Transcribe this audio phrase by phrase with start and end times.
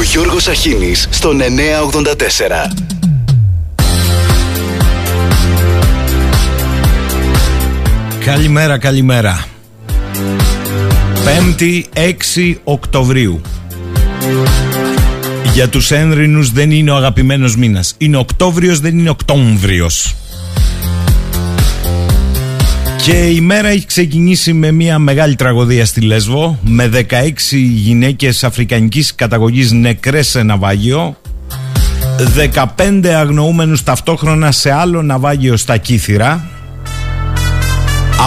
[0.00, 2.72] Ο Γιώργος Αχίνης στον 984.
[8.24, 9.44] Καλημέρα, καλημέρα.
[11.24, 13.40] 5η 6 Οκτωβρίου.
[15.52, 17.94] Για τους ένρινους δεν είναι ο αγαπημένος μήνας.
[17.98, 20.14] Είναι Οκτώβριος, δεν είναι Οκτώβριος.
[23.02, 27.30] Και η μέρα έχει ξεκινήσει με μια μεγάλη τραγωδία στη Λέσβο με 16
[27.74, 31.16] γυναίκες αφρικανικής καταγωγής νεκρές σε ναυάγιο
[32.76, 36.44] 15 αγνοούμενους ταυτόχρονα σε άλλο ναυάγιο στα Κύθυρα.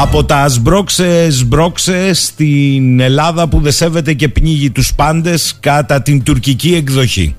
[0.01, 6.75] Από τα σμπρόξε σμπρόξε στην Ελλάδα που δεσέβεται και πνίγει τους πάντες κατά την τουρκική
[6.75, 7.35] εκδοχή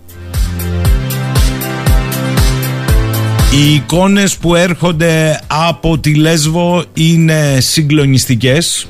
[3.57, 8.89] Οι εικόνες που έρχονται από τη Λέσβο είναι συγκλονιστικές.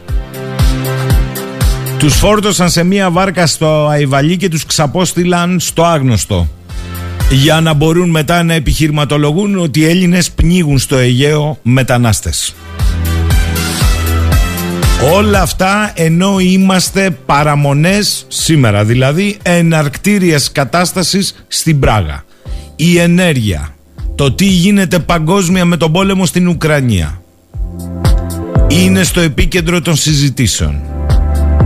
[1.99, 6.49] Τους φόρτωσαν σε μία βάρκα στο Αϊβαλί και τους ξαπόστηλαν στο άγνωστο.
[7.31, 12.55] Για να μπορούν μετά να επιχειρηματολογούν ότι οι Έλληνες πνίγουν στο Αιγαίο μετανάστες.
[15.13, 22.25] Όλα αυτά ενώ είμαστε παραμονές σήμερα, δηλαδή εναρκτήριας κατάστασης στην Πράγα.
[22.77, 23.74] Η ενέργεια,
[24.15, 27.23] το τι γίνεται παγκόσμια με τον πόλεμο στην Ουκρανία
[28.69, 30.81] είναι στο επίκεντρο των συζητήσεων.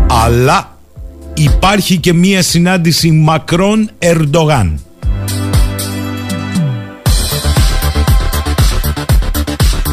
[0.07, 0.79] Αλλά
[1.35, 4.81] υπάρχει και μία συνάντηση Μακρόν Ερντογάν.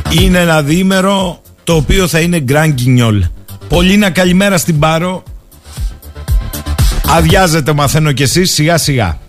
[0.09, 3.29] Είναι ένα διήμερο το οποίο θα είναι Γκραν Πολύ
[3.67, 5.23] Πολύνα καλημέρα στην Πάρο.
[7.07, 9.19] Αδειάζετε μαθαίνω κι εσείς σιγά σιγά.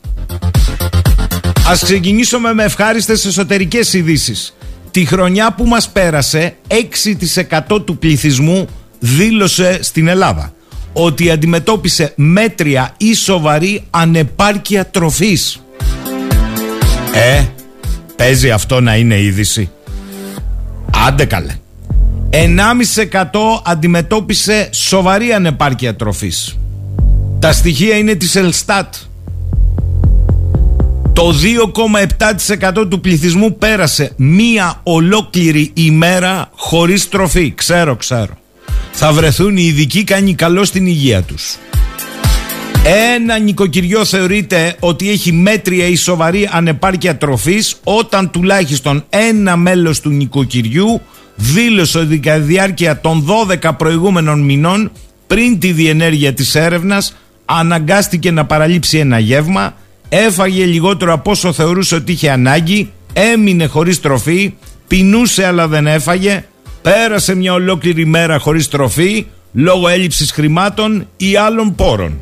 [1.68, 4.56] Ας ξεκινήσουμε με ευχάριστες εσωτερικές ειδήσεις.
[4.90, 6.56] Τη χρονιά που μας πέρασε
[7.68, 10.52] 6% του πληθυσμού δήλωσε στην Ελλάδα
[10.92, 15.62] ότι αντιμετώπισε μέτρια ή σοβαρή ανεπάρκεια τροφής.
[17.14, 17.44] Ε,
[18.16, 19.70] παίζει αυτό να είναι είδηση.
[21.06, 21.56] Άντε καλέ.
[22.30, 22.48] 1,5%
[23.64, 26.58] αντιμετώπισε σοβαρή ανεπάρκεια τροφής.
[27.38, 28.94] Τα στοιχεία είναι της Ελστάτ.
[31.16, 31.34] Το
[32.78, 37.52] 2,7% του πληθυσμού πέρασε μία ολόκληρη ημέρα χωρίς τροφή.
[37.54, 38.38] Ξέρω, ξέρω.
[38.92, 41.56] Θα βρεθούν οι ειδικοί κάνει καλό στην υγεία τους.
[43.14, 50.10] Ένα νοικοκυριό θεωρείται ότι έχει μέτρια ή σοβαρή ανεπάρκεια τροφής όταν τουλάχιστον ένα μέλος του
[50.10, 51.00] νοικοκυριού
[51.36, 53.26] δήλωσε ότι κατά διάρκεια των
[53.62, 54.90] 12 προηγούμενων μηνών
[55.26, 59.74] πριν τη διενέργεια της έρευνας αναγκάστηκε να παραλείψει ένα γεύμα
[60.08, 64.54] έφαγε λιγότερο από όσο θεωρούσε ότι είχε ανάγκη, έμεινε χωρίς τροφή,
[64.86, 66.44] πεινούσε αλλά δεν έφαγε,
[66.82, 72.20] πέρασε μια ολόκληρη μέρα χωρίς τροφή, λόγω έλλειψης χρημάτων ή άλλων πόρων.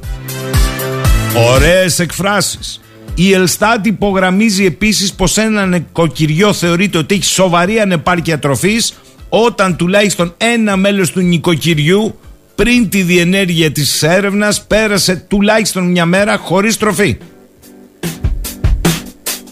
[1.53, 2.81] Ωραίες εκφράσεις.
[3.15, 8.95] Η Ελστάτ υπογραμμίζει επίσης πως ένα νοικοκυριό θεωρείται ότι έχει σοβαρή ανεπάρκεια τροφής
[9.29, 12.19] όταν τουλάχιστον ένα μέλος του νοικοκυριού
[12.55, 17.19] πριν τη διενέργεια της έρευνας πέρασε τουλάχιστον μια μέρα χωρίς τροφή.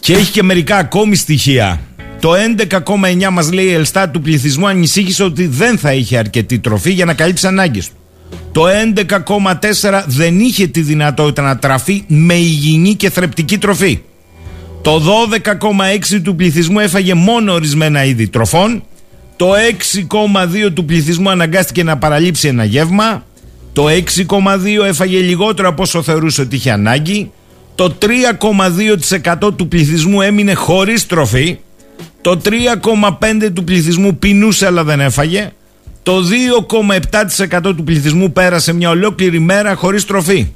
[0.03, 1.81] Και έχει και μερικά ακόμη στοιχεία.
[2.21, 6.91] Το 11,9 μας λέει η Ελστάτ του πληθυσμού ανησύχησε ότι δεν θα είχε αρκετή τροφή
[6.91, 7.95] για να καλύψει ανάγκες του.
[8.53, 8.63] Το
[9.09, 14.01] 11,4 δεν είχε τη δυνατότητα να τραφεί με υγιεινή και θρεπτική τροφή.
[14.83, 15.03] Το
[16.13, 18.83] 12,6 του πληθυσμού έφαγε μόνο ορισμένα είδη τροφών.
[19.37, 19.53] Το
[20.67, 23.25] 6,2 του πληθυσμού αναγκάστηκε να παραλείψει ένα γεύμα.
[23.73, 27.31] Το 6,2 έφαγε λιγότερο από όσο θεωρούσε ότι είχε ανάγκη
[27.75, 27.95] το
[29.43, 31.59] 3,2% του πληθυσμού έμεινε χωρίς τροφή,
[32.21, 35.53] το 3,5% του πληθυσμού πεινούσε αλλά δεν έφαγε,
[36.03, 36.23] το
[37.61, 40.47] 2,7% του πληθυσμού πέρασε μια ολόκληρη μέρα χωρίς τροφή.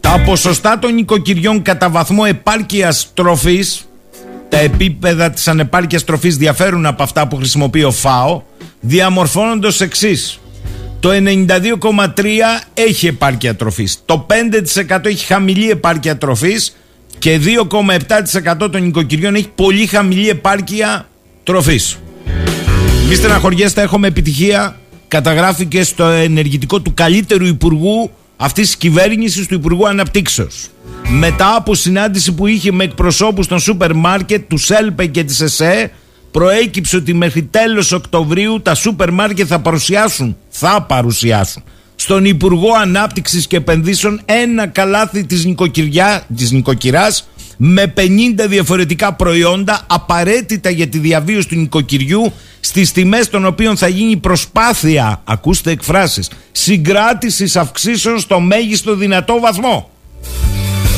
[0.00, 3.88] Τα ποσοστά των νοικοκυριών κατά βαθμό επάρκειας τροφής,
[4.48, 8.42] τα επίπεδα της ανεπάρκειας τροφής διαφέρουν από αυτά που χρησιμοποιεί ο ΦΑΟ,
[8.80, 10.40] διαμορφώνονται ως εξής.
[11.06, 12.22] Το 92,3
[12.74, 14.02] έχει επάρκεια τροφής.
[14.04, 14.26] Το
[14.88, 16.76] 5% έχει χαμηλή επάρκεια τροφής
[17.18, 17.40] και
[18.60, 21.08] 2,7% των νοικοκυριών έχει πολύ χαμηλή επάρκεια
[21.42, 21.98] τροφής.
[23.08, 24.76] Μη στεναχωριέστε, έχουμε επιτυχία.
[25.08, 30.68] Καταγράφηκε στο ενεργητικό του καλύτερου υπουργού αυτής της κυβέρνησης του Υπουργού Αναπτύξεως.
[31.08, 35.90] Μετά από συνάντηση που είχε με εκπροσώπους των σούπερ μάρκετ, του ΣΕΛΠΕ και της ΕΣΕ,
[36.36, 41.62] προέκυψε ότι μέχρι τέλος Οκτωβρίου τα σούπερ μάρκετ θα παρουσιάσουν, θα παρουσιάσουν
[41.94, 49.80] στον Υπουργό Ανάπτυξης και Επενδύσεων ένα καλάθι της, νοικοκυριά, της νοικοκυράς με 50 διαφορετικά προϊόντα
[49.86, 56.30] απαραίτητα για τη διαβίωση του νοικοκυριού στις τιμές των οποίων θα γίνει προσπάθεια, ακούστε εκφράσεις,
[56.52, 59.90] συγκράτησης αυξήσεων στο μέγιστο δυνατό βαθμό.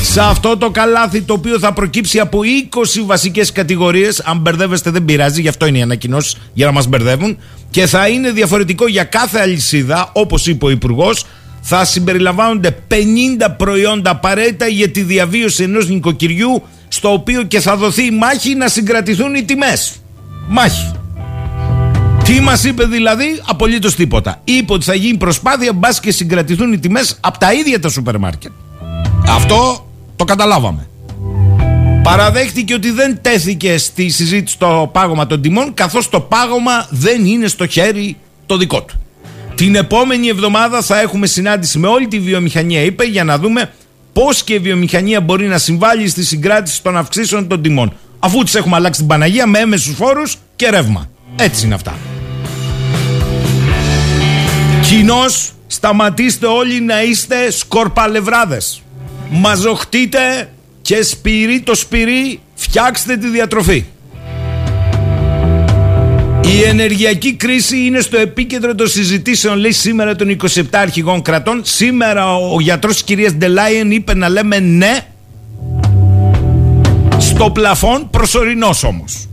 [0.01, 5.05] Σε αυτό το καλάθι το οποίο θα προκύψει από 20 βασικές κατηγορίες, αν μπερδεύεστε δεν
[5.05, 7.37] πειράζει, γι' αυτό είναι οι ανακοινώσεις για να μας μπερδεύουν,
[7.69, 11.25] και θα είναι διαφορετικό για κάθε αλυσίδα, όπως είπε ο Υπουργός,
[11.61, 18.05] θα συμπεριλαμβάνονται 50 προϊόντα απαραίτητα για τη διαβίωση ενός νοικοκυριού στο οποίο και θα δοθεί
[18.05, 19.95] η μάχη να συγκρατηθούν οι τιμές.
[20.47, 20.91] Μάχη.
[22.23, 24.41] Τι μας είπε δηλαδή, απολύτως τίποτα.
[24.43, 28.17] Είπε ότι θα γίνει προσπάθεια μπας και συγκρατηθούν οι τιμές από τα ίδια τα σούπερ
[28.17, 28.51] μάρκετ.
[29.27, 29.88] Αυτό
[30.19, 30.87] το καταλάβαμε.
[32.03, 37.47] Παραδέχτηκε ότι δεν τέθηκε στη συζήτηση το πάγωμα των τιμών καθώς το πάγωμα δεν είναι
[37.47, 39.01] στο χέρι το δικό του.
[39.55, 43.71] Την επόμενη εβδομάδα θα έχουμε συνάντηση με όλη τη βιομηχανία, είπε, για να δούμε
[44.13, 47.93] πώς και η βιομηχανία μπορεί να συμβάλλει στη συγκράτηση των αυξήσεων των τιμών.
[48.19, 51.09] Αφού τις έχουμε αλλάξει την Παναγία με έμεσους φόρους και ρεύμα.
[51.35, 51.97] Έτσι είναι αυτά.
[54.81, 58.81] Κοινώς σταματήστε όλοι να είστε σκορπαλευράδες.
[59.29, 60.49] Μαζοχτείτε
[60.81, 63.85] και σπυρί το σπυρί φτιάξτε τη διατροφή.
[66.41, 71.61] Η ενεργειακή κρίση είναι στο επίκεντρο των συζητήσεων, λέει σήμερα των 27 αρχηγών κρατών.
[71.63, 74.99] Σήμερα ο γιατρός της κυρίας Ντελάιεν είπε να λέμε ναι
[77.17, 79.27] στο πλαφόν προσωρινός όμως.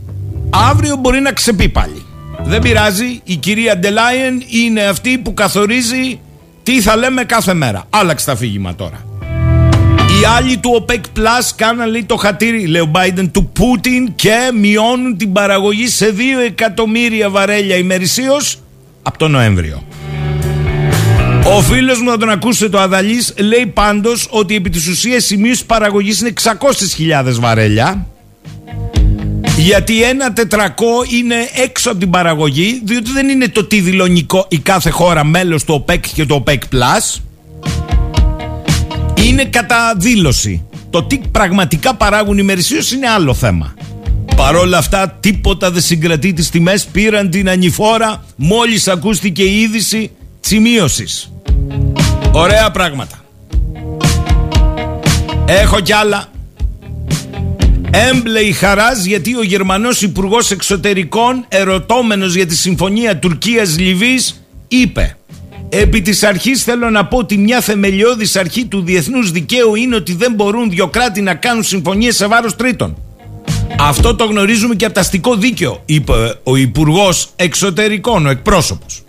[0.49, 2.05] Αύριο μπορεί να ξεπεί πάλι.
[2.43, 6.19] Δεν πειράζει, η κυρία Ντελάιεν είναι αυτή που καθορίζει
[6.63, 7.83] τι θα λέμε κάθε μέρα.
[7.89, 9.05] Άλλαξε τα αφήγημα τώρα.
[10.21, 14.51] Οι άλλοι του OPEC Plus κάναν λέει το χατήρι, λέει ο Biden, του Πούτιν και
[14.53, 18.59] μειώνουν την παραγωγή σε 2 εκατομμύρια βαρέλια ημερησίως
[19.01, 19.83] από τον Νοέμβριο.
[21.45, 25.37] Ο φίλος μου, να τον ακούσετε το Αδαλής, λέει πάντως ότι επί της ουσίας η
[25.37, 28.07] μείωση παραγωγής είναι 600.000 βαρέλια.
[29.57, 34.57] Γιατί ένα τετρακό είναι έξω από την παραγωγή, διότι δεν είναι το τι δηλωνικό η
[34.57, 37.21] κάθε χώρα μέλος του OPEC και του OPEC Plus
[39.27, 40.65] είναι κατά δήλωση.
[40.89, 43.73] Το τι πραγματικά παράγουν οι μερισίως είναι άλλο θέμα.
[44.37, 51.31] Παρόλα αυτά τίποτα δεν συγκρατεί τις τιμές Πήραν την ανηφόρα Μόλις ακούστηκε η είδηση Τσιμίωσης
[52.31, 53.23] Ωραία πράγματα
[55.45, 56.25] Έχω κι άλλα
[57.91, 65.16] Έμπλεη χαράς γιατί ο Γερμανός Υπουργός Εξωτερικών ερωτώμενος για τη Συμφωνία Τουρκίας-Λιβύης είπε
[65.69, 70.13] Επί της αρχής θέλω να πω ότι μια θεμελιώδης αρχή του διεθνούς δικαίου είναι ότι
[70.13, 72.97] δεν μπορούν δύο κράτη να κάνουν συμφωνίες σε βάρος τρίτων.
[73.79, 79.03] Αυτό το γνωρίζουμε και από το αστικό δίκαιο, είπε ο Υπουργός Εξωτερικών, ο εκπρόσωπος.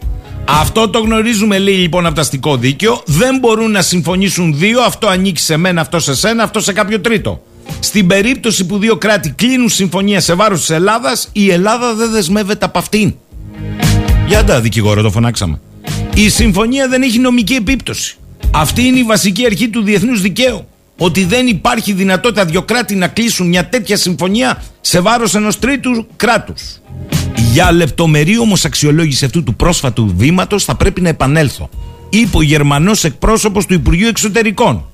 [0.44, 3.02] Αυτό το γνωρίζουμε, λέει λοιπόν από το αστικό δίκαιο.
[3.06, 7.00] Δεν μπορούν να συμφωνήσουν δύο, αυτό ανήκει σε μένα, αυτό σε σένα, αυτό σε κάποιο
[7.00, 7.42] τρίτο.
[7.80, 12.64] Στην περίπτωση που δύο κράτη κλείνουν συμφωνία σε βάρος της Ελλάδας, η Ελλάδα δεν δεσμεύεται
[12.64, 13.14] από αυτήν.
[14.26, 15.60] Για τα δικηγόρο, το φωνάξαμε.
[16.20, 18.16] Η συμφωνία δεν έχει νομική επίπτωση.
[18.50, 20.68] Αυτή είναι η βασική αρχή του διεθνούς δικαίου.
[20.98, 26.06] Ότι δεν υπάρχει δυνατότητα δύο κράτη να κλείσουν μια τέτοια συμφωνία σε βάρος ενός τρίτου
[26.16, 26.62] κράτους.
[27.52, 31.68] Για λεπτομερή όμως αξιολόγηση αυτού του πρόσφατου βήματος θα πρέπει να επανέλθω.
[32.08, 34.84] Είπε ο Γερμανός εκπρόσωπος του Υπουργείου Εξωτερικών.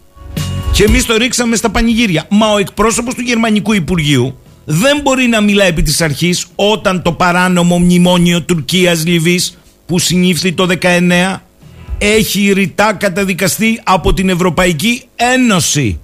[0.72, 2.26] Και εμείς το ρίξαμε στα πανηγύρια.
[2.30, 7.12] Μα ο εκπρόσωπος του Γερμανικού Υπουργείου δεν μπορεί να μιλά επί της αρχής όταν το
[7.12, 9.40] παράνομο μνημόνιο Τουρκία-Λιβύη
[9.86, 11.40] που συνήφθη το 19
[11.98, 15.98] έχει ρητά καταδικαστεί από την Ευρωπαϊκή Ένωση.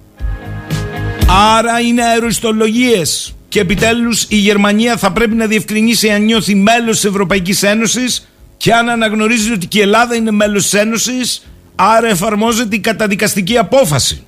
[1.57, 7.05] Άρα είναι αεροιστολογίες και επιτέλους η Γερμανία θα πρέπει να διευκρινίσει αν νιώθει μέλος της
[7.05, 11.45] Ευρωπαϊκής Ένωσης και αν αναγνωρίζει ότι και η Ελλάδα είναι μέλος της Ένωσης
[11.75, 14.23] άρα εφαρμόζεται η καταδικαστική απόφαση.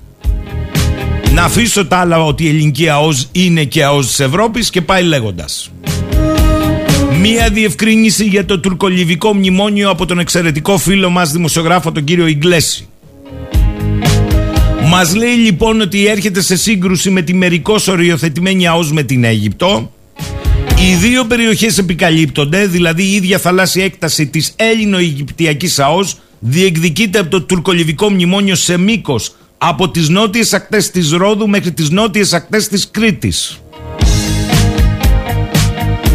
[1.33, 5.03] Να αφήσω τα άλλα ότι η ελληνική ΑΟΣ είναι και ΑΟΣ της Ευρώπης και πάει
[5.03, 5.71] λέγοντας.
[7.25, 12.87] Μία διευκρίνηση για το τουρκολιβικό μνημόνιο από τον εξαιρετικό φίλο μας δημοσιογράφο τον κύριο Ιγκλέση.
[14.89, 19.91] Μας λέει λοιπόν ότι έρχεται σε σύγκρουση με τη μερικώς οριοθετημένη ΑΟΣ με την Αίγυπτο.
[20.79, 27.41] Οι δύο περιοχές επικαλύπτονται, δηλαδή η ίδια θαλάσσια έκταση της Έλληνο-Αιγυπτιακής ΑΟΣ διεκδικείται από το
[27.41, 32.89] τουρκολιβικό μνημόνιο σε μήκος από τις νότιες ακτές της Ρόδου μέχρι τις νότιες ακτές της
[32.91, 33.62] Κρήτης.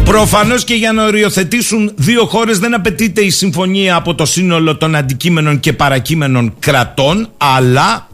[0.09, 4.95] Προφανώς και για να οριοθετήσουν δύο χώρες δεν απαιτείται η συμφωνία από το σύνολο των
[4.95, 8.07] αντικείμενων και παρακείμενων κρατών, αλλά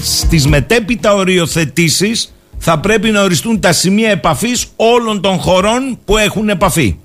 [0.00, 6.48] στις μετέπειτα οριοθετήσεις θα πρέπει να οριστούν τα σημεία επαφής όλων των χωρών που έχουν
[6.48, 6.96] επαφή.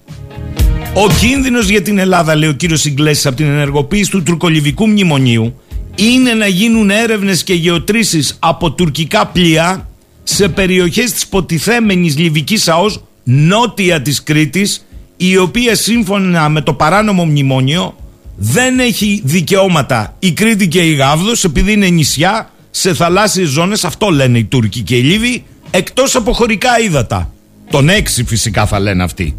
[0.94, 5.62] Ο κίνδυνος για την Ελλάδα, λέει ο κύριος Ιγκλέσης, από την ενεργοποίηση του τουρκολιβικού μνημονίου
[5.96, 9.88] είναι να γίνουν έρευνες και γεωτρήσεις από τουρκικά πλοία
[10.24, 14.86] σε περιοχές της ποτιθέμενης Λιβικής ΑΟΣ νότια της Κρήτης
[15.18, 17.96] η οποία σύμφωνα με το παράνομο μνημόνιο
[18.36, 24.10] δεν έχει δικαιώματα η Κρήτη και η Γάβδος επειδή είναι νησιά σε θαλάσσιες ζώνες, αυτό
[24.10, 27.34] λένε οι Τούρκοι και οι Λίβοι, εκτός από χωρικά ύδατα.
[27.70, 29.36] Τον έξι φυσικά θα λένε αυτοί.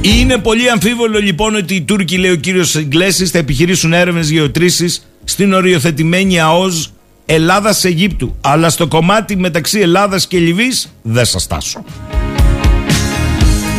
[0.00, 5.06] Είναι πολύ αμφίβολο λοιπόν ότι οι Τούρκοι, λέει ο κύριος Ιγκλέσης, θα επιχειρήσουν έρευνες γεωτρήσεις
[5.24, 6.86] στην οριοθετημένη ΑΟΖ
[7.26, 8.36] Ελλάδας-Αιγύπτου.
[8.40, 11.84] Αλλά στο κομμάτι μεταξύ Ελλάδας και Λιβύης δεν σας τάσω.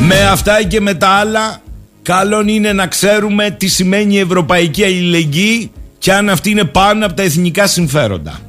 [0.02, 1.62] Με αυτά και με τα άλλα,
[2.02, 7.16] καλό είναι να ξέρουμε τι σημαίνει η ευρωπαϊκή αλληλεγγύη και αν αυτή είναι πάνω από
[7.16, 8.40] τα εθνικά συμφέροντα.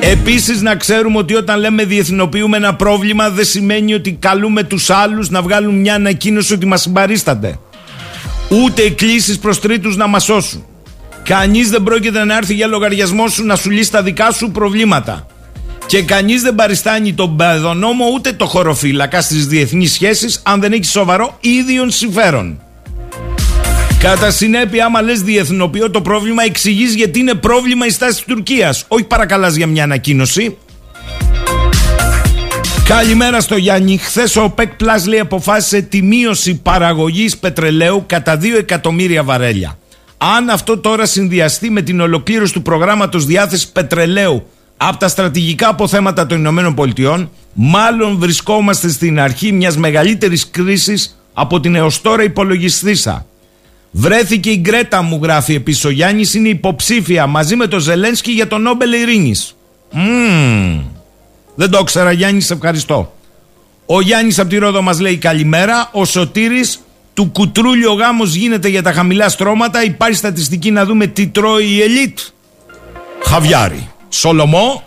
[0.00, 5.30] Επίσης να ξέρουμε ότι όταν λέμε διεθνοποιούμε ένα πρόβλημα δεν σημαίνει ότι καλούμε τους άλλους
[5.30, 7.58] να βγάλουν μια ανακοίνωση ότι μας συμπαρίστανται.
[8.48, 10.64] Ούτε εκκλήσεις προς τρίτους να μας σώσουν.
[11.22, 15.26] Κανείς δεν πρόκειται να έρθει για λογαριασμό σου να σου λύσει τα δικά σου προβλήματα.
[15.86, 20.84] Και κανείς δεν παριστάνει τον παιδονόμο ούτε το χωροφύλακα στις διεθνείς σχέσεις αν δεν έχει
[20.84, 22.60] σοβαρό ίδιον συμφέρον.
[23.98, 28.84] Κατά συνέπεια, άμα λες διεθνοποιώ το πρόβλημα, εξηγείς γιατί είναι πρόβλημα η στάση της Τουρκίας.
[28.88, 30.56] Όχι παρακαλάς για μια ανακοίνωση.
[32.84, 33.98] Καλημέρα στο Γιάννη.
[33.98, 39.78] Χθες ο ΠΕΚ Plus λέει αποφάσισε τη μείωση παραγωγής πετρελαίου κατά 2 εκατομμύρια βαρέλια.
[40.18, 46.26] Αν αυτό τώρα συνδυαστεί με την ολοκλήρωση του προγράμματος διάθεσης πετρελαίου από τα στρατηγικά αποθέματα
[46.26, 53.26] των Ηνωμένων Πολιτειών, μάλλον βρισκόμαστε στην αρχή μιας μεγαλύτερης κρίσης από την έως τώρα υπολογιστήσα.
[53.90, 58.46] Βρέθηκε η Γκρέτα μου γράφει επίσης ο Γιάννης είναι υποψήφια μαζί με τον Ζελένσκι για
[58.48, 59.56] τον Νόμπελ Ειρήνης.
[59.92, 60.80] Mm.
[61.54, 63.14] Δεν το ήξερα Γιάννης, σε ευχαριστώ.
[63.86, 65.88] Ο Γιάννης από τη Ρόδο μας λέει καλημέρα.
[65.92, 66.80] Ο Σωτήρης
[67.14, 69.84] του κουτρούλιο γάμος γίνεται για τα χαμηλά στρώματα.
[69.84, 72.18] Υπάρχει στατιστική να δούμε τι τρώει η ελίτ.
[73.22, 73.90] Χαβιάρι.
[74.08, 74.82] Σολομό.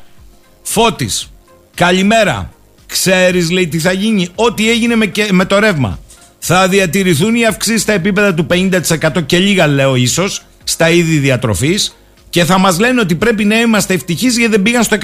[0.62, 1.32] Φώτης.
[1.76, 2.52] Καλημέρα.
[2.86, 6.00] Ξέρεις, λέει, τι θα γίνει; Ό,τι έγινε με, με το ρεύμα.
[6.40, 11.96] Θα διατηρηθούν οι αυξήσεις στα επίπεδα του 50% και λίγα λέω ίσως στα είδη διατροφής
[12.30, 14.98] και θα μας λένε ότι πρέπει να είμαστε ευτυχείς γιατί δεν πήγαν στο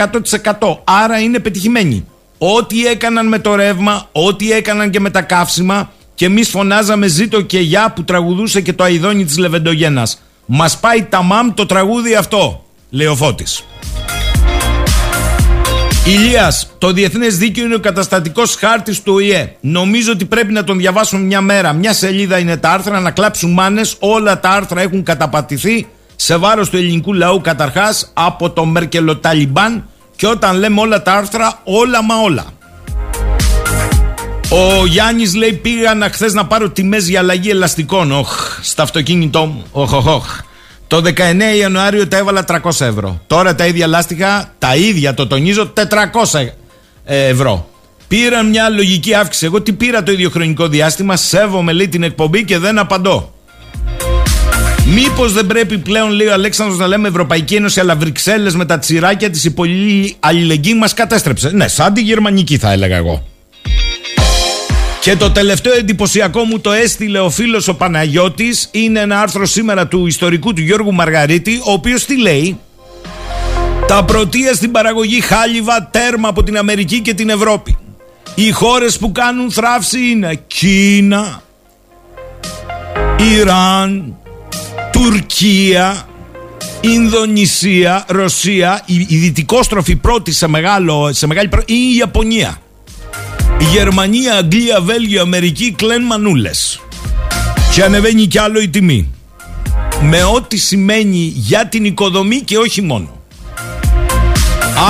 [0.60, 0.78] 100%.
[0.84, 2.06] Άρα είναι πετυχημένοι.
[2.38, 7.42] Ό,τι έκαναν με το ρεύμα, ό,τι έκαναν και με τα καύσιμα και εμείς φωνάζαμε ζήτω
[7.42, 10.08] και γεια που τραγουδούσε και το αειδόνι της Λεβεντογένα.
[10.46, 13.64] Μας πάει τα μαμ το τραγούδι αυτό, λέει ο Φώτης.
[16.08, 19.56] Ηλίας, το διεθνές δίκαιο είναι ο καταστατικός χάρτης του ΟΗΕ.
[19.60, 21.74] Νομίζω ότι πρέπει να τον διαβάσουμε μια μέρα.
[21.74, 23.96] Μια σελίδα είναι τα άρθρα, να κλάψουν μάνες.
[24.00, 29.90] Όλα τα άρθρα έχουν καταπατηθεί σε βάρος του ελληνικού λαού καταρχάς από το Μερκελοταλιμπάν.
[30.16, 32.46] Και όταν λέμε όλα τα άρθρα, όλα μα όλα.
[34.50, 38.12] Ο Γιάννης λέει: Πήγα χθες να πάρω τιμές για αλλαγή ελαστικών.
[38.12, 39.64] Οχ, στα αυτοκίνητό μου.
[39.72, 40.40] Οχ, οχ, οχ.
[40.88, 41.12] Το 19
[41.60, 43.22] Ιανουάριο τα έβαλα 300 ευρώ.
[43.28, 45.74] Τώρα τα ίδια λάστιχα, τα ίδια το τονίζω,
[46.32, 46.48] 400
[47.04, 47.70] ευρώ.
[48.08, 49.46] Πήραν μια λογική αύξηση.
[49.46, 53.34] Εγώ τι πήρα το ίδιο χρονικό διάστημα, σέβομαι λέει την εκπομπή και δεν απαντώ.
[54.94, 58.80] Μήπως δεν πρέπει πλέον, λέει ο Αλέξανδρος, να λέμε Ευρωπαϊκή Ένωση, αλλά Βρυξέλλες με τα
[58.80, 61.50] τσιράκια της, η πολύ αλληλεγγύη μας κατέστρεψε.
[61.50, 63.28] Ναι, σαν τη γερμανική θα έλεγα εγώ.
[65.06, 68.70] Και το τελευταίο εντυπωσιακό μου το έστειλε ο φίλος ο Παναγιώτης.
[68.72, 72.60] Είναι ένα άρθρο σήμερα του ιστορικού του Γιώργου Μαργαρίτη, ο οποίος τι λέει;
[73.88, 77.78] Τα πρωτεία στην παραγωγή χάλιβα τέρμα από την Αμερική και την Ευρώπη.
[78.36, 81.42] Οι χώρες που κάνουν θράψη είναι Κίνα,
[83.34, 84.16] Ιράν,
[84.92, 86.08] Τουρκία,
[86.82, 92.60] Ινδονησία, Ρωσία, η, η δυτικόστροφη πρώτη σε, μεγάλο, σε μεγάλη ή η Ιαπωνία.
[93.60, 96.80] Γερμανία, Αγγλία, Βέλγιο, Αμερική κλέν μανούλες.
[97.74, 99.14] Και ανεβαίνει κι άλλο η τιμή.
[100.02, 103.16] Με ό,τι σημαίνει για την οικοδομή και όχι μόνο.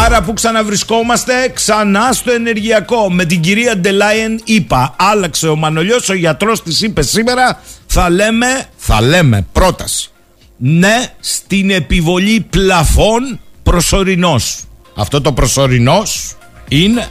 [0.05, 6.13] Άρα που ξαναβρισκόμαστε ξανά στο ενεργειακό με την κυρία Ντελάιεν είπα άλλαξε ο Μανολιός ο
[6.13, 10.09] γιατρός της είπε σήμερα θα λέμε θα λέμε πρόταση
[10.57, 14.63] ναι στην επιβολή πλαφών προσωρινός
[14.95, 16.35] αυτό το προσωρινός
[16.67, 17.07] είναι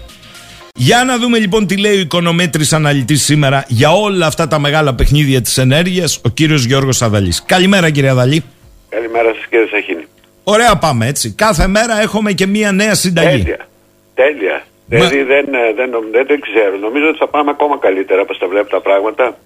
[0.79, 4.95] για να δούμε λοιπόν τι λέει ο οικονομέτρης αναλυτής σήμερα για όλα αυτά τα μεγάλα
[4.95, 7.45] παιχνίδια της ενέργειας, ο κύριος Γιώργος Αδαλής.
[7.45, 8.45] Καλημέρα κύριε Αδαλή.
[8.89, 10.05] Καλημέρα σας κύριε Σαχίνη.
[10.45, 11.35] Ωραία πάμε έτσι.
[11.35, 13.43] Κάθε μέρα έχουμε και μία νέα συνταγή.
[13.43, 13.69] Τέλεια.
[14.15, 14.63] Τέλεια.
[14.87, 14.97] Μα...
[14.97, 16.77] Δηλαδή δεν, δεν, δεν, δεν, ξέρω.
[16.77, 19.39] Νομίζω ότι θα πάμε ακόμα καλύτερα όπως τα βλέπω τα πράγματα.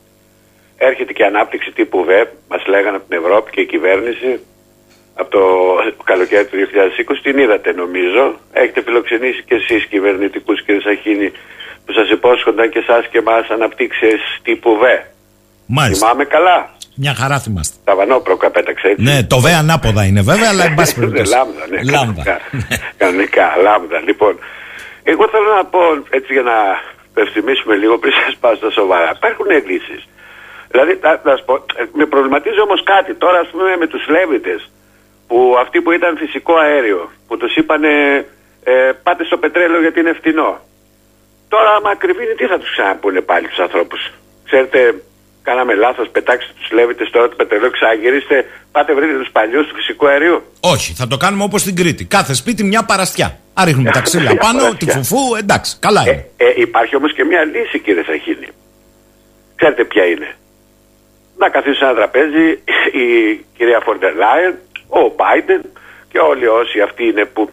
[0.77, 4.41] Έρχεται και ανάπτυξη τύπου ΒΕΠ, μας λέγανε από την Ευρώπη και η κυβέρνηση
[5.21, 5.43] από το
[6.11, 7.17] καλοκαίρι του 2020.
[7.23, 8.25] Την είδατε νομίζω.
[8.53, 11.29] Έχετε φιλοξενήσει και εσείς κυβερνητικούς κύριε Σαχίνη
[11.85, 14.97] που σας υπόσχονταν και εσάς και εμάς αναπτύξεις τύπου ΒΕ.
[15.67, 16.07] Μάλιστα.
[16.07, 16.59] Θυμάμαι καλά.
[17.03, 17.77] Μια χαρά θυμάστε.
[17.85, 19.03] Τα βανόπροκα πέταξε έτσι.
[19.03, 21.33] Ναι, το ΒΕ ανάποδα είναι βέβαια, αλλά εν πάση περιπτώσει.
[21.37, 21.79] λάμδα, ναι.
[21.97, 22.23] Λάμδα.
[22.23, 22.37] Κανονικά,
[23.03, 23.99] κανονικά, λάμδα.
[24.09, 24.35] Λοιπόν,
[25.13, 25.81] Εγώ θέλω να πω
[26.19, 26.57] έτσι για να
[27.15, 29.11] το ευθυμίσουμε λίγο πριν σας πάω στα σοβαρά.
[29.21, 30.01] Υπάρχουν λύσεις.
[30.73, 31.55] Δηλαδή, να, να πω,
[32.01, 34.61] με προβληματίζει όμως κάτι τώρα, ας πούμε, με τους Λέβητες,
[35.29, 38.27] που αυτοί που ήταν φυσικό αέριο, που τους είπαν ε,
[39.03, 40.61] πάτε στο πετρέλαιο γιατί είναι φτηνό.
[41.49, 44.01] Τώρα, άμα ακριβήνει, τι θα τους ξαναπούνε πάλι τους ανθρώπους;
[44.45, 45.03] Ξέρετε,
[45.43, 48.37] κάναμε λάθος, πετάξτε τους Λέβητε τώρα το πετρελαίο, ξαναγυρίστε,
[48.73, 50.43] πάτε βρείτε τους παλιούς του φυσικού αερίου.
[50.61, 52.05] Όχι, θα το κάνουμε όπως στην Κρήτη.
[52.05, 53.39] Κάθε σπίτι μια παραστιά.
[53.55, 56.27] Άριχνουμε τα ξύλα πάνω, τη φουφού, εντάξει, καλά είναι.
[56.37, 58.49] Ε, ε, υπάρχει όμως και μια λύση, κύριε Σαχίνη.
[59.57, 60.29] Ξέρετε ποια είναι
[61.39, 62.47] να καθίσει σε ένα τραπέζι
[63.03, 63.07] η
[63.57, 64.55] κυρία Φόρντερ Λάιεν,
[64.88, 65.62] ο Μπάιντεν
[66.11, 67.50] και όλοι όσοι αυτοί είναι που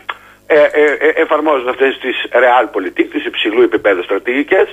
[0.47, 4.67] ε, ε, ε, εφαρμόζουν αυτές τις realpolitik, τις υψηλού επίπεδου στρατηγικές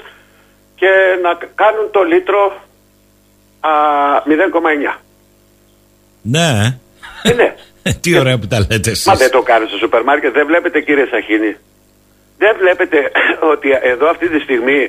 [0.75, 0.91] και
[1.23, 2.43] να κάνουν το λίτρο
[3.61, 3.71] α,
[4.27, 4.95] 0,9.
[6.23, 6.79] Ναι.
[7.23, 7.55] Ε, ναι.
[8.03, 9.07] Τι ωραία που τα λέτε εσείς.
[9.07, 11.57] Μα δεν το κάνετε στο σούπερ μάρκετ, δεν βλέπετε κύριε Σαχίνη.
[12.39, 12.99] Δεν βλέπετε
[13.53, 14.81] ότι εδώ αυτή τη στιγμή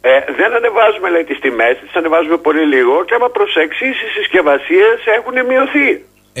[0.00, 4.98] ε, δεν ανεβάζουμε λέει τις τιμές, τις ανεβάζουμε πολύ λίγο και άμα προσέξεις οι συσκευασίες
[5.18, 5.90] έχουν μειωθεί.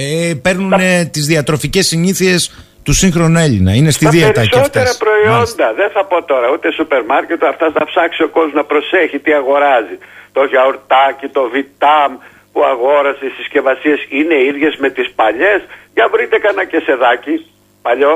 [0.00, 1.08] Ε, παίρνουν Τα...
[1.14, 2.40] τις διατροφικές συνήθειες
[2.84, 3.72] του σύγχρονου Έλληνα.
[3.74, 4.70] Είναι στη δίαιτα και αυτές.
[4.70, 5.66] περισσότερα προϊόντα.
[5.80, 9.32] Δεν θα πω τώρα ούτε σούπερ μάρκετ, αυτά θα ψάξει ο κόσμος να προσέχει τι
[9.40, 9.96] αγοράζει.
[10.32, 12.10] Το γιαουρτάκι, το βιτάμ
[12.52, 15.60] που αγόρασε, οι συσκευασίες είναι ίδιες με τις παλιές.
[15.94, 17.34] Για βρείτε κανένα και σεδάκι
[17.82, 18.14] παλιό.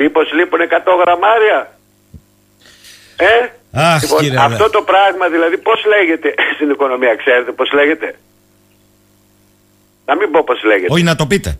[0.00, 1.58] Μήπως λείπουν 100 γραμμάρια;
[3.16, 3.34] Ε,
[3.72, 8.08] Αχ, λοιπόν, κύριε, αυτό το πράγμα δηλαδή πώς λέγεται στην οικονομία, ξέρετε πώς λέγεται;
[10.08, 10.92] Να μην πω πώς λέγεται.
[10.92, 11.58] Όχι να το πείτε.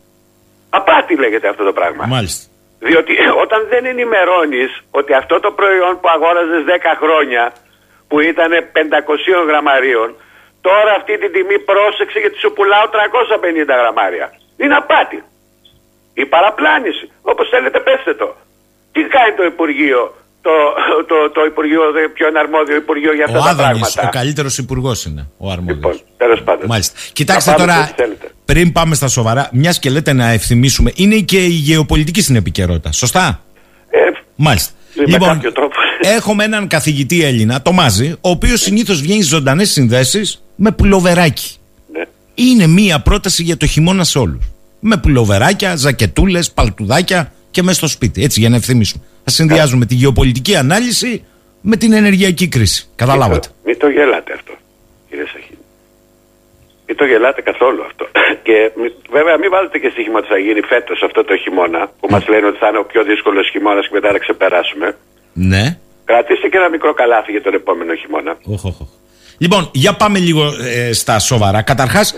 [0.70, 2.06] Απάτη λέγεται αυτό το πράγμα.
[2.06, 2.42] Μάλιστα.
[2.88, 3.12] Διότι
[3.44, 6.70] όταν δεν ενημερώνεις ότι αυτό το προϊόν που αγόραζες 10
[7.02, 7.52] χρόνια
[8.08, 10.08] που ήταν 500 γραμμαρίων,
[10.61, 14.26] τώρα αυτή την τιμή πρόσεξε γιατί σου πουλάω 350 γραμμάρια.
[14.56, 15.18] Είναι απάτη.
[16.14, 17.06] Η παραπλάνηση.
[17.22, 18.28] Όπως θέλετε πέστε το.
[18.92, 20.00] Τι κάνει το Υπουργείο
[20.42, 20.50] το,
[21.06, 21.80] το, το Υπουργείο,
[22.14, 24.02] πιο αρμόδιο Υπουργείο για αυτά ο τα πράγματα.
[24.04, 25.76] Ο καλύτερος Υπουργός είναι ο αρμόδιος.
[25.76, 26.66] Λοιπόν, τέλος πάντων.
[26.66, 26.99] Μάλιστα.
[27.12, 27.90] Κοιτάξτε τώρα,
[28.44, 32.92] πριν πάμε στα σοβαρά, μιας και λέτε να ευθυμίσουμε, είναι και η γεωπολιτική στην επικαιρότητα.
[32.92, 33.40] Σωστά;
[33.90, 33.99] Ε,
[34.34, 34.72] Μάλιστα.
[35.06, 35.40] Λοιπόν,
[36.00, 41.57] έχουμε έναν καθηγητή Έλληνα, το Μάζι, ο οποίος συνήθως βγαίνει στις ζωντανές συνδέσεις με πουλοβεράκι.
[41.92, 42.02] Ναι.
[42.35, 44.44] Είναι μία πρόταση για το χειμώνα σε όλους.
[44.81, 48.22] Με πουλοβεράκια, ζακετούλες, παλτουδάκια και μέσα στο σπίτι.
[48.22, 49.02] Έτσι για να ευθυμίσουμε.
[49.24, 51.24] Θα συνδυάζουμε τη γεωπολιτική ανάλυση
[51.61, 52.88] με την ενεργειακή κρίση.
[52.96, 53.48] Καταλάβατε.
[53.64, 54.52] Μην το, γελάτε αυτό,
[55.08, 55.64] κύριε Σαχίνη.
[56.87, 58.04] Μην το γελάτε καθόλου αυτό.
[58.46, 58.56] Και
[59.11, 62.46] βέβαια, μην βάλετε και στοίχημα ότι θα γίνει φέτος αυτό το χειμώνα, που μας λένε
[62.46, 64.96] ότι θα είναι ο πιο δύσκολος χειμώνας και μετά να ξεπεράσουμε.
[65.32, 65.78] Ναι.
[66.04, 68.37] Κρατήστε και ένα μικρό καλάθι για τον επόμενο χειμώνα.
[68.44, 68.78] Οχ, οχ.
[69.38, 71.62] Λοιπόν, για πάμε λίγο ε, στα σοβαρά.
[71.62, 72.14] Καταρχάς,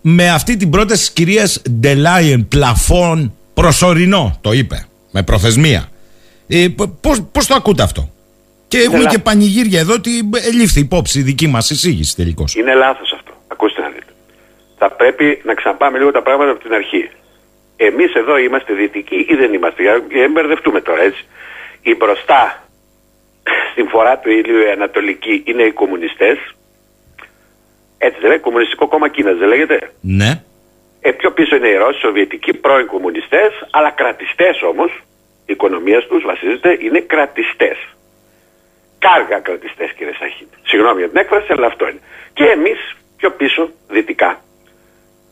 [0.00, 5.88] με αυτή την πρόταση της κυρίας Ντελάιεν πλαφών προσωρινό, το είπε, με προθεσμία.
[6.48, 6.66] Ε,
[7.32, 8.12] πώς, το ακούτε αυτό;
[8.68, 10.10] Και έχουμε και πανηγύρια εδώ ότι
[10.46, 12.54] ελήφθη υπόψη η δική μας εισήγηση τελικώς.
[12.54, 13.32] Είναι λάθος αυτό.
[13.48, 14.12] Ακούστε να δείτε.
[14.78, 17.10] Θα πρέπει να ξαναπάμε λίγο τα πράγματα από την αρχή.
[17.76, 21.24] Εμείς εδώ είμαστε δυτικοί ή δεν είμαστε; Για να μην μπερδευτούμε τώρα έτσι.
[21.82, 22.68] Οι μπροστά
[23.72, 26.38] στην φορά του ήλιου οι Ανατολικοί είναι οι κομμουνιστές.
[27.98, 30.42] Έτσι δεν είναι, Κομμουνιστικό κόμμα Κίνας, δεν λέγεται; Ναι.
[31.00, 34.90] Ε, πιο πίσω είναι οι Ρώσοι, Σοβιετικοί, πρώην κομμουνιστές, αλλά κρατιστές όμως.
[35.48, 37.78] Η οικονομίας τους βασίζεται, είναι κρατιστές.
[38.98, 40.48] Κάργα κρατιστές, κύριε Σαχίν.
[40.70, 42.02] Συγγνώμη για την έκφραση, αλλά αυτό είναι.
[42.32, 42.80] Και εμείς
[43.16, 44.30] πιο πίσω, δυτικά,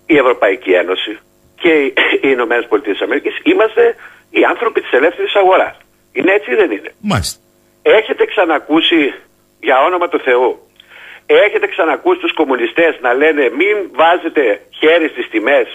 [0.06, 1.18] η Ευρωπαϊκή Ένωση
[1.62, 1.92] και οι
[2.34, 3.82] Ηνωμένες Πολιτείες Αμερικής είμαστε
[4.30, 5.76] οι άνθρωποι της ελεύθερης αγοράς.
[6.12, 7.40] Είναι έτσι ή δεν είναι; Μάλιστα.
[7.82, 9.14] Έχετε ξανακούσει,
[9.60, 10.66] για όνομα του Θεού,
[11.26, 15.66] Έχετε ξανακούσει τους κομμουνιστές να λένε μην βάζετε χέρι στις τιμές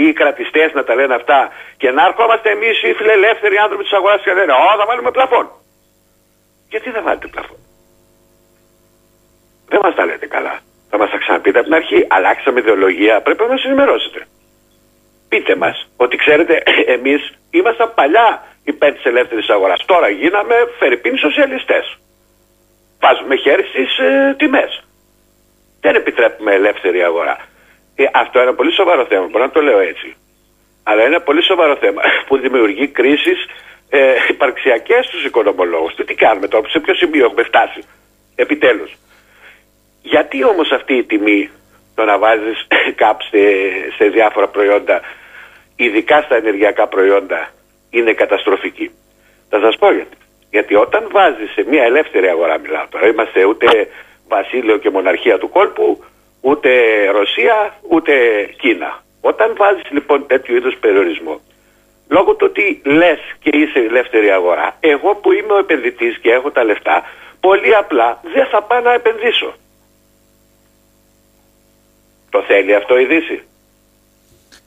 [0.00, 1.40] ή οι κρατιστές να τα λένε αυτά
[1.76, 5.10] και να έρχομαστε εμείς οι φιλελεύθεροι άνθρωποι της αγοράς και να λένε Ω, θα βάλουμε
[5.10, 5.46] πλαφόν.
[6.68, 7.58] Γιατί δεν βάλετε πλαφόν;
[9.68, 10.54] Δεν μας τα λέτε καλά.
[10.90, 12.06] Θα μας τα ξαναπείτε από την αρχή.
[12.08, 13.20] Αλλάξαμε ιδεολογία.
[13.20, 14.20] Πρέπει να μας ενημερώσετε.
[15.28, 16.62] Πείτε μας ότι ξέρετε
[16.96, 18.28] εμείς ήμασταν παλιά
[18.64, 19.84] υπέρ της ελεύθερης αγοράς.
[19.86, 21.84] Τώρα γίναμε φερρυπίνοι σοσιαλιστές
[23.00, 24.82] βάζουμε χέρι στις ε, τιμές.
[25.80, 27.36] Δεν επιτρέπουμε ελεύθερη αγορά.
[28.02, 29.26] Ε, αυτό είναι ένα πολύ σοβαρό θέμα.
[29.30, 30.14] Μπορώ να το λέω έτσι.
[30.82, 33.46] Αλλά είναι ένα πολύ σοβαρό θέμα που δημιουργεί κρίσεις
[33.88, 35.94] ε, υπαρξιακές στους οικονομολόγους.
[35.94, 37.80] Τι κάνουμε τώρα, σε ποιο σημείο έχουμε φτάσει.
[38.34, 38.92] Επιτέλους.
[40.02, 41.50] Γιατί όμως αυτή η τιμή
[41.94, 42.66] το να βάζεις
[43.02, 43.38] κάπου σε,
[43.96, 45.00] σε διάφορα προϊόντα,
[45.76, 47.48] ειδικά στα ενεργειακά προϊόντα,
[47.90, 48.90] είναι καταστροφική.
[49.48, 50.16] Θα σας πω γιατί.
[50.50, 53.88] Γιατί όταν βάζεις σε μια ελεύθερη αγορά, μιλάω τώρα, είμαστε ούτε
[54.28, 56.04] βασίλειο και μοναρχία του κόλπου,
[56.40, 56.70] ούτε
[57.18, 57.56] Ρωσία,
[57.90, 58.12] ούτε
[58.60, 59.02] Κίνα.
[59.20, 61.40] Όταν βάζεις λοιπόν τέτοιου είδους περιορισμό,
[62.08, 66.50] λόγω του ότι λες και είσαι ελεύθερη αγορά, εγώ που είμαι ο επενδυτής και έχω
[66.50, 67.02] τα λεφτά,
[67.40, 69.54] πολύ απλά δεν θα πάω να επενδύσω.
[72.30, 73.42] Το θέλει αυτό η Δύση.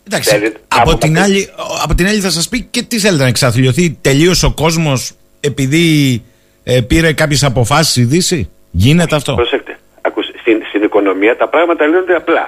[0.08, 1.50] Εντάξει, Θέλει- από, από την τα- άλλη,
[1.84, 5.84] από την άλλη θα σας πει και τι θέλετε να εξαθλιωθεί τελείως ο κόσμος επειδή
[6.64, 9.80] ε, πήρε κάποιες αποφάσεις η Δύση; Γίνεται αυτό; Προσέξτε.
[10.44, 12.46] Ακούς, στην, στην οικονομία τα πράγματα λύνονται απλά.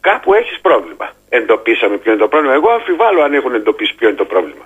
[0.00, 1.06] Κάπου έχεις πρόβλημα.
[1.28, 2.54] Εντοπίσαμε ποιο είναι το πρόβλημα.
[2.54, 4.64] Εγώ αμφιβάλλω αν έχουν εντοπίσει ποιο είναι το πρόβλημα.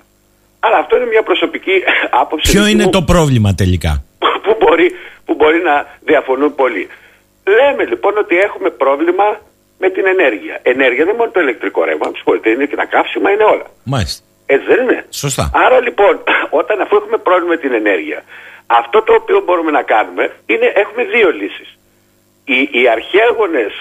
[0.64, 1.76] Αλλά αυτό είναι μια προσωπική
[2.22, 2.50] άποψη.
[2.52, 3.92] Ποιο δική είναι μου, το πρόβλημα τελικά;
[4.44, 4.88] που, μπορεί,
[5.24, 5.74] που μπορεί να
[6.11, 6.88] διαφωνούν πολλοί.
[7.57, 9.26] Λέμε λοιπόν ότι έχουμε πρόβλημα
[9.79, 10.55] με την ενέργεια.
[10.62, 13.66] Ενέργεια δεν είναι μόνο το ηλεκτρικό ρεύμα, με συγχωρείτε, είναι και τα καύσιμα, είναι όλα.
[13.85, 14.20] Μάλιστα.
[14.46, 15.05] Έτσι δεν είναι.
[15.11, 15.50] Σωστά.
[15.64, 16.14] Άρα λοιπόν,
[16.61, 18.18] όταν αφού έχουμε πρόβλημα με την ενέργεια,
[18.66, 21.68] αυτό το οποίο μπορούμε να κάνουμε είναι έχουμε δύο λύσεις.
[22.49, 23.73] Οι, οι αρχαίγονες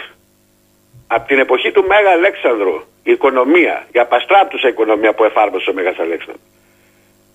[1.08, 6.00] από την εποχή του Μέγα Αλέξανδρου, η οικονομία, η απαστράπτουσα οικονομία που εφάρμοσε ο Μέγας
[6.00, 6.46] Αλέξανδρος,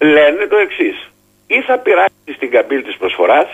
[0.01, 1.11] λένε το εξής.
[1.47, 3.49] Ή θα πειράξεις την καμπύλη της προσφοράς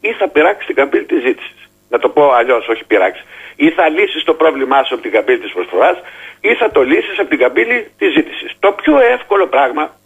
[0.00, 1.70] ή θα πειράξεις την καμπύλη της ζήτησης.
[1.88, 3.24] Να το πω αλλιώς, όχι πειράξεις.
[3.56, 5.98] Ή θα λύσεις το πρόβλημά σου από την καμπύλη της προσφοράς
[6.40, 8.52] ή θα το λύσεις από την καμπύλη της ζήτησης.
[8.58, 9.96] Το πιο εύκολο πράγμα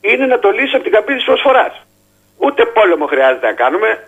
[0.00, 1.86] είναι να το λύσεις από την καμπύλη της προσφοράς.
[2.38, 4.06] Ούτε πόλεμο χρειάζεται να κάνουμε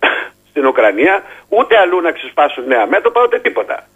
[0.55, 3.87] στην Ουκρανία, ούτε αλλού να ξεσπάσουν νέα μέτωπα, ούτε τίποτα.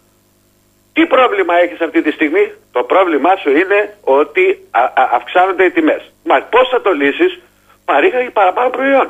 [0.93, 5.71] Τι πρόβλημα έχεις αυτή τη στιγμή, το πρόβλημά σου είναι ότι α- α- αυξάνονται οι
[5.71, 6.13] τιμές.
[6.23, 7.39] Μα πώς θα το λύσεις,
[7.85, 9.09] παρήγαγε παραπάνω προϊόν.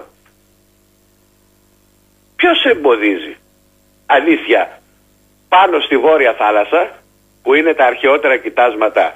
[2.35, 3.35] Ποιος σε εμποδίζει,
[4.05, 4.79] αλήθεια,
[5.49, 6.89] πάνω στη Βόρεια Θάλασσα,
[7.43, 9.15] που είναι τα αρχαιότερα κοιτάσματα,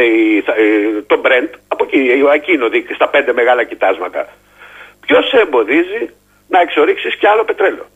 [0.00, 1.98] η- θα- η- το Brent, από εκεί,
[2.34, 4.28] εκεί είναι ο δείκτης, τα πέντε μεγάλα κοιτάσματα.
[5.00, 6.10] Ποιος σε εμποδίζει
[6.52, 7.86] να εξορίξεις κι άλλο πετρέλαιο.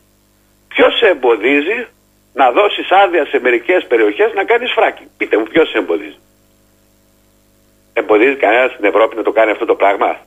[0.67, 1.87] Ποιος σε εμποδίζει
[2.33, 5.05] να δώσεις άδεια σε μερικές περιοχές να κάνεις φράκι.
[5.17, 6.19] Πείτε μου ποιος σε εμποδίζει;
[7.93, 10.19] Εμποδίζει κανένας στην Ευρώπη να το κάνει αυτό το πράγμα;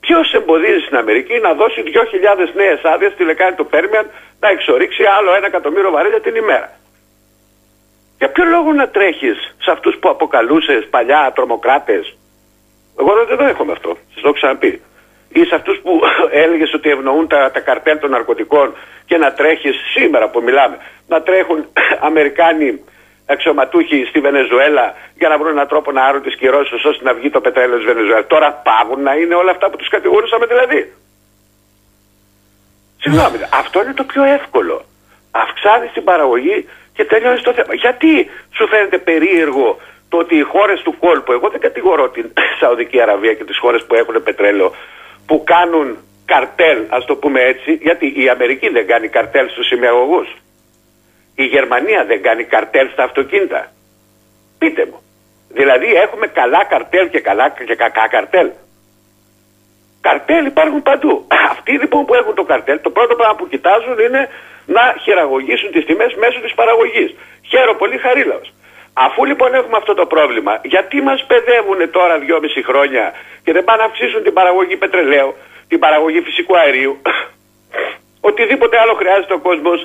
[0.00, 4.06] Ποιος εμποδίζει στην Αμερική να δώσει 2.000 νέες άδειες στη λεκάνη του Πέρμιαν
[4.40, 6.70] να εξορίξει άλλο ένα εκατομμύριο βαρέλια την ημέρα;
[8.18, 12.16] Για ποιο λόγο να τρέχεις σε αυτούς που αποκαλούσες παλιά τρομοκράτες;
[13.00, 13.88] Εγώ δεν το δέχομαι αυτό.
[14.12, 14.82] Σας το έχω ξαναπεί.
[15.32, 16.00] Ή σε αυτούς που
[16.44, 20.76] έλεγες ότι ευνοούν τα, τα καρτέλ των ναρκωτικών και να τρέχεις σήμερα που μιλάμε,
[21.08, 21.66] να τρέχουν
[22.08, 22.80] Αμερικάνοι
[23.26, 27.30] αξιωματούχοι στη Βενεζουέλα για να βρουν έναν τρόπο να άρουν τις κυρώσεις ώστε να βγει
[27.30, 28.26] το πετρέλαιο της Βενεζουέλας.
[28.26, 30.92] Τώρα πάγουν να είναι όλα αυτά που τους κατηγορούσαμε δηλαδή.
[33.02, 34.84] Συγγνώμη, αυτό είναι το πιο εύκολο.
[35.30, 37.74] Αυξάνεις την παραγωγή και τελειώνεις το θέμα.
[37.74, 43.00] Γιατί σου φαίνεται περίεργο το ότι οι χώρες του κόλπου, εγώ δεν κατηγορώ την Σαουδική
[43.00, 44.74] Αραβία και τις χώρες που έχουν πετρέλαιο,
[45.26, 50.22] που κάνουν καρτέλ, ας το πούμε έτσι, γιατί η Αμερική δεν κάνει καρτέλ στους ημιαγωγού.
[51.34, 53.72] Η Γερμανία δεν κάνει καρτέλ στα αυτοκίνητα.
[54.58, 54.98] Πείτε μου.
[55.48, 58.50] Δηλαδή έχουμε καλά καρτέλ και, καλά, και κακά καρτέλ.
[60.00, 61.26] Καρτέλ υπάρχουν παντού.
[61.52, 64.28] Αυτοί λοιπόν που έχουν το καρτέλ, το πρώτο πράγμα που κοιτάζουν είναι
[64.66, 67.10] να χειραγωγήσουν τις τιμές μέσω της παραγωγής.
[67.50, 68.52] Χαίρο πολύ χαρίλαος.
[69.06, 73.04] Αφού λοιπόν έχουμε αυτό το πρόβλημα, γιατί μας παιδεύουν τώρα δυόμιση χρόνια
[73.44, 75.30] και δεν πάνε να αυξήσουν την παραγωγή πετρελαίου,
[75.70, 76.92] την παραγωγή φυσικού αερίου,
[78.28, 79.78] οτιδήποτε άλλο χρειάζεται ο κόσμος,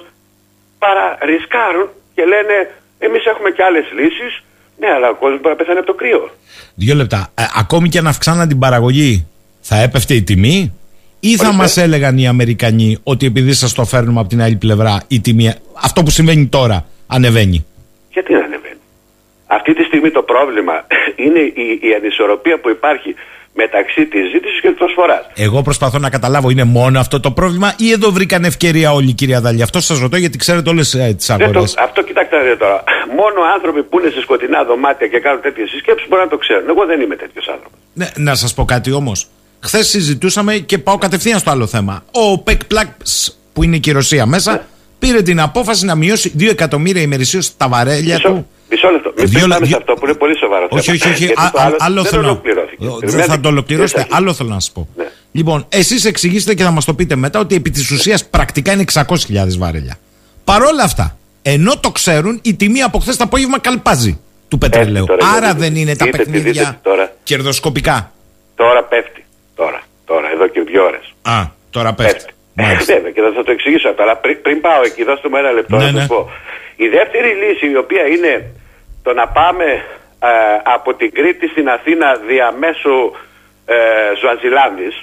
[0.83, 2.55] παραρισκάρουν και λένε
[2.99, 4.31] εμείς έχουμε και άλλες λύσεις,
[4.79, 6.21] ναι αλλά ο κόσμος μπορεί να πεθάνει από το κρύο.
[6.75, 7.21] Δύο λεπτά.
[7.35, 9.27] Ε, ακόμη και αν αυξάναν την παραγωγή,
[9.61, 10.77] θα έπεφτε η τιμή,
[11.19, 11.61] ή θα Ορίστε.
[11.61, 15.53] μας έλεγαν οι Αμερικανοί ότι επειδή σας το φέρνουμε από την άλλη πλευρά, η τιμή,
[15.73, 17.65] αυτό που συμβαίνει τώρα, ανεβαίνει;
[18.11, 18.46] Γιατί να ανεβαίνει.
[19.47, 20.73] Αυτή τη στιγμή το πρόβλημα
[21.25, 23.15] είναι η, η ανισορροπία που υπάρχει
[23.59, 25.25] μεταξύ της ζήτησης και της προσφοράς.
[25.35, 29.41] Εγώ προσπαθώ να καταλάβω, είναι μόνο αυτό το πρόβλημα ή εδώ βρήκαν ευκαιρία όλοι, κυρία
[29.41, 29.61] Δαλή.
[29.61, 31.73] Αυτό σας ρωτώ γιατί ξέρετε όλες ε, τις Δεν αγορές.
[31.73, 32.83] το, αυτό κοιτάξτε να δείτε τώρα.
[33.15, 36.69] Μόνο άνθρωποι που είναι σε σκοτεινά δωμάτια και κάνουν τέτοιες συσκέψεις μπορεί να το ξέρουν.
[36.69, 37.79] Εγώ δεν είμαι τέτοιος άνθρωπος.
[37.93, 39.27] Ναι, να σας πω κάτι όμως.
[39.59, 42.03] Χθες συζητούσαμε και πάω κατευθείαν στο άλλο θέμα.
[42.11, 44.61] Ο Πεκ Πλάξ, που είναι και η Ρωσία μέσα, Ναι.
[44.99, 48.47] πήρε την απόφαση να μειώσει 2 εκατομμύρια ημερησίως τα βαρέλια Μισό, του.
[48.69, 49.13] Μισό λεπτό.
[49.17, 50.97] Μην Δύο- πάμε σε δύο- αυτό που είναι πολύ σοβαρό Όχι, θέμα.
[50.97, 51.25] όχι, όχι.
[51.25, 52.21] Γιατί Α, το α, άλλο άλλο δεν θέλω.
[52.21, 52.83] να- ολοκληρώθηκε.
[52.85, 53.31] Ε, Δεν Περιμένετε.
[53.31, 53.99] θα το ολοκληρώσετε.
[54.01, 54.87] Δεν θα- Άλλο θέλω να σας πω.
[54.95, 55.05] Ναι.
[55.31, 58.81] Λοιπόν, εσείς εξηγήσετε και θα μας το πείτε μετά ότι επί της ουσίας πρακτικά είναι
[58.81, 59.95] 600.000 βαρέλια.
[60.43, 65.05] Παρόλα αυτά, ενώ το ξέρουν, η τιμή από χθες το απόγευμα καλπάζει του πετρελαίου.
[65.05, 67.11] τώρα, Άρα γιατί- δεν είναι τα δείτε τι, δείτε παιχνίδια τι τώρα.
[67.23, 68.11] κερδοσκοπικά.
[68.55, 69.25] Τώρα πέφτει.
[69.55, 71.05] Τώρα, τώρα, εδώ και δύο ώρες.
[71.21, 71.37] Α,
[71.69, 72.13] τώρα πέφτει.
[72.13, 72.31] Πέφτει.
[72.53, 72.93] Μάλιστα.
[72.93, 74.01] Βέβαια, και θα σας το εξηγήσω αυτό.
[74.03, 76.07] Αλλά πριν, πριν πάω εκεί, δώστε μου ένα λεπτό Ναι, να σας ναι.
[76.13, 76.19] πω.
[76.85, 78.31] Η δεύτερη λύση, η οποία είναι
[79.07, 79.67] το να πάμε
[80.29, 80.29] ε,
[80.63, 82.99] από την Κρήτη στην Αθήνα διαμέσου
[83.65, 83.75] ε,
[84.19, 84.95] Ζουαζιλάνδης,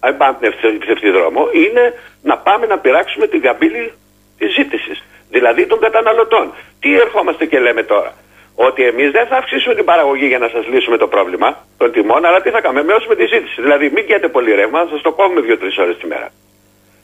[0.00, 1.84] αν πάμε ψευ- ψευδιδρόμο, είναι
[2.22, 3.92] να πάμε να πειράξουμε την καμπύλη
[4.38, 4.98] της ζήτησης.
[5.30, 6.46] Δηλαδή των καταναλωτών.
[6.80, 8.12] Τι ερχόμαστε και λέμε τώρα;
[8.54, 12.24] ότι εμείς δεν θα αυξήσουμε την παραγωγή για να σας λύσουμε το πρόβλημα των τιμών,
[12.24, 13.62] αλλά τι θα κάνουμε, μειώσουμε τη ζήτηση.
[13.62, 16.28] Δηλαδή, μην καίτε πολύ ρεύμα, θα σας το κόβουμε δύο-τρεις ώρες τη μέρα.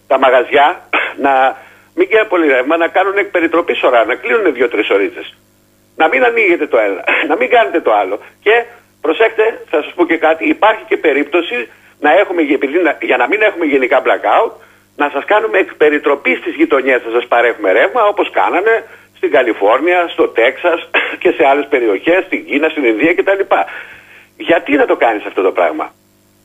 [0.06, 0.66] Τα μαγαζιά
[1.26, 1.32] να
[1.94, 5.10] μην καίτε πολύ ρεύμα, να κάνουν εκ περιτροπή ώρα, να κλείνουν δύο-τρεις ώρε.
[6.00, 8.16] Να μην ανοίγετε το ένα, να μην κάνετε το άλλο.
[8.44, 8.54] Και
[9.04, 11.56] προσέξτε, θα σας πω και κάτι, υπάρχει και περίπτωση
[12.04, 12.76] να έχουμε, επειδή,
[13.10, 14.52] για να μην έχουμε γενικά blackout,
[14.96, 18.74] να σας κάνουμε εκ περιτροπή στις γειτονιές, θα σας παρέχουμε ρεύμα όπως κάνανε
[19.18, 20.78] στην Καλιφόρνια, στο Τέξας
[21.22, 23.42] και σε άλλες περιοχές, στην Κίνα, στην Ινδία κτλ.
[24.48, 25.86] Γιατί να το κάνεις αυτό το πράγμα;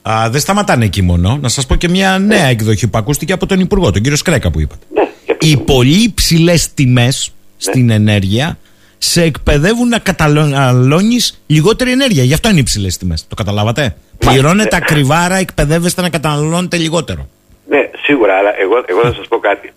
[0.01, 1.37] Α, δεν σταματάνε εκεί μόνο.
[1.41, 2.49] Να σας πω και μια νέα ναι.
[2.49, 4.85] εκδοχή που ακούστηκε από τον Υπουργό, τον κύριο Σκρέκα που είπατε.
[4.93, 5.07] Ναι,
[5.39, 8.57] Οι πολύ υψηλές τιμές στην ενέργεια
[9.01, 12.23] σε εκπαιδεύουν να καταναλώνεις λιγότερη ενέργεια.
[12.23, 13.27] Γι' αυτό είναι υψηλές τιμές.
[13.27, 17.27] Το καταλάβατε; Πληρώνετε ακριβά, άρα εκπαιδεύεστε να καταναλώνετε λιγότερο.
[17.67, 19.73] Ναι, σίγουρα, αλλά εγώ, εγώ θα σας πω κάτι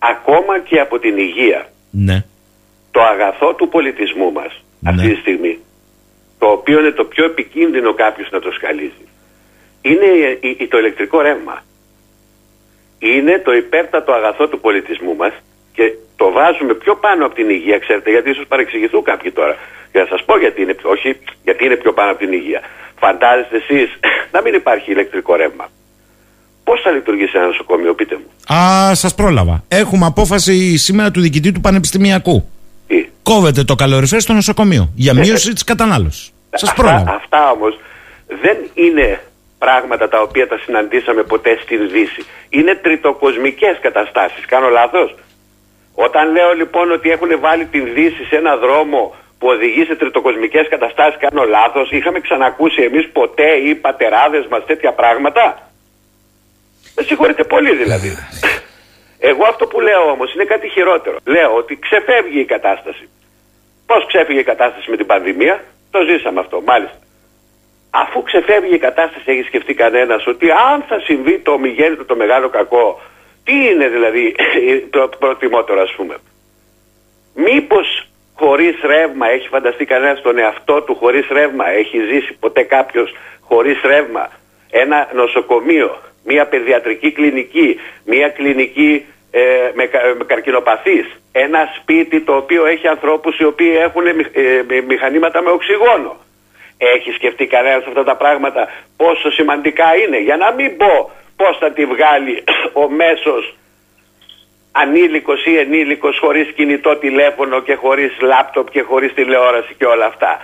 [0.00, 1.68] ακόμα και από την υγεία.
[1.90, 2.24] Ναι.
[2.90, 4.90] Το αγαθό του πολιτισμού μας ναι.
[4.90, 5.58] αυτή τη στιγμή,
[6.38, 9.06] το οποίο είναι το πιο επικίνδυνο κάποιος να το σκαλίζει,
[9.82, 11.64] είναι το ηλεκτρικό ρεύμα.
[12.98, 15.32] Είναι το υπέρτατο αγαθό του πολιτισμού μας
[15.72, 15.84] και
[16.16, 19.56] το βάζουμε πιο πάνω από την υγεία, ξέρετε, γιατί ίσως παρεξηγηθούν κάποιοι τώρα.
[19.92, 22.60] Για να σας πω γιατί είναι, όχι, γιατί είναι πιο πάνω από την υγεία.
[22.98, 23.88] Φαντάζεστε εσείς
[24.34, 25.68] να μην υπάρχει ηλεκτρικό ρεύμα.
[26.64, 29.64] Πώς θα λειτουργήσει ένα νοσοκομείο, πείτε μου; Α, σας πρόλαβα.
[29.68, 32.48] Έχουμε απόφαση σήμερα του διοικητή του Πανεπιστημιακού.
[32.86, 35.20] Τι; Κόβεται το καλοριφέρ στο νοσοκομείο για ναι.
[35.20, 36.32] μείωση της κατανάλωσης.
[36.50, 37.12] Σας πρόλαβα.
[37.14, 37.78] Αυτά όμως
[38.42, 39.20] δεν είναι
[39.58, 42.22] πράγματα τα οποία τα συναντήσαμε ποτέ στην Δύση.
[42.48, 44.44] Είναι τριτοκοσμικές καταστάσεις.
[44.46, 45.14] Κάνω λάθος;
[45.94, 50.68] Όταν λέω λοιπόν ότι έχουν βάλει την Δύση σε ένα δρόμο που οδηγεί σε τριτοκοσμικές
[50.68, 51.90] καταστάσεις, κάνω λάθος.
[51.90, 55.70] Είχαμε ξανακούσει εμείς ποτέ οι πατεράδες μας τέτοια πράγματα;
[56.96, 58.10] Με συγχωρείτε πολύ δηλαδή.
[59.30, 61.16] Εγώ αυτό που λέω όμως είναι κάτι χειρότερο.
[61.24, 63.08] Λέω ότι ξεφεύγει η κατάσταση.
[63.86, 66.98] Πώς ξέφυγε η κατάσταση με την πανδημία, το ζήσαμε αυτό, μάλιστα.
[67.90, 72.48] Αφού ξεφεύγει η κατάσταση, έχει σκεφτεί κανένας ότι αν θα συμβεί το ομιγέννητο το μεγάλο
[72.48, 73.00] κακό,
[73.44, 74.34] τι είναι δηλαδή
[74.90, 76.16] το προτιμότερο, ας πούμε;
[77.34, 83.14] Μήπως χωρίς ρεύμα, έχει φανταστεί κανένας τον εαυτό του χωρίς ρεύμα, έχει ζήσει ποτέ κάποιος
[83.40, 84.30] χωρίς ρεύμα,
[84.70, 89.40] ένα νοσοκομείο μια παιδιατρική κλινική, μια κλινική ε,
[89.74, 95.50] με, με καρκινοπαθείς, ένα σπίτι το οποίο έχει ανθρώπους οι οποίοι έχουν ε, μηχανήματα με
[95.50, 96.16] οξυγόνο.
[96.78, 101.70] Έχει σκεφτεί κανένας αυτά τα πράγματα πόσο σημαντικά είναι; Για να μην πω πώς θα
[101.72, 102.44] τη βγάλει
[102.82, 103.54] ο μέσος
[104.72, 110.40] ανήλικος ή ενήλικος χωρίς κινητό τηλέφωνο και χωρίς λάπτοπ και χωρίς τηλεόραση και όλα αυτά.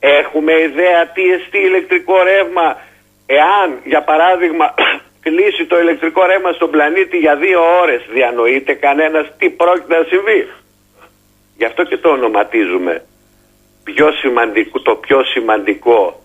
[0.00, 2.76] Έχουμε ιδέα τι εστί ηλεκτρικό ρεύμα
[3.26, 4.74] εάν για παράδειγμα
[5.24, 10.48] κλείσει το ηλεκτρικό ρεύμα στον πλανήτη για δύο ώρες διανοείται κανένας τι πρόκειται να συμβεί.
[11.56, 13.04] Γι' αυτό και το ονοματίζουμε
[13.84, 16.22] πιο σημαντικό, το πιο σημαντικό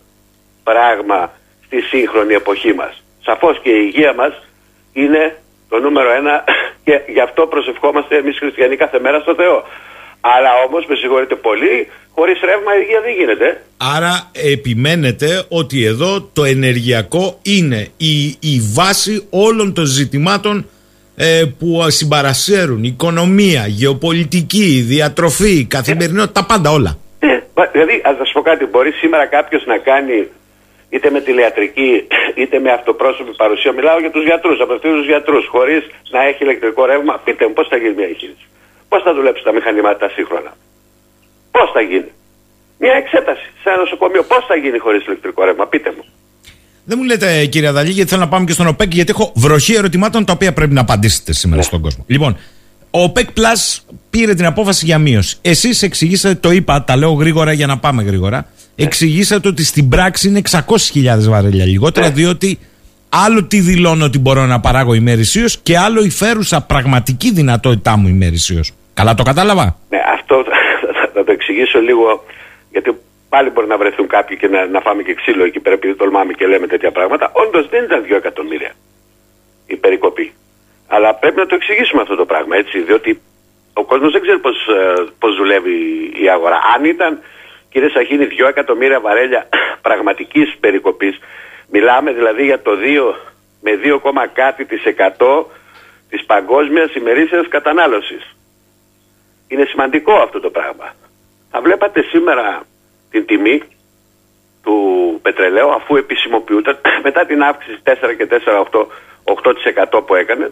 [0.63, 1.31] πράγμα
[1.65, 3.02] στη σύγχρονη εποχή μας.
[3.25, 4.33] Σαφώς και η υγεία μας
[4.93, 5.37] είναι
[5.69, 6.43] το νούμερο ένα
[6.85, 9.63] και γι' αυτό προσευχόμαστε εμείς χριστιανοί κάθε μέρα στο Θεό.
[10.21, 13.61] Αλλά όμως με συγχωρείτε πολύ Χωρίς ρεύμα η υγεία δεν γίνεται.
[13.77, 20.69] Άρα επιμένετε ότι εδώ το ενεργειακό είναι η, η βάση όλων των ζητημάτων
[21.15, 26.97] ε, που συμπαρασέρουν οικονομία, γεωπολιτική, διατροφή, καθημερινότητα, τα πάντα όλα.
[27.19, 30.27] Ναι, δηλαδή ας σας πω κάτι, μπορεί σήμερα κάποιος να κάνει
[30.93, 31.91] είτε με τηλεατρική
[32.41, 33.71] είτε με αυτοπρόσωπη παρουσία.
[33.79, 35.81] Μιλάω για τους γιατρούς, από αυτούς τους γιατρούς, χωρίς
[36.15, 37.13] να έχει ηλεκτρικό ρεύμα.
[37.25, 38.45] Πείτε μου πώς θα γίνει μια εγχείρηση;
[38.91, 40.51] Πώς θα δουλέψει τα μηχανήματα σύγχρονα;
[41.55, 42.11] Πώς θα γίνει;
[42.83, 44.23] Μια εξέταση σε ένα νοσοκομείο.
[44.23, 46.03] Πώς θα γίνει χωρίς ηλεκτρικό ρεύμα, πείτε μου.
[46.85, 49.73] Δεν μου λέτε, κύριε Αδαλή, γιατί θέλω να πάμε και στον ΟΠΕΚ, γιατί έχω βροχή
[49.73, 51.63] ερωτημάτων τα οποία πρέπει να απαντήσετε σήμερα ναι.
[51.63, 52.03] στον κόσμο.
[52.07, 52.37] Λοιπόν,
[52.91, 53.79] ο ΟΠΕΚ Plus
[54.09, 55.37] πήρε την απόφαση για μείωση.
[55.41, 58.47] Εσείς εξηγήσατε, το είπα, τα λέω γρήγορα για να πάμε γρήγορα.
[58.75, 58.85] Ναι.
[58.85, 60.59] Εξηγήσατε ότι στην πράξη είναι 600.000
[61.29, 62.13] βαρέλια λιγότερα, ναι.
[62.13, 62.59] διότι
[63.09, 68.07] άλλο τι δηλώνω ότι μπορώ να παράγω ημερησίως και άλλο η φέρουσα πραγματική δυνατότητά μου
[68.07, 68.71] ημερησίως.
[68.93, 70.43] Καλά το κατάλαβα; Ναι, αυτό
[71.13, 72.23] θα το εξηγήσω λίγο,
[72.71, 72.97] γιατί
[73.29, 76.33] πάλι μπορεί να βρεθούν κάποιοι και να, να φάμε και ξύλο εκεί πέρα, επειδή τολμάμε
[76.33, 77.31] και λέμε τέτοια πράγματα.
[77.33, 78.71] Όντως δεν ήταν 2 εκατομμύρια
[79.65, 80.33] η περικοπή.
[80.87, 83.21] Αλλά πρέπει να το εξηγήσουμε αυτό το πράγμα, έτσι, διότι
[83.73, 84.55] ο κόσμος δεν ξέρει πώς
[85.19, 85.75] πώς ε, δουλεύει
[86.23, 86.59] η αγορά.
[86.75, 87.19] Αν ήταν,
[87.73, 89.49] κύριε Σαχίνη, 2 εκατομμύρια βαρέλια
[89.87, 91.19] πραγματικής περικοπής,
[91.69, 93.13] μιλάμε δηλαδή για το 2
[93.61, 93.99] με 2,
[94.33, 94.83] κάτι της
[95.17, 95.45] 100
[96.09, 98.35] της παγκόσμιας ημερήσιας κατανάλωσης.
[99.47, 100.93] Είναι σημαντικό αυτό το πράγμα.
[101.51, 102.61] Θα βλέπατε σήμερα
[103.09, 103.61] την τιμή
[104.63, 104.77] του
[105.21, 108.85] πετρελαίου αφού επισημοποιούταν μετά την αύξηση 4 και 4 8,
[109.99, 110.51] 8% που έκανε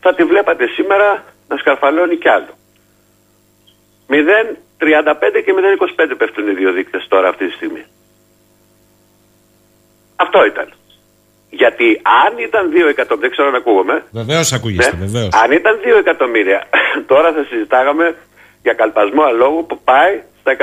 [0.00, 2.52] θα τη βλέπατε σήμερα να σκαρφαλώνει κι άλλο.
[4.08, 4.14] 0,4
[4.82, 4.84] 35
[5.44, 5.52] και
[6.06, 7.84] 0,25 πέφτουν οι δύο δείκτες τώρα αυτή τη στιγμή.
[10.16, 10.72] Αυτό ήταν.
[11.50, 14.04] Γιατί αν ήταν 2 εκατομμύρια, δεν ξέρω αν ακούγομαι.
[14.10, 15.04] Βεβαίως ακούγεστε, ναι.
[15.06, 15.28] βεβαίως.
[15.42, 16.60] Αν ήταν 2 εκατομμύρια,
[17.12, 18.16] τώρα θα συζητάγαμε
[18.62, 20.56] για καλπασμό αλόγου που πάει στα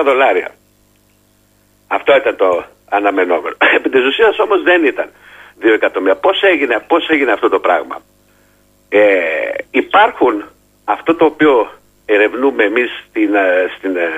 [0.00, 0.50] 110 δολάρια.
[1.86, 3.56] Αυτό ήταν το αναμενόμενο.
[3.76, 5.08] Επί της ουσίας όμως δεν ήταν
[5.62, 6.16] 2 εκατομμύρια.
[6.16, 7.96] Πώς έγινε, πώς έγινε αυτό το πράγμα.
[8.88, 9.00] Ε,
[9.70, 10.44] υπάρχουν
[10.84, 11.70] αυτό το οποίο
[12.14, 14.08] ερευνούμε εμείς στην, ε, στην, ε,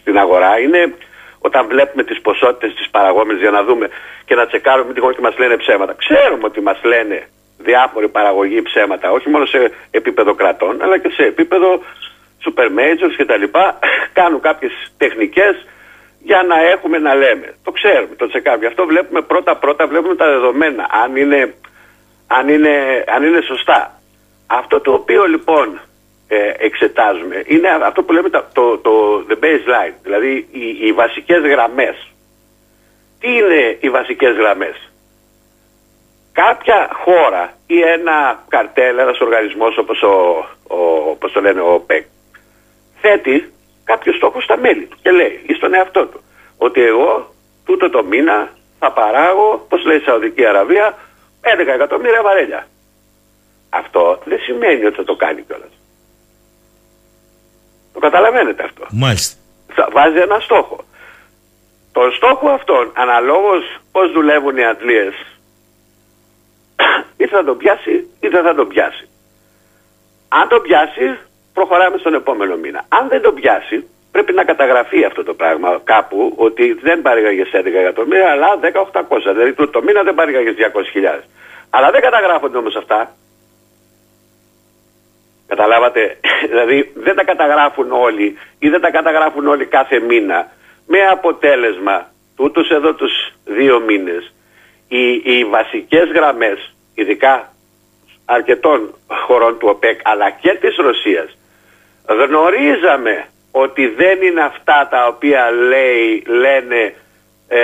[0.00, 0.94] στην αγορά είναι
[1.38, 3.88] όταν βλέπουμε τις ποσότητες της παραγόμενης για να δούμε
[4.24, 5.94] και να τσεκάρουμε μην τυχόν και μας λένε ψέματα.
[5.98, 11.22] Ξέρουμε ότι μας λένε διάφοροι παραγωγοί ψέματα, όχι μόνο σε επίπεδο κρατών, αλλά και σε
[11.22, 11.82] επίπεδο
[12.44, 13.78] super majors και τα λοιπά.
[14.18, 15.66] Κάνουν κάποιες τεχνικές
[16.22, 17.54] για να έχουμε να λέμε.
[17.64, 18.64] Το ξέρουμε, το τσεκάρουμε.
[18.64, 21.54] Γι' αυτό βλέπουμε πρώτα-πρώτα, βλέπουμε τα δεδομένα, αν είναι,
[22.26, 24.00] αν είναι, αν είναι σωστά.
[24.46, 25.87] Αυτό το οποίο λοιπόν ε,
[26.58, 32.12] εξετάζουμε είναι αυτό που λέμε το, το, το the baseline, δηλαδή οι, οι βασικές γραμμές.
[33.20, 34.90] Τι είναι οι βασικές γραμμές;
[36.32, 40.08] Κάποια χώρα ή ένα καρτέλ, ένας οργανισμός όπως, ο,
[40.68, 42.04] ο, όπως το λένε ο ΠΕΚ,
[43.00, 43.52] θέτει
[43.84, 46.20] κάποιο στόχο στα μέλη του και λέει ή στον εαυτό του
[46.58, 50.98] ότι εγώ τούτο το μήνα θα παράγω, πώς λέει η Σαουδική Αραβία,
[51.42, 52.66] 11 εκατομμύρια βαρέλια.
[53.70, 55.77] Αυτό δεν σημαίνει ότι θα το κάνει κιόλας.
[57.98, 58.86] Το καταλαβαίνετε αυτό.
[58.90, 59.36] Μάλιστα.
[59.74, 60.84] Θα βάζει ένα στόχο.
[61.92, 65.14] Το στόχο αυτόν, αναλόγως πώς δουλεύουν οι αντλίες,
[67.22, 69.08] ή θα τον πιάσει ή δεν θα τον πιάσει.
[70.28, 71.18] Αν τον πιάσει,
[71.52, 72.84] προχωράμε στον επόμενο μήνα.
[72.88, 77.64] Αν δεν τον πιάσει, πρέπει να καταγραφεί αυτό το πράγμα κάπου ότι δεν παρήγαγες 11
[77.64, 78.48] εκατομμύρια, αλλά
[78.92, 79.02] 10.800.
[79.32, 81.22] Δηλαδή το, το μήνα δεν παρήγαγες 200.000.
[81.70, 83.14] Αλλά δεν καταγράφονται όμως αυτά.
[85.48, 86.16] Καταλάβατε,
[86.50, 90.50] δηλαδή δεν τα καταγράφουν όλοι ή δεν τα καταγράφουν όλοι κάθε μήνα.
[90.86, 92.06] Με αποτέλεσμα
[92.36, 93.12] τούτους εδώ τους
[93.44, 94.32] δύο μήνες
[94.88, 97.52] οι, οι βασικές γραμμές ειδικά
[98.24, 101.38] αρκετών χωρών του ΟΠΕΚ αλλά και της Ρωσίας
[102.06, 106.94] γνωρίζαμε ότι δεν είναι αυτά τα οποία λέει, λένε
[107.48, 107.58] ε,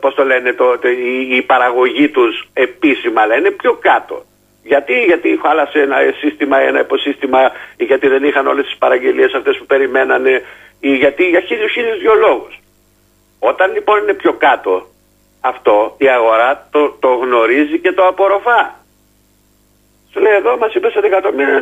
[0.00, 4.24] πώς το λένε το, η, η παραγωγή τους επίσημα αλλά είναι πιο κάτω
[4.62, 9.56] γιατί, γιατί χάλασε ένα σύστημα, ένα υποσύστημα, ή γιατί δεν είχαν όλες τις παραγγελίες αυτές
[9.58, 10.42] που περιμένανε,
[10.80, 12.58] ή γιατί για χίλιους χίλιους δυο λόγους.
[13.38, 14.86] Όταν λοιπόν είναι πιο κάτω
[15.40, 18.80] αυτό, η αγορά το, το γνωρίζει και το απορροφά.
[20.12, 21.60] Σου λέει εδώ μας είπες σε εκατομμύρια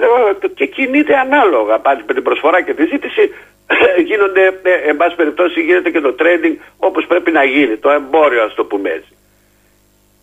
[0.54, 3.34] και κινείται ανάλογα πάλι με την προσφορά και τη ζήτηση
[4.08, 8.42] γίνονται, ε, εν πάση περιπτώσει γίνεται και το trading όπως πρέπει να γίνει, το εμπόριο
[8.42, 9.14] ας το πούμε έτσι.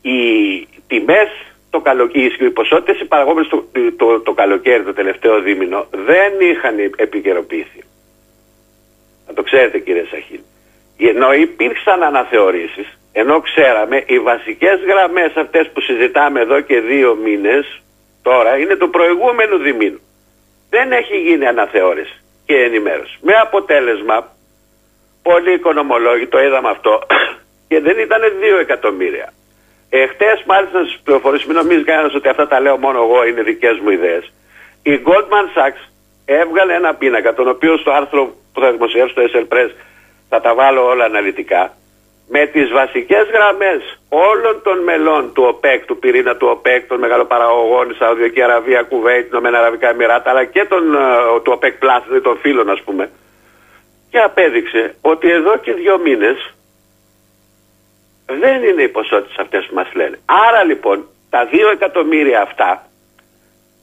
[0.01, 1.29] Οι τιμές
[1.77, 3.65] το καλοκαίρι, οι ποσότητες οι παραγόμενες το,
[3.97, 7.81] το, το, καλοκαίρι, το τελευταίο δίμηνο, δεν είχαν επικαιροποιηθεί.
[9.27, 10.39] Να το ξέρετε κύριε Σαχίν.
[10.97, 17.81] Ενώ υπήρξαν αναθεωρήσεις, ενώ ξέραμε οι βασικές γραμμές αυτές που συζητάμε εδώ και δύο μήνες,
[18.21, 19.99] τώρα είναι το προηγούμενο δίμηνο.
[20.69, 23.17] Δεν έχει γίνει αναθεώρηση και ενημέρωση.
[23.21, 24.31] Με αποτέλεσμα,
[25.21, 27.01] πολλοί οικονομολόγοι το είδαμε αυτό
[27.67, 29.33] και δεν ήταν 2 εκατομμύρια.
[30.01, 33.79] Εχθέ, μάλιστα στις πληροφορίες, μην νομίζεις κανένας ότι αυτά τα λέω μόνο εγώ, είναι δικές
[33.79, 34.31] μου ιδέες.
[34.83, 35.81] Η Goldman Sachs
[36.25, 39.71] έβγαλε ένα πίνακα, τον οποίο στο άρθρο που θα δημοσιεύσω στο SL Press
[40.29, 41.73] θα τα βάλω όλα αναλυτικά,
[42.29, 47.89] με τις βασικές γραμμές όλων των μελών του ΟΠΕΚ, του πυρήνα του ΟΠΕΚ, των μεγαλοπαραγωγών,
[47.89, 52.23] η Σαουδική Αραβία, Κουβέιτ, Ηνωμένα Αραβικά Εμμυράτα, αλλά και των, uh, του ΟΠΕΚ Plus, δηλαδή
[52.23, 53.09] των φίλων, ας πούμε.
[54.09, 56.56] Και απέδειξε ότι εδώ και δύο μήνες
[58.27, 60.19] δεν είναι οι ποσότητες αυτές που μας λένε.
[60.25, 62.87] Άρα λοιπόν τα δύο εκατομμύρια αυτά,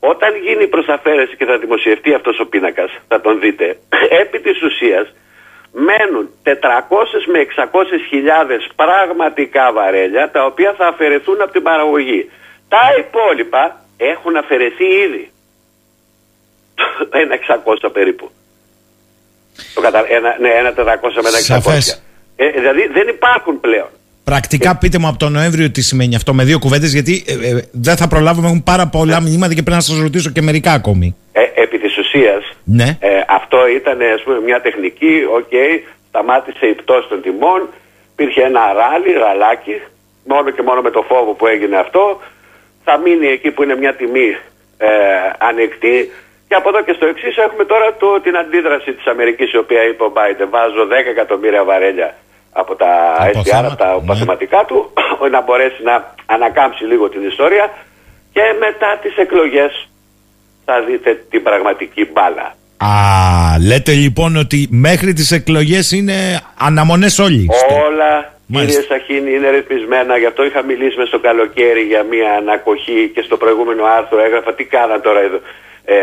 [0.00, 3.78] όταν γίνει η προσαφέρεση και θα δημοσιευτεί αυτός ο πίνακας, θα τον δείτε,
[4.22, 5.12] επί της ουσίας
[5.72, 6.50] μένουν 400
[7.32, 7.68] με 600
[8.08, 12.30] χιλιάδες πραγματικά βαρέλια τα οποία θα αφαιρεθούν από την παραγωγή.
[12.68, 15.32] Τα υπόλοιπα έχουν αφαιρεθεί ήδη.
[17.22, 17.36] Ένα
[17.86, 18.30] 600 περίπου.
[20.08, 20.74] Ένα, ναι, ένα 400
[21.22, 21.98] με ένα 600.
[22.36, 23.88] Ε, δηλαδή δεν υπάρχουν πλέον.
[24.24, 27.48] Πρακτικά ε, πείτε μου από τον Νοέμβριο τι σημαίνει αυτό με δύο κουβέντες, γιατί ε,
[27.48, 29.28] ε, δεν θα προλάβουμε, έχουν πάρα πολλά ναι.
[29.28, 31.16] μηνύματα και πρέπει να σας ρωτήσω και μερικά ακόμη.
[31.32, 32.98] Ε, επί της ουσίας, ναι.
[33.28, 35.72] αυτό ήταν ας πούμε, μια τεχνική, OK, okay,
[36.08, 37.68] σταμάτησε η πτώση των τιμών,
[38.12, 39.76] υπήρχε ένα ράλι, ραλάκι,
[40.24, 42.20] μόνο και μόνο με το φόβο που έγινε αυτό,
[42.84, 44.36] θα μείνει εκεί που είναι μια τιμή
[44.78, 44.88] ε,
[45.38, 46.10] ανοιχτή
[46.48, 49.82] και από εδώ και στο εξής έχουμε τώρα το, την αντίδραση της Αμερικής, η οποία
[49.88, 52.14] είπε ο Biden, βάζω 10 εκατομμύρια βαρέλια
[52.60, 52.86] από τα
[53.34, 54.64] SDR, από τα ναι.
[54.66, 54.92] του,
[55.34, 57.64] να μπορέσει να ανακάμψει λίγο την ιστορία
[58.32, 59.88] και μετά τις εκλογές
[60.64, 62.54] θα δείτε την πραγματική μπάλα.
[62.76, 62.90] Α,
[63.68, 67.46] λέτε λοιπόν ότι μέχρι τις εκλογές είναι αναμονές όλοι.
[67.86, 68.80] Όλα Μάλιστα.
[68.80, 70.16] Κύριε Σαχίνη, είναι ρυθμισμένα.
[70.16, 74.54] Γι' αυτό είχα μιλήσει μες στο καλοκαίρι για μια ανακοχή και στο προηγούμενο άρθρο έγραφα
[74.54, 75.40] τι κάναν τώρα εδώ.
[75.84, 75.94] Ε,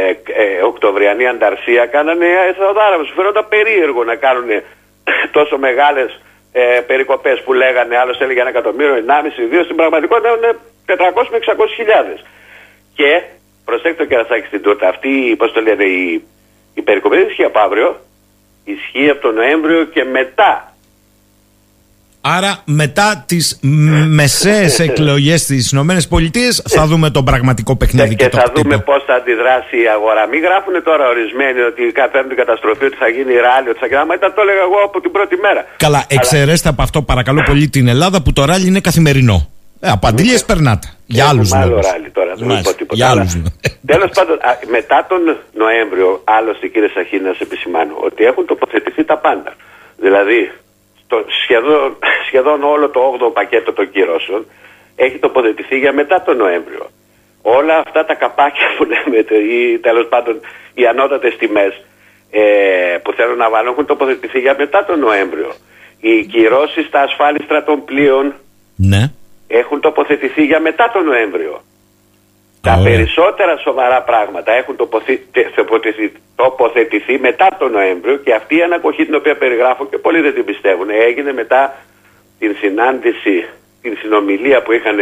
[0.43, 3.03] ε, Οκτωβριανή ανταρσία κάνανε εθνοδάρα.
[3.03, 4.49] Σου φαίνονταν περίεργο να κάνουν
[5.37, 6.21] τόσο μεγάλες
[6.51, 7.97] ε, περικοπές που λέγανε.
[7.97, 9.01] Άλλος έλεγε ένα εκατομμύριο, 1,5,
[9.51, 9.63] 2.
[9.63, 12.25] Στην πραγματικότητα είναι 400 με 600 χιλιάδες.
[12.93, 13.23] Και
[13.65, 14.87] προσέξτε το κερασάκι στην τούρτα.
[14.87, 16.23] Αυτή, πώς το λένε, η,
[16.73, 17.99] η περικοπή δεν ισχύει από αύριο.
[18.65, 20.70] Ισχύει από τον Νοέμβριο και μετά.
[22.21, 23.59] Άρα μετά τις
[24.07, 29.03] μεσαίες εκλογές στις Ηνωμένες Πολιτείες θα δούμε τον πραγματικό παιχνίδι και, και, θα δούμε πώς
[29.07, 30.27] θα αντιδράσει η αγορά.
[30.27, 34.05] Μην γράφουν τώρα ορισμένοι ότι φέρνουν την καταστροφή, ότι θα γίνει ράλι, ότι θα γίνει...
[34.05, 35.65] Μα ήταν το έλεγα εγώ από την πρώτη μέρα.
[35.77, 39.49] Καλά, εξαιρέστε από αυτό παρακαλώ πολύ την Ελλάδα που το ράλι είναι καθημερινό.
[39.79, 40.87] Ε, από αντίλιε περνάτε.
[41.05, 41.79] Για άλλους λόγου.
[41.91, 42.95] ράλι τώρα, δεν πω τίποτα.
[42.95, 43.31] Για άλλους
[43.85, 44.37] Τέλος πάντων,
[44.77, 45.21] μετά τον
[45.63, 49.51] Νοέμβριο, άλλωστε κύριε Σαχίνα, να σε επισημάνω ότι έχουν τοποθετηθεί τα πάντα.
[49.97, 50.51] Δηλαδή,
[51.11, 51.97] το σχεδόν,
[52.27, 54.45] σχεδόν όλο το 8ο πακέτο των κυρώσεων
[54.95, 56.85] έχει τοποθετηθεί για μετά τον Νοέμβριο.
[57.41, 59.17] Όλα αυτά τα καπάκια που λέμε
[59.55, 60.39] ή τέλος πάντων
[60.73, 61.73] οι ανώτατες τιμές
[62.31, 62.41] ε,
[63.03, 65.51] που θέλουν να βάλουν έχουν τοποθετηθεί για μετά τον Νοέμβριο.
[65.99, 68.33] Οι κυρώσεις στα ασφάλιστρα των πλοίων
[68.75, 69.11] ναι.
[69.47, 71.61] έχουν τοποθετηθεί για μετά τον Νοέμβριο.
[72.61, 74.75] Τα περισσότερα σοβαρά πράγματα έχουν
[76.35, 80.45] τοποθετηθεί μετά τον Νοέμβριο και αυτή η ανακοχή την οποία περιγράφω και πολλοί δεν την
[80.45, 81.73] πιστεύουν έγινε μετά
[82.39, 83.35] την συνάντηση,
[83.81, 84.97] την συνομιλία που είχαν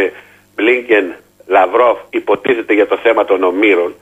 [0.54, 1.14] Μπλίνκεν,
[1.46, 3.94] Λαυρόφ υποτίθεται για το θέμα των ομήρων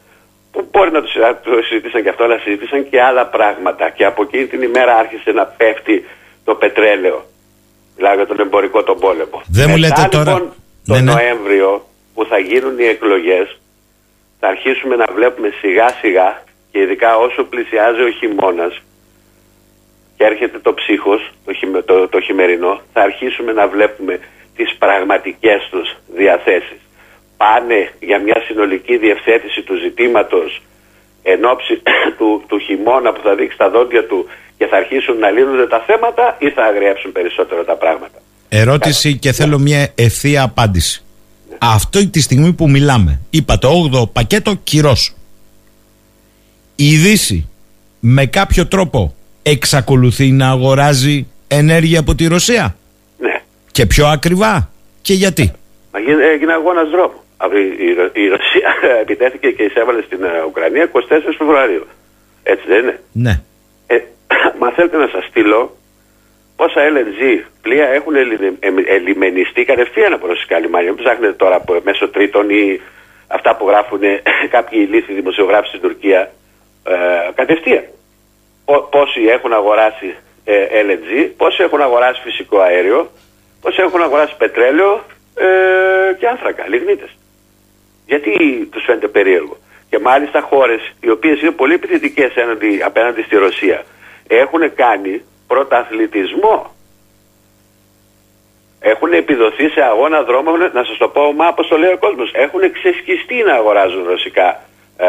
[0.52, 4.46] που μπορεί να το συζητήσαν και αυτό αλλά συζητήσαν και άλλα πράγματα και από εκείνη
[4.46, 6.04] την ημέρα άρχισε να πέφτει
[6.44, 7.24] το πετρέλαιο
[7.96, 9.42] δηλαδή για τον εμπορικό τον πόλεμο.
[9.48, 10.32] Δεν μου λέτε τώρα...
[10.32, 10.52] Λοιπόν,
[10.86, 11.12] τον ναι, ναι.
[11.12, 11.86] Νοέμβριο
[12.18, 13.46] που θα γίνουν οι εκλογές
[14.40, 18.74] θα αρχίσουμε να βλέπουμε σιγά σιγά και ειδικά όσο πλησιάζει ο χειμώνας
[20.16, 24.20] και έρχεται το ψύχος, το, το, το χειμερινό, θα αρχίσουμε να βλέπουμε
[24.56, 26.80] τις πραγματικές τους διαθέσεις.
[27.36, 30.62] Πάνε για μια συνολική διευθέτηση του ζητήματος
[31.22, 31.82] εν ώψη
[32.18, 35.80] του, του χειμώνα που θα δείξει τα δόντια του και θα αρχίσουν να λύνονται τα
[35.86, 38.18] θέματα ή θα αγριέψουν περισσότερο τα πράγματα.
[38.48, 41.02] Ερώτηση και θέλω μια ευθεία απάντηση.
[41.60, 45.14] Αυτό τη στιγμή που μιλάμε, είπα το 8ο πακέτο κυρώσου.
[46.76, 47.48] Η Δύση
[48.00, 52.76] με κάποιο τρόπο εξακολουθεί να αγοράζει ενέργεια από τη Ρωσία;
[53.18, 53.42] Ναι.
[53.72, 54.70] Και πιο ακριβά.
[55.02, 55.52] Και γιατί;
[56.32, 57.20] Έγινε αγώνας δρόμου.
[58.12, 58.70] Η Ρωσία
[59.02, 60.98] επιτέθηκε και εισέβαλε στην ε, Ουκρανία 24
[61.38, 61.86] Φεβρουαρίου.
[62.42, 63.40] Έτσι δεν είναι; Ναι.
[63.86, 63.96] Ε,
[64.60, 65.77] μα θέλετε να σας στείλω
[66.58, 67.20] πόσα LNG
[67.62, 68.14] πλοία έχουν
[68.86, 70.92] ελιμενιστεί κατευθείαν από ρωσικά λιμάνια.
[70.92, 72.80] Μην ψάχνετε τώρα από μέσω τρίτων ή
[73.26, 74.00] αυτά που γράφουν
[74.56, 76.20] κάποιοι ηλίθιοι δημοσιογράφοι στην Τουρκία.
[76.84, 76.94] Ε,
[77.34, 77.84] κατευθείαν.
[78.90, 83.10] Πόσοι έχουν αγοράσει ε, LNG, πόσοι έχουν αγοράσει φυσικό αέριο,
[83.60, 85.04] πόσοι έχουν αγοράσει πετρέλαιο
[85.34, 87.10] ε, και άνθρακα, λιγνίτες.
[88.06, 88.32] Γιατί
[88.72, 89.56] τους φαίνεται περίεργο.
[89.90, 92.32] Και μάλιστα χώρες οι οποίες είναι πολύ επιθετικές
[92.84, 93.82] απέναντι στη Ρωσία
[94.28, 96.56] έχουν κάνει πρωταθλητισμό.
[98.80, 102.30] Έχουν επιδοθεί σε αγώνα δρόμων, να σας το πω, μα όπως το λέει ο κόσμος,
[102.32, 104.48] έχουν ξεσκιστεί να αγοράζουν ρωσικά
[104.96, 105.06] ε,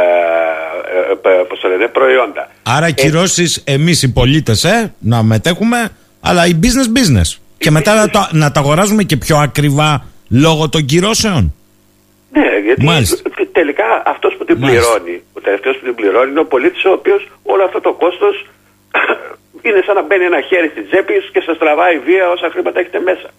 [1.30, 2.50] ε, ε προϊόντα.
[2.64, 5.90] Άρα οι κυρώσεις εμείς οι πολίτες ε, να μετέχουμε,
[6.22, 7.38] αλλά η business business.
[7.58, 11.54] και μετά να, το, να τα αγοράζουμε και πιο ακριβά λόγω των κυρώσεων.
[12.32, 12.86] Ναι, γιατί
[13.52, 17.28] τελικά αυτός που την πληρώνει, ο τελευταίος που την πληρώνει είναι ο πολίτης ο οποίος
[17.44, 18.46] όλο αυτό το κόστος
[19.62, 23.00] είναι σαν να μπαίνει ένα χέρι στην τσέπη και σα τραβάει βία όσα χρήματα έχετε
[23.00, 23.30] μέσα.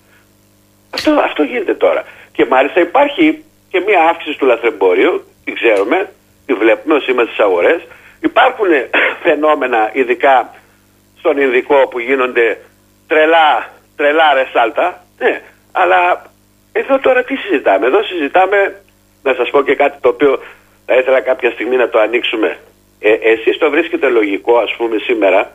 [0.90, 2.04] Αυτό, αυτό γίνεται τώρα.
[2.32, 6.10] Και μάλιστα υπάρχει και μια αύξηση του λαθρεμπόριου, την ξέρουμε,
[6.46, 7.80] τη βλέπουμε όσοι είμαστε στις αγορές.
[8.20, 8.66] Υπάρχουν
[9.24, 10.54] φαινόμενα, ειδικά
[11.18, 12.58] στον Ινδικό, που γίνονται
[13.06, 15.04] τρελά, τρελά ρεσάλτα.
[15.18, 15.42] Ναι,
[15.72, 16.30] αλλά
[16.72, 18.80] εδώ τώρα τι συζητάμε; Εδώ συζητάμε,
[19.22, 20.42] να σας πω και κάτι το οποίο
[20.86, 22.58] θα ήθελα κάποια στιγμή να το ανοίξουμε.
[23.00, 25.52] Ε, εσείς το βρίσκετε λογικό, ας πούμε, σήμερα,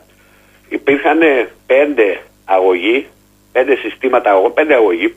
[0.68, 1.20] υπήρχαν
[1.66, 3.06] πέντε αγωγοί,
[3.52, 5.14] πέντε συστήματα αγωγών, πέντε αγωγοί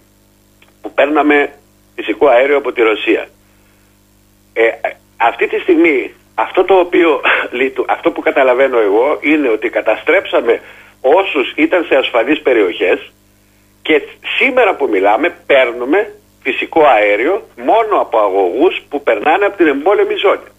[0.81, 1.53] που παίρναμε
[1.95, 3.27] φυσικό αέριο από τη Ρωσία.
[4.53, 4.69] Ε,
[5.17, 7.21] αυτή τη στιγμή αυτό το οποίο
[7.95, 10.61] αυτό που καταλαβαίνω εγώ είναι ότι καταστρέψαμε
[11.01, 13.11] όσους ήταν σε ασφαλείς περιοχές
[13.81, 14.01] και
[14.37, 20.49] σήμερα που μιλάμε παίρνουμε φυσικό αέριο μόνο από αγωγούς που περνάνε από την εμπόλεμη ζώνη.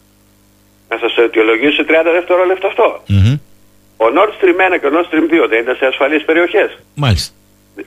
[0.88, 3.02] Να σας αιτιολογήσω σε 30 δευτερόλεπτα αυτό.
[4.04, 6.78] Ο Nord Stream 1 και ο Nord Stream 2 δεν ήταν σε ασφαλείς περιοχές.
[6.94, 7.34] Μάλιστα.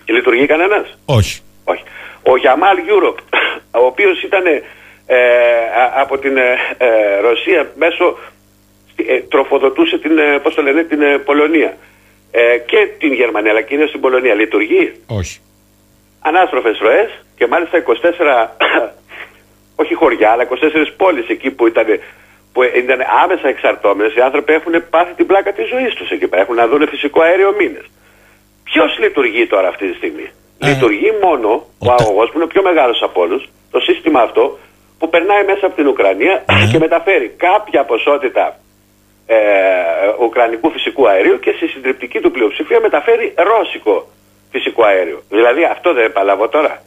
[0.06, 1.42] Και λειτουργεί κανένας; Όχι.
[1.64, 1.84] Όχι.
[2.24, 3.20] Ο Yamal Europe,
[3.82, 4.46] ο οποίος ήταν
[5.06, 5.18] ε,
[5.96, 8.18] από την ε, ε, Ρωσία μέσω
[8.96, 11.78] ε, τροφοδοτούσε την, ε, πώς το λένε, την ε, Πολωνία
[12.32, 14.34] ε, και την Γερμανία, αλλά κυρίως την Πολωνία.
[14.34, 15.40] Λειτουργεί; Όχι.
[16.20, 18.92] Ανάστροφες ροές και μάλιστα 24,
[19.82, 20.48] όχι χωριά, αλλά 24
[20.98, 21.86] πόλεις εκεί που ήταν,
[22.54, 24.16] που ήταν άμεσα εξαρτώμενες.
[24.16, 26.42] Οι άνθρωποι έχουν πάθει την πλάκα της ζωής τους εκεί πέρα.
[26.42, 27.86] Έχουν να δουν φυσικό αέριο μήνες.
[28.64, 30.28] Ποιος λειτουργεί τώρα αυτή τη στιγμή;
[30.60, 33.80] Ε, λειτουργεί μόνο ο, ο τα- αγωγός που είναι ο πιο μεγάλος από όλους, το
[33.80, 34.44] σύστημα αυτό
[35.00, 36.72] που περνάει μέσα από την Ουκρανία Ναι.
[36.72, 38.46] και μεταφέρει κάποια ποσότητα
[39.26, 39.36] ε,
[40.26, 44.08] ουκρανικού φυσικού αερίου και στη συντριπτική του πλειοψηφία μεταφέρει ρώσικο
[44.52, 45.24] φυσικό αέριο.
[45.30, 46.84] Δηλαδή αυτό δεν επαλαβώ τώρα.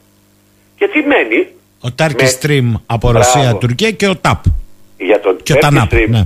[0.79, 1.47] Και τι μένει;
[1.81, 3.19] Ο Τάρκι Με- Stream από Μπράβο.
[3.19, 4.43] Ρωσία, Τουρκία και ο ΤΑΠ.
[4.97, 5.91] Για τον Και ο Turkish Τανάπ.
[5.93, 6.09] Stream.
[6.09, 6.23] Ναι.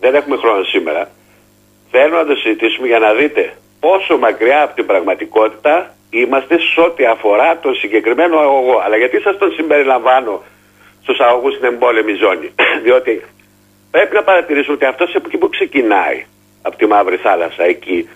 [0.00, 1.10] Δεν έχουμε χρόνο σήμερα.
[1.90, 7.06] Θέλω να το συζητήσουμε για να δείτε πόσο μακριά από την πραγματικότητα είμαστε σε ό,τι
[7.06, 8.76] αφορά τον συγκεκριμένο αγωγό.
[8.84, 10.42] Αλλά γιατί σας τον συμπεριλαμβάνω
[11.02, 12.48] στους αγωγούς στην εμπόλεμη ζώνη.
[12.84, 13.24] Διότι
[13.90, 16.18] πρέπει να παρατηρήσουμε ότι αυτός από εκεί που ξεκινάει,
[16.62, 18.08] από τη Μαύρη Θάλασσα, εκεί,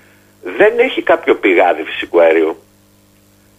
[0.59, 2.57] δεν έχει κάποιο πηγάδι φυσικού αερίου.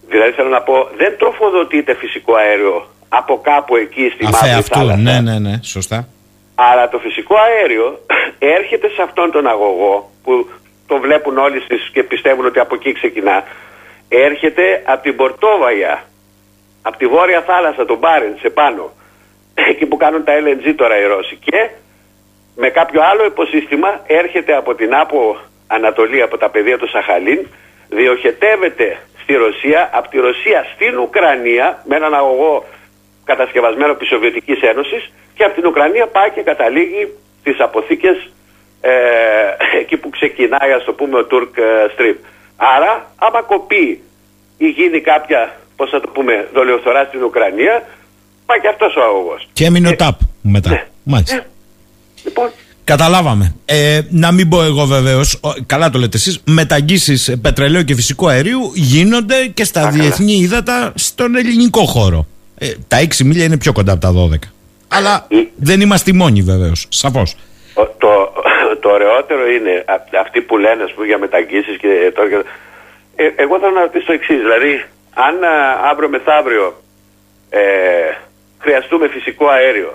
[0.08, 4.78] Δηλαδή θέλω να πω, δεν τροφοδοτείται φυσικό αέριο από κάπου εκεί στη Αφέ Μαύρη αυτού.
[4.78, 5.00] Θάλασσα.
[5.00, 5.58] Ναι, ναι, ναι.
[5.62, 6.08] Σωστά.
[6.54, 8.00] Αλλά το φυσικό αέριο
[8.58, 10.48] έρχεται σε αυτόν τον αγωγό που
[10.86, 13.44] το βλέπουν όλοι στις και πιστεύουν ότι από εκεί ξεκινά.
[14.08, 16.02] Έρχεται από την Πορτόβαγια,
[16.82, 18.92] από τη βόρεια θάλασσα, τον Μπάρεντς επάνω.
[19.70, 21.38] Εκεί που κάνουν τα LNG τώρα οι Ρώσοι.
[21.44, 21.70] Και
[22.56, 25.36] με κάποιο άλλο υποσύστημα έρχεται από την Άπο
[25.66, 27.46] Ανατολή, από τα πεδία του Σαχαλίν,
[27.88, 32.64] διοχετεύεται στη Ρωσία, από τη Ρωσία στην Ουκρανία, με έναν αγωγό
[33.24, 37.02] κατασκευασμένο από της Σοβιετικής Ένωσης και από την Ουκρανία πάει και καταλήγει
[37.40, 38.16] στις αποθήκες
[38.80, 38.92] ε,
[39.82, 41.62] εκεί που ξεκινάει ας το πούμε ο Τουρκ ε,
[41.94, 42.16] Stream.
[42.56, 44.00] Άρα άμα κοπεί
[44.58, 47.74] ή γίνει κάποια πώς θα το πούμε δολιοφθορά στην Ουκρανία
[48.46, 49.48] πάει και αυτός ο αγωγός.
[49.52, 50.70] Και έμεινε ο Ε, ΤΑΠ μετά.
[50.70, 50.86] ναι.
[51.02, 51.36] Μάλιστα.
[51.36, 51.46] Ε,
[52.24, 52.50] λοιπόν,
[52.84, 53.54] Καταλάβαμε.
[53.64, 58.70] Ε, να μην πω εγώ βεβαίως, καλά το λέτε εσείς, μεταγγίσεις πετρελαίου και φυσικού αερίου
[58.74, 59.92] γίνονται και στα καλά.
[59.92, 62.26] διεθνή ύδατα στον ελληνικό χώρο.
[62.58, 64.34] Ε, τα 6 μίλια είναι πιο κοντά από τα 12.
[64.96, 65.42] Αλλά Ε.
[65.56, 66.86] δεν είμαστε οι μόνοι βεβαίως.
[66.88, 67.36] Σαφώς.
[67.74, 68.32] Ο- το,
[68.80, 72.44] το ωραιότερο είναι α- αυτοί που λένε ας πούμε, για μεταγγίσεις και τώρα και-
[73.16, 74.38] ε, εγώ θέλω να ρωτήσω το εξής.
[74.38, 74.84] Δηλαδή,
[75.14, 75.50] αν α,
[75.90, 76.82] αύριο μεθαύριο
[77.50, 77.60] ε,
[78.58, 79.94] χρειαστούμε φυσικό αέριο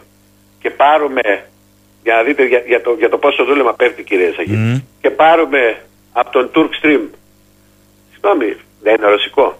[0.61, 1.21] και πάρουμε,
[2.03, 4.77] για να δείτε για, για το, για το πόσο δούλεμα πέφτει κύριε Σαγή, Μμ.
[5.01, 5.81] και πάρουμε
[6.13, 7.01] από τον Turk Stream,
[8.11, 9.59] συγγνώμη, δεν είναι ρωσικό.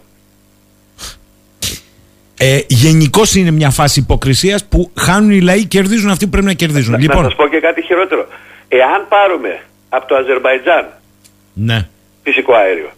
[2.42, 6.54] Ε, Γενικώς είναι μια φάση υποκρισίας που χάνουν οι λαοί, κερδίζουν αυτοί που πρέπει να
[6.54, 6.92] κερδίζουν.
[6.92, 8.28] Να, λοιπόν, να σας πω και κάτι χειρότερο.
[8.68, 10.90] Εάν πάρουμε από το Αζερβαϊτζάν
[11.54, 11.88] ναι.
[12.24, 12.90] φυσικό αέριο.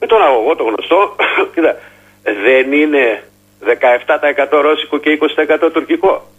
[0.00, 1.16] Με τον αγωγό το γνωστό,
[1.54, 1.76] κοίτα,
[2.22, 3.22] δεν είναι
[4.48, 5.18] 17% ρώσικο και
[5.66, 6.30] 20% τουρκικό.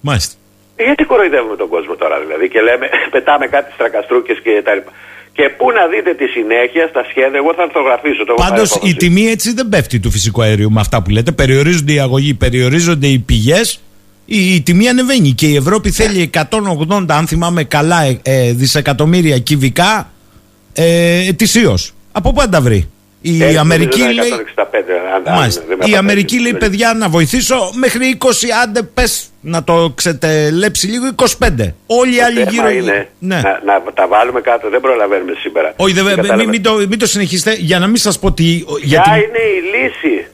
[0.00, 0.34] Μάλιστα.
[0.76, 4.90] Ε, Γιατί κοροϊδεύουμε τον κόσμο τώρα δηλαδή και λέμε πετάμε κάτι στρακαστρούκες και τα λοιπά.
[5.32, 8.88] Και πού να δείτε τη συνέχεια στα σχέδια, εγώ θα αρθογραφήσω το έχω Πάντως πάρει
[8.88, 8.96] η απόφαση.
[8.96, 11.32] τιμή έτσι δεν πέφτει του φυσικού αερίου με αυτά που λέτε.
[11.32, 13.80] Περιορίζονται οι αγωγοί, περιορίζονται οι πηγές.
[14.24, 19.38] Η, η τιμή ανεβαίνει και η Ευρώπη θέλει 180, αν θυμάμαι καλά, ε, ε, δισεκατομμύρια
[19.38, 20.12] κυβικά
[20.72, 21.92] ε, ετησίως.
[22.12, 22.90] Από πού θα τα βρει;
[23.22, 24.26] Η Ε, Αμερική νομίζω λέει.
[24.28, 25.60] είναι 165, αν- αν Μάλιστα.
[25.60, 25.98] δεν με Η απατάει.
[25.98, 31.74] Αμερική λέει, παιδιά, να βοηθήσω μέχρι 20, άντε πες να το ξετελέψει λίγο, 25.
[31.86, 32.68] Όλοι οι Το άλλοι θέμα γύρω.
[32.70, 33.40] είναι Ναι.
[33.44, 35.72] να, να τα βάλουμε κάτω, δεν προλαβαίνουμε σήμερα.
[35.76, 36.50] Όχι, δεν- Δεν μην, κατάλαβα.
[36.50, 38.44] μην το, μην το συνεχίσετε για να μην σας πω τι.
[38.66, 40.26] Ποια γιατί- είναι η λύση;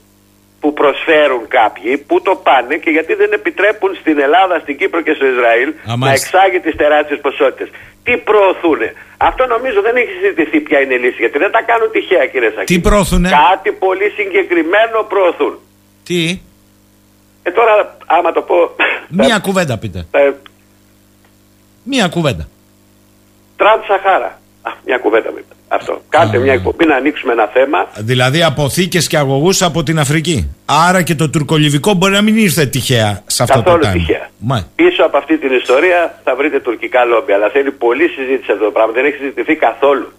[0.69, 5.13] Που προσφέρουν κάποιοι, πού το πάνε και γιατί δεν επιτρέπουν στην Ελλάδα, στην Κύπρο και
[5.19, 6.27] στο Ισραήλ Α, να μάλιστα.
[6.27, 7.69] εξάγει τις τεράστιες ποσότητες.
[8.07, 8.81] Τι προωθούν.
[9.29, 12.51] Αυτό νομίζω δεν έχει συζητηθεί ποια είναι η λύση, γιατί δεν τα κάνουν τυχαία κύριε
[12.55, 12.75] Σακή.
[12.75, 15.55] Τι προωθούνε; Κάτι πολύ συγκεκριμένο προωθούν.
[16.07, 16.21] Τι;
[17.43, 18.57] Ε τώρα άμα το πω...
[19.09, 20.07] Μία κουβέντα πείτε.
[20.11, 20.31] ε,
[21.93, 22.49] Μία κουβέντα.
[23.57, 24.31] Τραντ Σαχάρα.
[24.63, 25.55] Α, μια κουβέντα μου είπε.
[25.69, 26.03] Αυτό.
[26.09, 26.41] Κάντε Α.
[26.41, 27.87] μια εκπομπή να ανοίξουμε ένα θέμα.
[27.99, 30.57] Δηλαδή αποθήκες και αγωγούς από την Αφρική.
[30.89, 33.93] Άρα και το τουρκολιβικό μπορεί να μην ήρθε τυχαία σε αυτό Καθόλου το time.
[33.93, 34.31] τυχαία.
[34.39, 37.33] Μα, Πίσω από αυτή την ιστορία θα βρείτε τουρκικά λόμπι.
[37.33, 38.93] Αλλά θέλει πολλή συζήτηση αυτό το πράγμα.
[38.93, 40.13] Δεν έχει συζητηθεί καθόλου.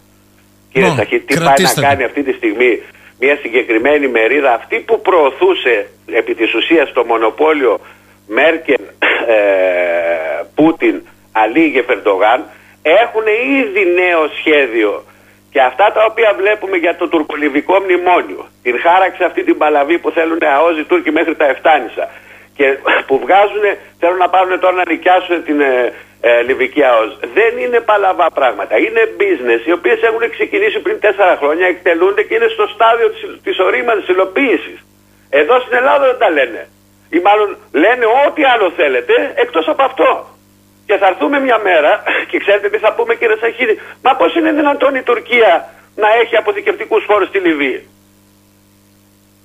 [0.73, 1.87] Κύριε Ω, Σαχή, τι πάει κρατήστε να το.
[1.93, 2.81] κάνει αυτή τη στιγμή
[3.19, 5.75] μια συγκεκριμένη μερίδα, αυτή που προωθούσε
[6.05, 7.79] επί της ουσίας το μονοπόλιο
[8.27, 8.83] Μέρκελ,
[9.35, 12.39] ε, Πούτιν, Αλίγε, Φερντογάν,
[12.81, 13.25] έχουν
[13.61, 15.03] ήδη νέο σχέδιο.
[15.51, 20.11] Και αυτά τα οποία βλέπουμε για το τουρκολιβικό μνημόνιο, την χάραξη αυτή την παλαβή που
[20.11, 22.09] θέλουν αόζοι Τούρκοι μέχρι τα Εφτάνησα
[22.57, 22.77] και
[23.07, 23.65] που βγάζουν,
[23.99, 27.11] θέλουν να πάρουν τώρα να νοικιάσουν την ε, ε, Λιβική ΑΟΣ.
[27.37, 28.73] Δεν είναι παλαβά πράγματα.
[28.85, 33.21] Είναι business οι οποίες έχουν ξεκινήσει πριν τέσσερα χρόνια, εκτελούνται και είναι στο στάδιο της,
[33.43, 34.77] της ορίμανσης υλοποίησης.
[35.29, 36.61] Εδώ στην Ελλάδα δεν τα λένε.
[37.09, 40.09] Ή μάλλον λένε ό,τι άλλο θέλετε εκτός από αυτό.
[40.89, 41.91] Και θα έρθουμε μια μέρα
[42.29, 43.75] και ξέρετε τι θα πούμε κύριε Σαχίδη.
[44.05, 45.51] Μα πώς είναι δυνατόν η Τουρκία
[46.03, 47.79] να έχει αποθηκευτικούς χώρους στη Λιβύη;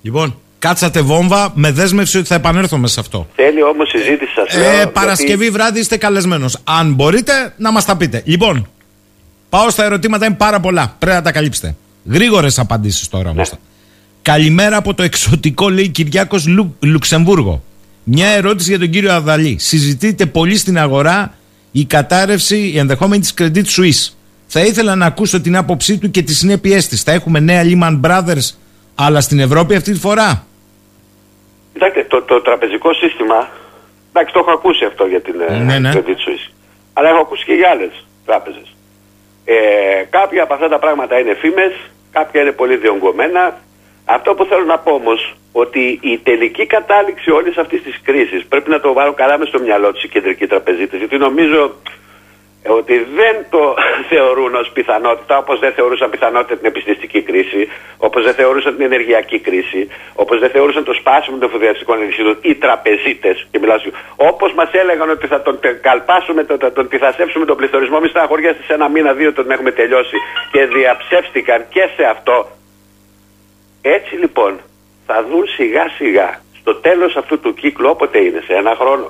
[0.01, 0.27] Λοιπόν,
[0.59, 3.27] κάτσατε βόμβα με δέσμευση ότι θα επανέλθουμε σε αυτό.
[3.35, 6.57] Θέλει όμως συζήτηση σας Ε, λέω, Παρασκευή γιατί- βράδυ είστε καλεσμένος.
[6.63, 8.21] Αν μπορείτε να μας τα πείτε.
[8.25, 8.67] Λοιπόν,
[9.49, 10.95] πάω στα ερωτήματα, είναι πάρα πολλά.
[10.99, 11.75] Πρέπει να τα καλύψετε.
[12.11, 13.51] Γρήγορες απαντήσεις τώρα όμως.
[13.51, 13.57] Ναι.
[14.21, 17.63] Καλημέρα από το εξωτικό, λέει Κυριάκος Λου, Λουξεμβούργο.
[18.07, 19.59] Μια ερώτηση για τον κύριο Αδαλή.
[19.59, 21.33] Συζητείται πολύ στην αγορά
[21.71, 24.13] η κατάρρευση, η ενδεχόμενη της Credit Suisse.
[24.47, 27.03] Θα ήθελα να ακούσω την άποψή του και τις συνέπειές της.
[27.03, 28.55] Θα έχουμε νέα Lehman Brothers,
[28.95, 30.45] αλλά στην Ευρώπη αυτή τη φορά.
[31.73, 33.49] Κοιτάξτε, το, το τραπεζικό σύστημα,
[34.11, 35.91] εντάξει το έχω ακούσει αυτό για την ε, Ναι, ναι.
[35.93, 36.51] Credit Suisse,
[36.93, 38.75] αλλά έχω ακούσει και για άλλες τράπεζες.
[39.45, 39.55] Ε,
[40.09, 41.73] κάποια από αυτά τα πράγματα είναι φήμες,
[42.11, 43.57] κάποια είναι πολύ διονγκωμένα.
[44.05, 48.69] Αυτό που θέλω να πω όμως, ότι η τελική κατάληξη όλης αυτής της κρίσης πρέπει
[48.69, 51.75] να το βάλω καλά μες στο μυαλό της οι κεντρικοί τραπεζίτες, γιατί νομίζω
[52.63, 53.75] ε, ότι δεν το
[54.09, 59.39] θεωρούν ως πιθανότητα, όπως δεν θεωρούσαν πιθανότητα την επιστηστική κρίση, όπως δεν θεωρούσαν την ενεργειακή
[59.39, 64.53] κρίση, όπως δεν θεωρούσαν το σπάσιμο των εφοδιαστικών ενισχύσεων οι τραπεζίτες, και μιλάω σου, όπως
[64.53, 68.63] μας έλεγαν ότι θα τον τε- καλπάσουμε, τον, τον, τον τυθασέψουμε τον πληθωρισμό, μη στεναχωριέστε
[68.63, 70.17] σε ένα μήνα, δύο τον έχουμε τελειώσει
[70.51, 72.47] και διαψεύστηκαν και σε αυτό.
[73.93, 74.51] Έτσι λοιπόν
[75.07, 76.29] θα δουν σιγά σιγά
[76.59, 79.07] στο τέλος αυτού του κύκλου όποτε είναι, σε ένα χρόνο.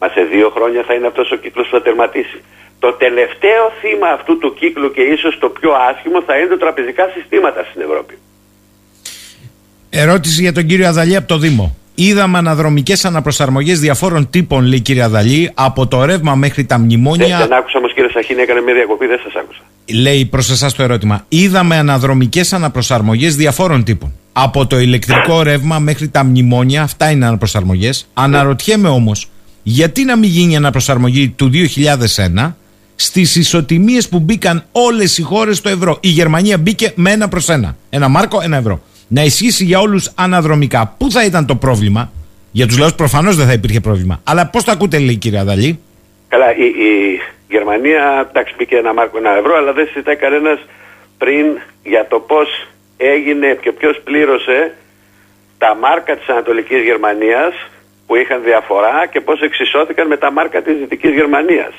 [0.00, 2.38] Μα σε δύο χρόνια θα είναι αυτός ο κύκλος που θα τερματίσει.
[2.78, 7.04] Το τελευταίο θύμα αυτού του κύκλου και ίσως το πιο άσχημο θα είναι τα τραπεζικά
[7.14, 8.14] συστήματα στην Ευρώπη.
[9.90, 11.76] Ερώτηση για τον κύριο Αδαλή από το Δήμο.
[11.98, 17.38] Είδαμε αναδρομικές αναπροσαρμογές διαφόρων τύπων, λέει κύριε Αδαλή, από το ρεύμα μέχρι τα Δεν, μνημόνια.
[17.38, 19.60] δεν άκουσα όμως κύριε Σαχίνη, έκανε μια διακοπή, δεν σας άκουσα.
[20.02, 21.24] Λέει προς εσάς το ερώτημα.
[21.28, 24.12] Είδαμε αναδρομικές αναπροσαρμογές διαφόρων τύπων.
[24.32, 28.08] Από το ηλεκτρικό ρεύμα μέχρι τα μνημόνια, αυτά είναι αναπροσαρμογές.
[28.14, 29.28] Αναρωτιέμαι όμως,
[29.62, 32.56] γιατί να μην γίνει αναπροσαρμογή του 2001
[32.96, 35.98] στις ισοτιμίες που μπήκαν όλες οι χώρες στο ευρώ.
[36.00, 37.76] Η Γερμανία μπήκε με ένα προς ένα.
[37.90, 38.80] Ένα μάρκο, ένα ευρώ.
[39.08, 40.94] Να ισχύσει για όλους αναδρομικά.
[40.98, 42.12] Πού θα ήταν το πρόβλημα;
[42.50, 44.20] Για τους λαούς προφανώς δεν θα υπήρχε πρόβλημα.
[44.24, 45.80] Αλλά πώς το ακούτε, λέει η κυρία Αδαλή.
[46.28, 50.58] Καλά, η, η Γερμανία, εντάξει, μπήκε ένα μάρκο ένα ευρώ, αλλά δεν συζητάει κανένας
[51.18, 51.46] πριν
[51.82, 52.48] για το πώς
[52.96, 54.74] έγινε και ποιος πλήρωσε
[55.58, 57.54] τα μάρκα της Ανατολικής Γερμανίας
[58.06, 61.74] που είχαν διαφορά και πώς εξισώθηκαν με τα μάρκα της Δυτικής Γερμανίας.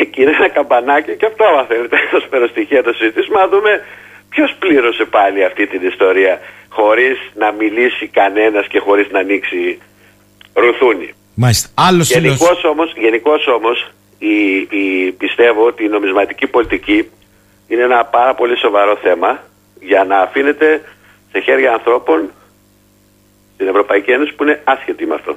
[0.00, 3.72] Εκεί είναι ένα καμπανάκι και αυτό, αν θέλετε, ω περιστοιχεία το συζητήσουμε, να δούμε
[4.32, 9.78] ποιος πλήρωσε πάλι αυτή την ιστορία χωρίς να μιλήσει κανένας και χωρίς να ανοίξει
[10.54, 11.68] ρουθούνι; Μάλιστα.
[11.74, 12.22] Άλλος φίλος.
[12.22, 13.76] Γενικώς όμως, γενικώς όμως,
[14.18, 14.36] η,
[14.80, 17.08] η, πιστεύω ότι η νομισματική πολιτική
[17.68, 19.30] είναι ένα πάρα πολύ σοβαρό θέμα
[19.80, 20.82] για να αφήνεται
[21.32, 22.30] σε χέρια ανθρώπων
[23.54, 25.36] στην Ευρωπαϊκή Ένωση που είναι άσχετοι με αυτό.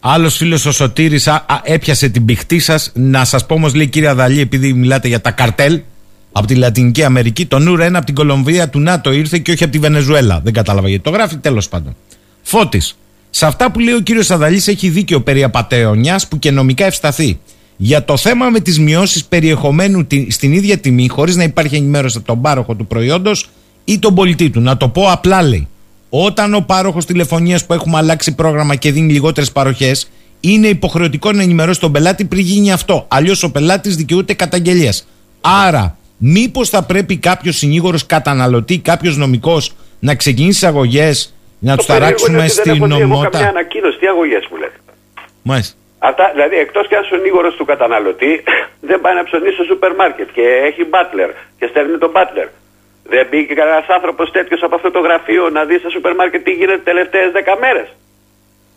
[0.00, 2.92] Άλλος φίλος ο Σωτήρης α, α, έπιασε την πηχτή σας.
[2.94, 5.82] Να σας πω όμως, λέει κύριε Αδαλή, επειδή μιλάτε για τα καρτέλ
[6.32, 9.62] από τη Λατινική Αμερική, το νουρ 1 από την Κολομβία του ΝΑΤΟ ήρθε και όχι
[9.62, 10.40] από τη Βενεζουέλα.
[10.44, 11.96] Δεν κατάλαβα γιατί το γράφει, τέλος πάντων.
[12.42, 12.96] Φώτης.
[13.30, 17.38] Σε αυτά που λέει ο κύριος Αδαλής έχει δίκιο περί απαταιωνιάς που και νομικά ευσταθεί.
[17.76, 22.16] Για το θέμα με τις μειώσεις περιεχομένου τη- στην ίδια τιμή, χωρίς να υπάρχει ενημέρωση
[22.16, 23.48] από τον πάροχο του προϊόντος
[23.84, 24.60] ή τον πολιτή του.
[24.60, 25.68] Να το πω απλά λέει.
[26.08, 30.08] Όταν ο πάροχος τηλεφωνίας που έχουμε αλλάξει πρόγραμμα και δίνει λιγότερες παροχές,
[30.40, 33.04] είναι υποχρεωτικό να ενημερώσει τον πελάτη πριν γίνει αυτό.
[33.08, 35.06] Αλλιώς ο πελάτης δικαιούται καταγγελίας.
[35.40, 41.92] Άρα, μήπως θα πρέπει κάποιος συνήγορος καταναλωτή, κάποιος νομικός να ξεκινήσει αγωγές, να τους Το
[41.92, 43.48] περίεργο είναι ταράξουμε ότι δεν στην έχω δει εγώ καμιά νομότητα.
[43.48, 44.78] ανακοίνωση, τι αγωγές μου λέτε;
[45.42, 45.74] Μάλιστα.
[46.08, 48.32] Αυτά, δηλαδή, εκτός κι αν ο νίγορο του καταναλωτή
[48.90, 52.48] δεν πάει να ψωνίσει στο σούπερ μάρκετ και έχει μπάτλερ και στέλνει τον μπάτλερ.
[53.12, 56.50] Δεν μπήκε κανένας άνθρωπος τέτοιος από αυτό το γραφείο να δει στα σούπερ μάρκετ τι
[56.50, 57.88] γίνεται τι τελευταίες δέκα μέρες.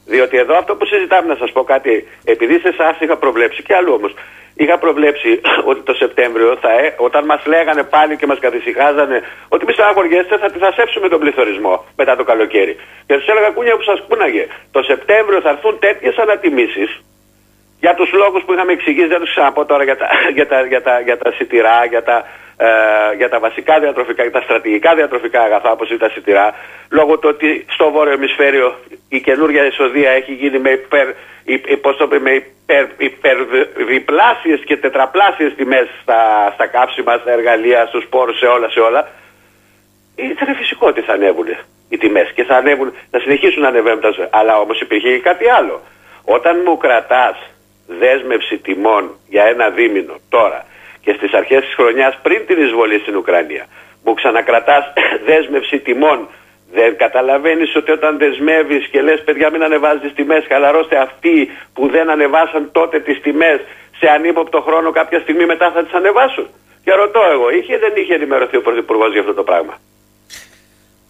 [0.05, 3.75] Διότι εδώ αυτό που συζητάμε, να σας πω κάτι, επειδή σε εσάς είχα προβλέψει και
[3.75, 4.13] αλλού όμως,
[4.55, 9.65] είχα προβλέψει ότι το Σεπτέμβριο, θα, ε- όταν μας λέγανε πάλι και μας καθησυχάζανε ότι
[9.65, 12.75] μη στεναχωριέστε, θα τυθασέψουμε τον πληθωρισμό μετά το καλοκαίρι.
[13.05, 14.47] Και τους έλεγα κούνια που σας κούναγε.
[14.71, 16.89] Το Σεπτέμβριο θα έρθουν τέτοιες ανατιμήσεις
[17.79, 20.81] για τους λόγους που είχαμε εξηγήσει, δεν τους ξαναπώ τώρα για τα, για τα, για
[20.81, 22.25] τα, για τα σιτηρά, για τα,
[22.57, 22.67] ε,
[23.17, 26.53] για τα βασικά διατροφικά, για τα στρατηγικά διατροφικά αγαθά όπως είναι τα σιτηρά,
[26.89, 28.75] λόγω του ότι στο βόρειο ημισφαίριο
[29.09, 31.07] η καινούργια εισοδεία έχει γίνει με υπερ,
[31.43, 37.31] υ- υ- πώς το πει, με υπερ, υπερδιπλάσιες και τετραπλάσιες τιμές στα, στα κάψιμα, στα
[37.31, 39.07] εργαλεία, στους πόρους, σε όλα, σε όλα.
[40.15, 41.47] Ήταν φυσικό ότι θα ανέβουν
[41.89, 44.27] οι τιμές και θα ανέβουν, θα συνεχίσουν να ανεβαίνουν τα ζωή.
[44.29, 45.81] Αλλά όμως υπήρχε και κάτι άλλο.
[46.25, 47.37] Όταν μου κρατάς
[47.87, 50.65] δέσμευση τιμών για ένα δίμηνο τώρα
[51.05, 53.65] και στις αρχές της χρονιάς πριν την εισβολή στην Ουκρανία,
[54.03, 54.83] μου ξανακρατάς
[55.27, 56.19] δέσμευση τιμών,
[56.77, 61.37] δεν καταλαβαίνεις ότι όταν δεσμεύεις και λες, παιδιά, μην ανεβάζεις τι τιμές, χαλαρώστε αυτοί
[61.73, 63.59] που δεν ανεβάσαν τότε τις τιμές
[63.99, 66.47] σε ανύποπτο χρόνο κάποια στιγμή μετά θα τις ανεβάσουν.
[66.83, 69.73] Και ρωτώ εγώ, είχε ή δεν είχε ενημερωθεί ο Πρωθυπουργός για αυτό το πράγμα;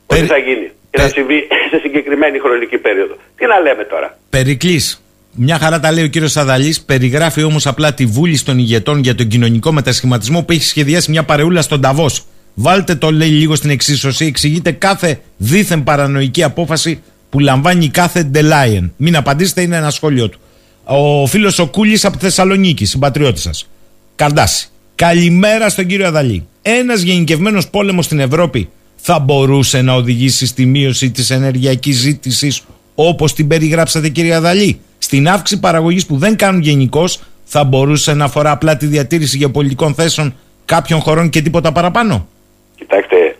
[0.07, 0.21] Περι...
[0.21, 3.15] Ότι θα γίνει και θα συμβεί σε συγκεκριμένη χρονική περίοδο.
[3.37, 5.04] Τι να λέμε τώρα; Περικλής.
[5.37, 6.75] Μια χαρά τα λέει ο κύριος Σαδαλή.
[6.85, 11.23] Περιγράφει όμως απλά τη βούληση των ηγετών για τον κοινωνικό μετασχηματισμό που έχει σχεδιάσει μια
[11.23, 12.25] παρεούλα στον Ταβός.
[12.53, 14.25] Βάλτε το λέει λίγο στην εξίσωση.
[14.25, 18.93] Εξηγείται κάθε δίθεν παρανοϊκή απόφαση που λαμβάνει κάθε Ντελάιεν.
[18.97, 20.39] Μην απαντήσετε, είναι ένα σχόλιο του.
[20.83, 23.67] Ο φίλος ο Κούλης από τη Θεσσαλονίκη, συμπατριώτης σας.
[24.15, 24.67] Καρδάση.
[24.95, 26.45] Καλημέρα στον κύριο Αδαλή.
[26.61, 32.61] Ένας γενικευμένος πόλεμος στην Ευρώπη θα μπορούσε να οδηγήσει στη μείωση της ενεργειακής ζήτησης
[32.95, 38.25] όπως την περιγράψατε, κύριε Αδαλή; Στην αύξηση παραγωγής που δεν κάνουν γενικώς, θα μπορούσε να
[38.25, 40.35] αφορά απλά τη διατήρηση γεωπολιτικών θέσεων
[40.65, 42.27] κάποιων χωρών και τίποτα παραπάνω;
[42.75, 43.35] Κοιτάξτε,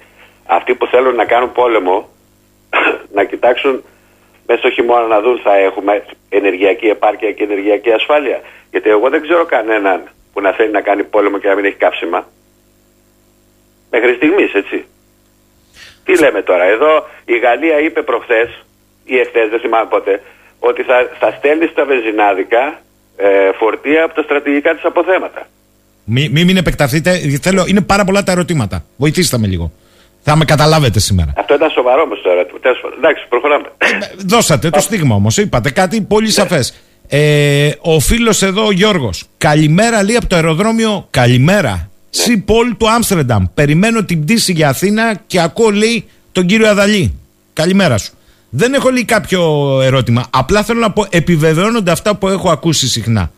[0.45, 2.09] αυτοί που θέλουν να κάνουν πόλεμο,
[3.17, 3.83] να κοιτάξουν
[4.47, 8.41] μέσα στο χειμώνα να δουν θα έχουμε ενεργειακή επάρκεια και ενεργειακή ασφάλεια.
[8.71, 10.03] Γιατί εγώ δεν ξέρω κανέναν
[10.33, 12.27] που να θέλει να κάνει πόλεμο και να μην έχει κάψιμα.
[13.91, 14.85] Μέχρι στιγμής, έτσι.
[16.05, 18.65] Τι λέμε τώρα, εδώ η Γαλλία είπε προχθές
[19.05, 20.21] ή εχθές, δεν θυμάμαι πότε,
[20.59, 22.81] ότι θα, θα στέλνεις στα βενζινάδικα
[23.17, 23.27] ε,
[23.59, 25.47] φορτία από τα στρατηγικά της αποθέματα.
[26.03, 28.85] Μην μη, μην επεκταθείτε, θέλω, είναι πάρα πολλά τα ερωτήματα.
[28.95, 29.71] Βοηθήστε με λίγο.
[30.27, 31.33] Θα με καταλάβετε σήμερα.
[31.37, 32.59] Αυτό ήταν σοβαρό όμως το ερώτημα.
[32.97, 33.67] Εντάξει, προχωράμε.
[33.77, 33.87] Ε,
[34.25, 35.37] δώσατε το στίγμα όμως.
[35.37, 36.31] Είπατε κάτι πολύ ναι.
[36.31, 36.75] σαφές.
[37.07, 39.23] Ε, ο φίλος εδώ, ο Γιώργος.
[39.37, 41.07] Καλημέρα, λέει από το αεροδρόμιο.
[41.09, 41.89] Καλημέρα.
[42.09, 43.45] Σι Πολ του Άμστερνταμ.
[43.53, 47.19] Περιμένω την πτήση για Αθήνα και ακούω, λέει, τον κύριο Αδαλή.
[47.53, 48.13] Καλημέρα σου.
[48.57, 49.41] Δεν έχω λέει κάποιο
[49.83, 50.25] ερώτημα.
[50.29, 53.31] Απλά θέλω να πω, επιβεβαιώνονται αυτά που έχω ακούσει συχνά.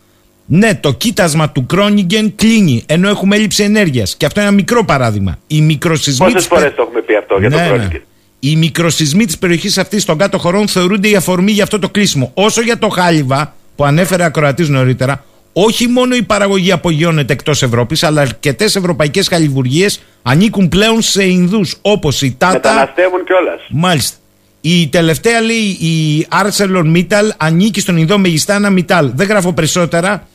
[0.46, 4.16] Ναι, το κοίτασμα του Κρόνιγκεν κλείνει, ενώ έχουμε έλλειψη ενέργειας.
[4.16, 5.38] Και αυτό είναι ένα μικρό παράδειγμα.
[5.46, 6.26] Οι μικροσυσμοί.
[6.26, 8.02] Πόσες φορές το έχουμε πει αυτό για ναι, το Κρόνιγκεν;
[8.38, 12.30] Οι μικροσυσμοί της περιοχής αυτής των κάτω χωρών θεωρούνται η αφορμή για αυτό το κλείσιμο.
[12.34, 18.02] Όσο για το χάλιβα, που ανέφερε ακροατής νωρίτερα, όχι μόνο η παραγωγή απογειώνεται εκτός Ευρώπης,
[18.02, 22.52] αλλά αρκετές ευρωπαϊκές χαλιβουργίες ανήκουν πλέον σε Ινδούς, όπως η Τάτα.
[22.52, 23.60] Μεταναστεύουν κιόλας.
[23.70, 24.16] Μάλιστα.
[24.60, 29.10] Η τελευταία λέει η Arcelor Mittal ανήκει στον Ινδό Μεγιστάνα Mittal.
[29.14, 30.28] Δεν γράφω περισσότερα.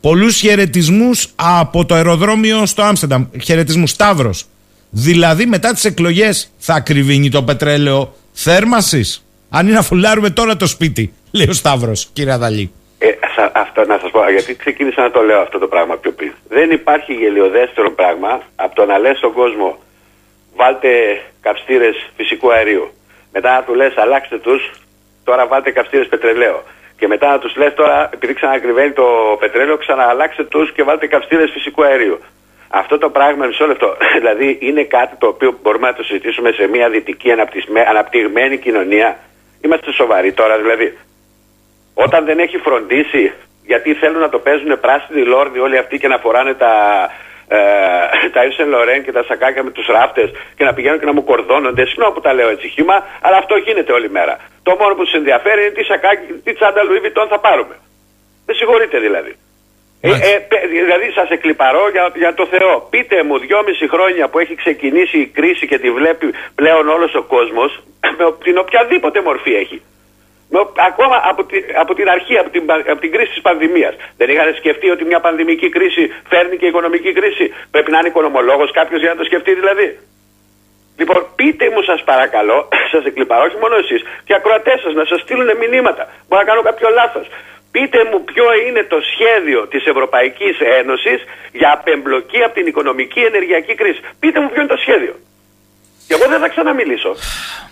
[0.00, 3.26] Πολλούς χαιρετισμούς από το αεροδρόμιο στο Άμστερνταμ.
[3.42, 4.44] Χαιρετισμούς Σταύρος.
[4.90, 10.66] Δηλαδή μετά τις εκλογές θα ακριβίνει το πετρέλαιο θέρμανσης; Αν είναι να φουλάρουμε τώρα το
[10.66, 12.72] σπίτι, λέει ο Σταύρος, κύριε Αδαλή.
[12.98, 13.08] Ε,
[13.52, 16.32] αυτό να σας πω, γιατί ξεκίνησα να το λέω αυτό το πράγμα πιο πριν.
[16.48, 19.78] Δεν υπάρχει γελιοδέστερο πράγμα από το να λες στον κόσμο
[20.56, 20.88] βάλτε
[21.40, 22.90] καυστήρες φυσικού αερίου.
[23.32, 24.70] Μετά να του λες αλλάξτε τους,
[25.24, 26.62] τώρα βάλτε καυστήρες πετρελαίου.
[26.98, 31.50] Και μετά να τους λες τώρα, επειδή ξανακριβαίνει το πετρέλαιο, ξανααλλάξτε τους και βάλτε καυστήρες
[31.50, 32.18] φυσικού αερίου.
[32.68, 36.66] Αυτό το πράγμα, μισό λεπτό, δηλαδή είναι κάτι το οποίο μπορούμε να το συζητήσουμε σε
[36.66, 37.28] μια δυτική
[37.88, 39.18] αναπτυγμένη κοινωνία.
[39.60, 40.98] Είμαστε σοβαροί τώρα, δηλαδή.
[41.94, 43.32] Όταν δεν έχει φροντίσει,
[43.66, 46.72] γιατί θέλουν να το παίζουν πράσινοι λόρδοι όλοι αυτοί και να φοράνε τα,
[47.48, 51.12] ε, τα Ιψεν Λορέν και τα σακάκια με τους ράφτες και να πηγαίνουν και να
[51.12, 51.84] μου κορδώνονται.
[51.86, 54.34] Συγγνώμη που τα λέω έτσι χήμα, αλλά αυτό γίνεται όλη μέρα.
[54.62, 57.76] Το μόνο που τους ενδιαφέρει είναι τι σακάκι, τι τσάντα Λουί θα πάρουμε.
[58.46, 59.34] Δεν συγχωρείτε δηλαδή.
[60.00, 62.86] Ε, ε, δηλαδή σας εκλυπαρώ για, για το Θεό.
[62.90, 67.22] Πείτε μου δυόμιση χρόνια που έχει ξεκινήσει η κρίση και τη βλέπει πλέον όλος ο
[67.22, 67.82] κόσμος,
[68.18, 69.82] με την οποιαδήποτε μορφή έχει.
[70.88, 73.94] Ακόμα από, τη, από την αρχή, από την, από την κρίση της πανδημίας.
[74.16, 77.54] Δεν είχαν σκεφτεί ότι μια πανδημική κρίση φέρνει και οικονομική κρίση.
[77.70, 79.98] Πρέπει να είναι οικονομολόγος κάποιος για να το σκεφτεί δηλαδή.
[80.98, 85.20] Λοιπόν, πείτε μου σας παρακαλώ, σας εκλυπαρώ, όχι μόνο εσείς, και ακροατές σας να σας
[85.20, 86.02] στείλουν μηνύματα.
[86.28, 87.26] Μπορεί να κάνω κάποιο λάθος.
[87.70, 93.74] Πείτε μου ποιο είναι το σχέδιο της Ευρωπαϊκής Ένωσης για απεμπλοκή από την οικονομική ενεργειακή
[93.74, 94.00] κρίση.
[94.20, 95.14] Πείτε μου ποιο είναι το σχέδιο.
[96.06, 97.12] Και εγώ δεν θα ξαναμιλήσω.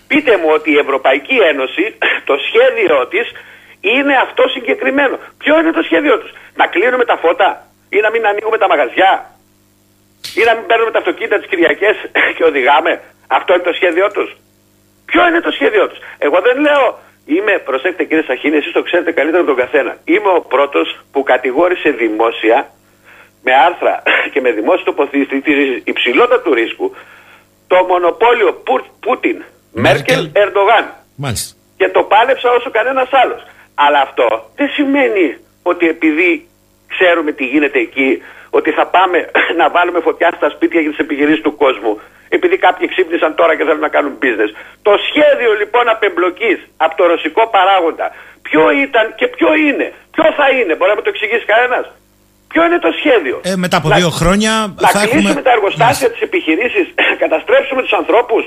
[0.07, 1.85] Πείτε μου ότι η Ευρωπαϊκή Ένωση,
[2.29, 3.27] το σχέδιο της
[3.81, 5.19] είναι αυτό συγκεκριμένο.
[5.39, 9.13] Ποιο είναι το σχέδιο τους; Να κλείνουμε τα φώτα ή να μην ανοίγουμε τα μαγαζιά;
[10.41, 11.97] Ή να μην παίρνουμε τα αυτοκίνητα τις Κυριακές
[12.37, 12.93] και οδηγάμε;
[13.27, 14.31] Αυτό είναι το σχέδιό τους.
[15.05, 16.85] Ποιο είναι το σχέδιό τους; Εγώ δεν λέω
[17.27, 19.97] Είμαι, προσέξτε κύριε Σαχίνη, εσείς το ξέρετε καλύτερα από τον καθένα.
[20.05, 22.71] Είμαι ο πρώτος που κατηγόρησε δημόσια
[23.43, 24.03] με άρθρα
[24.33, 26.95] και με δημόσια τοποθέτηση της υψηλότητας του ρίσκου
[27.67, 28.63] το μονοπόλιο
[29.01, 29.45] Πούτιν,
[29.75, 30.85] Μέρκελ, Ερντογάν.
[31.17, 31.57] Μάλιστα.
[31.77, 33.43] Και το πάλεψα όσο κανένας άλλος.
[33.75, 34.27] Αλλά αυτό
[34.59, 36.49] δεν σημαίνει ότι επειδή
[36.95, 38.23] ξέρουμε τι γίνεται εκεί,
[38.59, 39.19] ότι θα πάμε
[39.61, 41.93] να βάλουμε φωτιά στα σπίτια για τις επιχειρήσεις του κόσμου
[42.37, 44.51] επειδή κάποιοι ξύπνησαν τώρα και θέλουν να κάνουν business.
[44.89, 46.53] Το σχέδιο λοιπόν απεμπλοκή
[46.85, 48.07] από το ρωσικό παράγοντα,
[48.47, 51.85] ποιο ήταν και ποιο είναι, ποιο θα είναι, μπορεί να μου το εξηγήσει κανένας;
[52.53, 54.53] Ποιο είναι το σχέδιο; Ε, μετά από δύο χρόνια
[54.85, 55.43] να θα κλείσουμε έχουμε...
[55.49, 56.83] τα εργοστάσια, τι επιχειρήσει,
[57.25, 58.43] καταστρέψουμε τους ανθρώπους,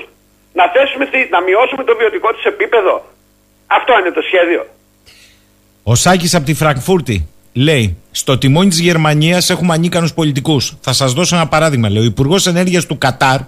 [0.58, 2.94] να, θέσουμε, να μειώσουμε το βιωτικό της επίπεδο.
[3.66, 4.62] Αυτό είναι το σχέδιο.
[5.82, 10.76] Ο Σάκης από τη Φραγκφούρτη λέει, στο τιμόνι της Γερμανίας έχουμε ανίκανους πολιτικούς.
[10.80, 11.88] Θα σας δώσω ένα παράδειγμα.
[11.90, 13.40] Λέει, ο Υπουργός Ενέργειας του Κατάρ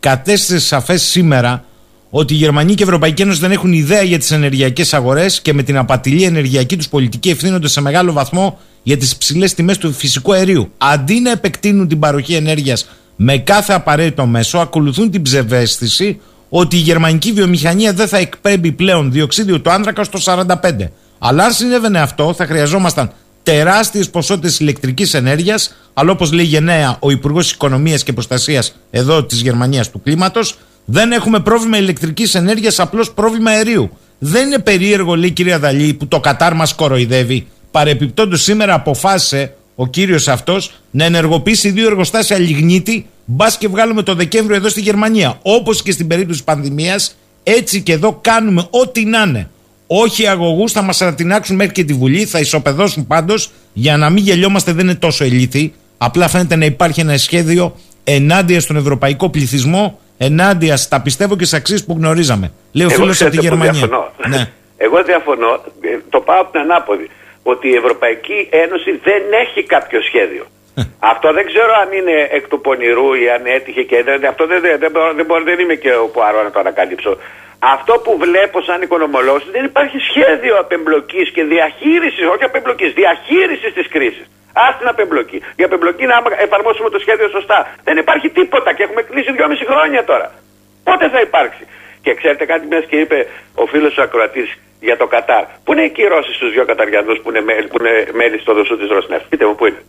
[0.00, 1.64] κατέστησε σαφές σήμερα
[2.10, 5.52] ότι οι Γερμανοί και η Ευρωπαϊκή Ένωση δεν έχουν ιδέα για τις ενεργειακές αγορές και
[5.52, 9.92] με την απατηλή ενεργειακή τους πολιτική ευθύνονται σε μεγάλο βαθμό για τις υψηλέ τιμές του
[9.92, 10.72] φυσικού αερίου.
[10.78, 16.20] Αντί να επεκτείνουν την παροχή ενέργειας με κάθε απαραίτητο μέσο, ακολουθούν την ψευαίσθηση
[16.56, 20.46] ότι η γερμανική βιομηχανία δεν θα εκπέμπει πλέον διοξίδιο του άνθρακα στο 45.
[21.18, 27.10] Αλλά αν συνέβαινε αυτό, θα χρειαζόμασταν τεράστιες ποσότητες ηλεκτρικής ενέργειας, αλλά όπως λέει γενναία ο
[27.10, 33.12] Υπουργός Οικονομίας και Προστασίας εδώ της Γερμανίας του Κλίματος, δεν έχουμε πρόβλημα ηλεκτρικής ενέργειας, απλώς
[33.12, 33.90] πρόβλημα αερίου.
[34.18, 37.46] Δεν είναι περίεργο, λέει η κυρία Δαλή, που το Κατάρ μας κοροϊδεύει.
[37.70, 44.14] Παρεπιπτόντως, σήμερα αποφάσισε ο κύριος αυτός να ενεργοποιήσει δύο εργοστάσια λιγνίτη, μπας και βγάλουμε το
[44.14, 45.38] Δεκέμβριο εδώ στη Γερμανία.
[45.42, 49.48] Όπως και στην περίπτωση της πανδημίας, έτσι και εδώ κάνουμε ό,τι να είναι.
[49.86, 54.24] Όχι αγωγούς, θα μας ανατινάξουν μέχρι και τη Βουλή, θα ισοπεδώσουν πάντως για να μην
[54.24, 55.72] γελιόμαστε, δεν είναι τόσο ελίθι.
[55.98, 61.56] Απλά φαίνεται να υπάρχει ένα σχέδιο ενάντια στον ευρωπαϊκό πληθυσμό, ενάντια στα πιστεύω και στι
[61.56, 62.52] αξίες που γνωρίζαμε.
[62.72, 63.72] Λέει ο φίλος από τη Γερμανία.
[63.72, 64.12] Διαφωνώ.
[64.28, 64.50] Ναι.
[64.86, 65.60] Εγώ διαφωνώ.
[65.80, 67.10] Ε, το πάω από την ανάποδη.
[67.42, 70.46] Ότι η Ευρωπαϊκή Ένωση δεν έχει κάποιο σχέδιο.
[71.12, 74.26] Αυτό δεν ξέρω αν είναι εκ του πονηρού ή αν έτυχε και δεν.
[74.26, 77.18] Αυτό δεν, δεν, δεν, δεν, δεν είμαι και ο Πουαρό να το ανακαλύψω.
[77.58, 83.88] Αυτό που βλέπω σαν οικονομολόγος δεν υπάρχει σχέδιο απεμπλοκής και διαχείρισης, όχι απεμπλοκής, διαχείρισης της
[83.88, 84.26] κρίσης.
[84.62, 85.38] Α την απεμπλοκή.
[85.56, 86.16] Η απεμπλοκή να
[86.46, 87.58] εφαρμόσουμε το σχέδιο σωστά.
[87.84, 90.28] Δεν υπάρχει τίποτα και έχουμε κλείσει δυόμιση χρόνια τώρα.
[90.84, 91.64] Πότε θα υπάρξει.
[92.02, 94.48] Και ξέρετε κάτι, μιας και είπε ο φίλος του Ακροατής
[94.80, 95.44] για το Κατάρ.
[95.64, 98.76] Πού είναι οι κυρώσεις στους δύο Καταριανούς που είναι, μέλη, που είναι μέλη στο δοσού
[98.76, 99.20] της Ρωσνεύ.
[99.28, 99.80] Πείτε μου πού είναι;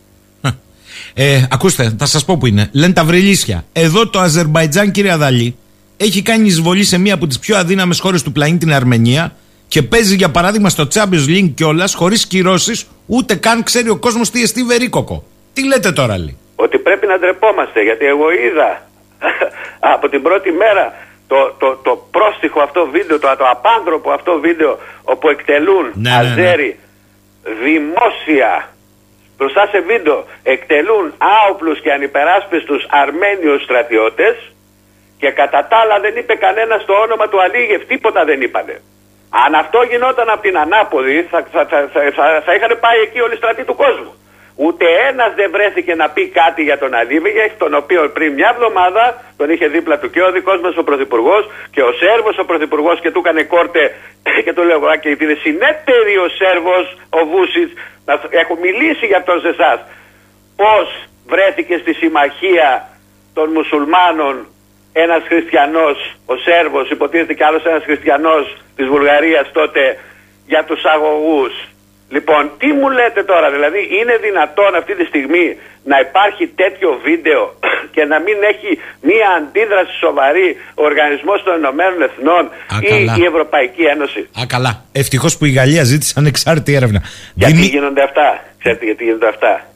[1.18, 2.68] Ε, ακούστε, θα σας πω που είναι.
[2.72, 3.64] Λένε τα βρυλίσια.
[3.72, 5.56] Εδώ το Αζερμπαϊτζάν, κύριε Αδαλή,
[5.96, 9.36] έχει κάνει εισβολή σε μία από τις πιο αδύναμες χώρες του πλανήτη, την Αρμενία,
[9.68, 14.30] και παίζει για παράδειγμα στο Champions League κιόλας, χωρίς κυρώσεις, ούτε καν ξέρει ο κόσμος
[14.30, 15.24] τι εστί βερίκοκο.
[15.52, 16.36] Τι λέτε τώρα, Λί.
[16.56, 18.88] Ότι πρέπει να ντρεπόμαστε, γιατί εγώ είδα
[19.94, 20.94] από την πρώτη μέρα
[21.26, 26.16] το, το, το πρόστιχο αυτό βίντεο, το, το απάνθρωπο αυτό βίντεο, όπου εκτελούν ναι, ναι,
[26.16, 26.30] ναι.
[26.30, 26.78] Αζέρι
[27.64, 28.75] δημόσια
[29.36, 34.36] μπροστά σε βίντεο εκτελούν άοπλους και ανυπεράσπιστους Αρμένιους στρατιώτες
[35.18, 38.80] και κατά τα άλλα δεν είπε κανένας το όνομα του Αλίγεφ, τίποτα δεν είπανε.
[39.44, 43.36] Αν αυτό γινόταν από την ανάποδη, θα, θα, θα, θα, είχαν πάει εκεί όλοι οι
[43.36, 44.12] στρατοί του κόσμου.
[44.56, 49.04] Ούτε ένας δεν βρέθηκε να πει κάτι για τον Αλίβιγεχ, τον οποίο πριν μια εβδομάδα
[49.36, 53.00] τον είχε δίπλα του και ο δικός μας ο Πρωθυπουργός και ο Σέρβος ο Πρωθυπουργός
[53.00, 53.94] και του έκανε κόρτε
[54.44, 57.72] και του λέω και είναι συνέτερη ο Σέρβος ο Βούσιτς.
[58.30, 59.78] Έχω μιλήσει για αυτόν σε εσάς.
[60.56, 60.86] Πώς
[61.26, 62.88] βρέθηκε στη συμμαχία
[63.34, 64.46] των μουσουλμάνων
[64.92, 65.96] ένας χριστιανός,
[66.26, 69.98] ο Σέρβος, υποτίθεται και άλλος ένας χριστιανός της Βουλγαρίας τότε
[70.46, 71.52] για τους αγωγούς;
[72.08, 75.46] Λοιπόν, τι μου λέτε τώρα, δηλαδή είναι δυνατόν αυτή τη στιγμή
[75.90, 77.42] να υπάρχει τέτοιο βίντεο
[77.94, 78.70] και να μην έχει
[79.08, 82.44] μία αντίδραση σοβαρή ο Οργανισμός των Ηνωμένων Εθνών
[82.80, 84.84] ή η Ευρωπαϊκή Ένωση; Α, καλά.
[84.92, 87.02] Ευτυχώς που η Γαλλία ζήτησε ανεξάρτητη έρευνα.
[87.34, 87.66] Γιατί Δημι...
[87.66, 89.66] γίνονται αυτά; Ξέρετε γιατί γίνονται αυτά;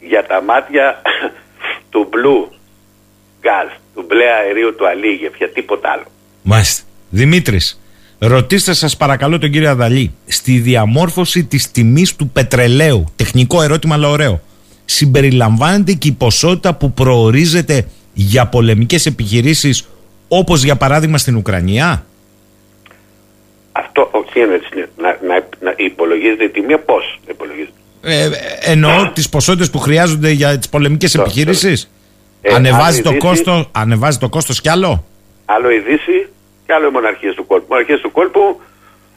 [0.00, 1.02] Για τα μάτια
[1.92, 2.42] του Blue
[3.40, 6.06] γκάζ, του μπλε αερίου του Αλίγεφ, για τίποτα άλλο.
[6.42, 6.82] Μάλιστα.
[7.10, 7.80] Δημήτρης,
[8.18, 14.08] ρωτήστε σας παρακαλώ τον κύριο Αδαλή, στη διαμόρφωση της τιμής του πετρελαίου, τεχνικό ερώτημα αλλά
[14.08, 14.40] ωραίο,
[14.84, 19.88] συμπεριλαμβάνεται και η ποσότητα που προορίζεται για πολεμικές επιχειρήσεις
[20.28, 22.06] όπως για παράδειγμα στην Ουκρανία;
[23.72, 24.40] Αυτό όχι
[24.96, 30.58] να, να, να υπολογίζεται η τιμή πώς υπολογίζεται; Ε, εννοώ τις ποσότητες που χρειάζονται για
[30.58, 31.90] τις πολεμικές επιχειρήσεις.
[32.42, 35.04] Ε, ανεβάζει, το κόστος, ανεβάζει το κόστος κι άλλο;
[35.44, 36.28] Άλλο η Δύση
[36.66, 37.64] και άλλο οι μοναρχίες του κόλπου.
[37.64, 38.60] Οι μοναρχίες του κόλπου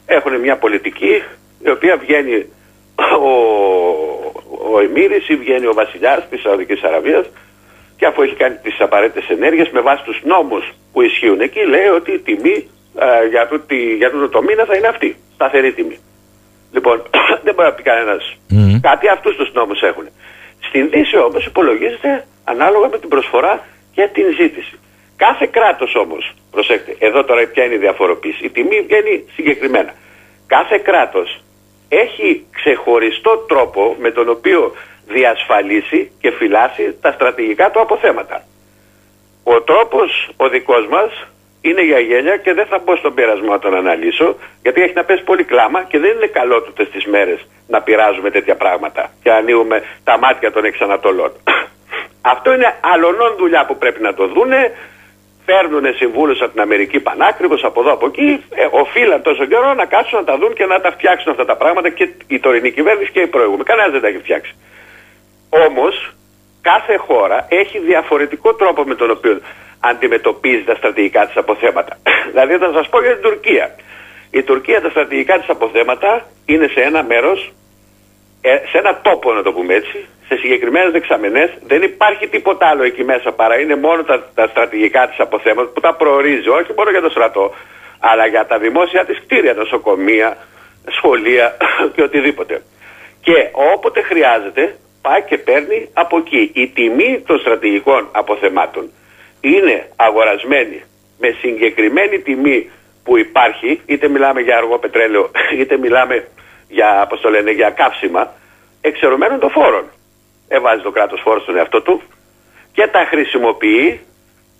[0.06, 1.22] έχουν μια πολιτική
[1.64, 2.46] η οποία βγαίνει
[3.28, 3.30] ο,
[4.72, 7.26] ο Εμμύρης ή βγαίνει ο βασιλιάς της Σαουδικής Αραβίας
[7.96, 11.86] και αφού έχει κάνει τις απαραίτητες ενέργειες με βάση τους νόμους που ισχύουν εκεί λέει
[11.86, 13.60] ότι η τιμή ε, για, το,
[13.96, 15.98] για το, το μήνα θα είναι αυτή, σταθερή τιμή.
[16.72, 17.02] Λοιπόν,
[17.44, 18.78] δεν μπορεί να πει κανένας mm.
[18.82, 20.06] κάτι, αυτούς τους νόμους έχουν.
[20.68, 24.78] Στην Δύση όμως υπολογίζεται ανάλογα με την προσφορά και την ζήτηση.
[25.24, 28.44] Κάθε κράτος όμως, προσέξτε, εδώ τώρα ποια είναι η διαφοροποίηση.
[28.44, 29.92] Η τιμή βγαίνει συγκεκριμένα.
[30.46, 31.42] Κάθε κράτος
[31.88, 34.74] έχει ξεχωριστό τρόπο με τον οποίο
[35.06, 38.42] διασφαλίσει και φυλάσει τα στρατηγικά του αποθέματα.
[39.44, 41.10] Ο τρόπος ο δικός μας
[41.60, 45.04] είναι για γέλια και δεν θα μπω στον πειρασμό να τον αναλύσω, γιατί έχει να
[45.04, 49.30] πέσει πολύ κλάμα και δεν είναι καλό τούτες τις μέρες να πειράζουμε τέτοια πράγματα και
[49.30, 51.32] ανοίγουμε τα μάτια των εξανατολών.
[52.32, 54.72] Αυτό είναι αλλονών δουλειά που πρέπει να το δούνε.
[55.50, 58.28] Παίρνουν συμβούλους από την Αμερική πανάκριβος από εδώ από εκεί,
[58.60, 61.56] ε, οφείλαν τόσο καιρό να κάτσουν να τα δουν και να τα φτιάξουν αυτά τα
[61.56, 63.64] πράγματα και η τωρινή κυβέρνηση και η προηγούμενη.
[63.64, 64.52] Κανένας δεν τα έχει φτιάξει.
[65.66, 65.94] Όμως,
[66.70, 69.40] κάθε χώρα έχει διαφορετικό τρόπο με τον οποίο
[69.80, 71.92] αντιμετωπίζει τα στρατηγικά της αποθέματα.
[72.30, 73.66] δηλαδή, θα σας πω για την Τουρκία.
[74.30, 77.52] Η Τουρκία τα στρατηγικά της αποθέματα είναι σε ένα μέρος,
[78.40, 81.50] ε, σε ένα τόπο να το πούμε έτσι, σε συγκεκριμένες δεξαμενές.
[81.66, 85.80] Δεν υπάρχει τίποτα άλλο εκεί μέσα παρά είναι μόνο τα, τα στρατηγικά της αποθέματα που
[85.80, 87.54] τα προορίζει, όχι μόνο για το στρατό,
[87.98, 90.36] αλλά για τα δημόσια της κτίρια, νοσοκομεία,
[90.96, 91.56] σχολεία
[91.94, 92.62] και οτιδήποτε.
[93.20, 96.50] Και όποτε χρειάζεται πάει και παίρνει από εκεί.
[96.54, 98.90] Η τιμή των στρατηγικών αποθεμάτων
[99.40, 100.82] είναι αγορασμένη
[101.18, 102.70] με συγκεκριμένη τιμή
[103.04, 105.30] που υπάρχει, είτε μιλάμε για αργό πετρέλαιο,
[105.60, 106.28] είτε μιλάμε
[106.70, 108.32] για, πώς το λένε, για καύσιμα,
[108.80, 109.84] εξαιρωμένων των φόρων.
[110.48, 112.02] Εβάζει το κράτος φόρο στον εαυτό του
[112.72, 114.00] και τα χρησιμοποιεί,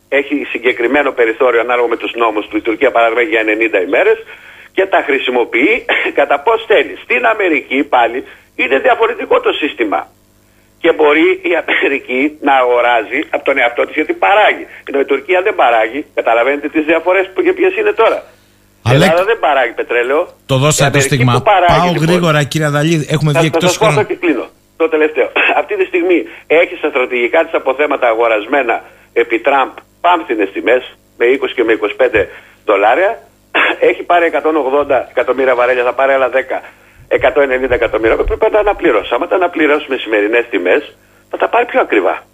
[0.08, 3.42] έχει συγκεκριμένο περιθώριο ανάλογα με τους νόμους του, η Τουρκία παραδείγμα για
[3.80, 4.18] 90 ημέρες
[4.72, 5.84] και τα χρησιμοποιεί
[6.18, 6.98] κατά πώς θέλει.
[7.02, 8.24] Στην Αμερική πάλι
[8.56, 10.08] είναι διαφορετικό το σύστημα
[10.80, 14.66] και μπορεί η Αμερική να αγοράζει από τον εαυτό της γιατί παράγει.
[14.84, 16.06] Ενώ η Τουρκία δεν παράγει.
[16.14, 18.22] Καταλαβαίνετε τις διαφορές που και ποιες είναι τώρα.
[18.89, 20.28] Η Ελλάδα δεν παράγει πετρέλαιο.
[20.47, 21.43] Το δώσατε το στίγμα.
[21.43, 23.07] Πάω λοιπόν, γρήγορα, κύριε Αδαλή.
[23.09, 24.07] Έχουμε βγει εκτός χρόνου.
[24.07, 24.47] και κλείνω.
[24.76, 25.28] Το τελευταίο.
[25.61, 29.70] Αυτή τη στιγμή έχει στα στρατηγικά της αποθέματα αγορασμένα επί Τραμπ
[30.01, 30.83] πάμφθινες τιμές
[31.18, 32.26] με 20 και με 25
[32.64, 33.12] δολάρια.
[33.91, 36.61] Έχει πάρει 180 εκατομμύρια βαρέλια, θα πάρει άλλα 10
[37.09, 39.11] 190 εκατομμύρια που πρέπει να τα αναπληρώσει.
[39.14, 40.97] Άμα τα αναπληρώσουμε σημερινές τιμές,
[41.31, 42.24] θα τα πάρει πιο ακριβά.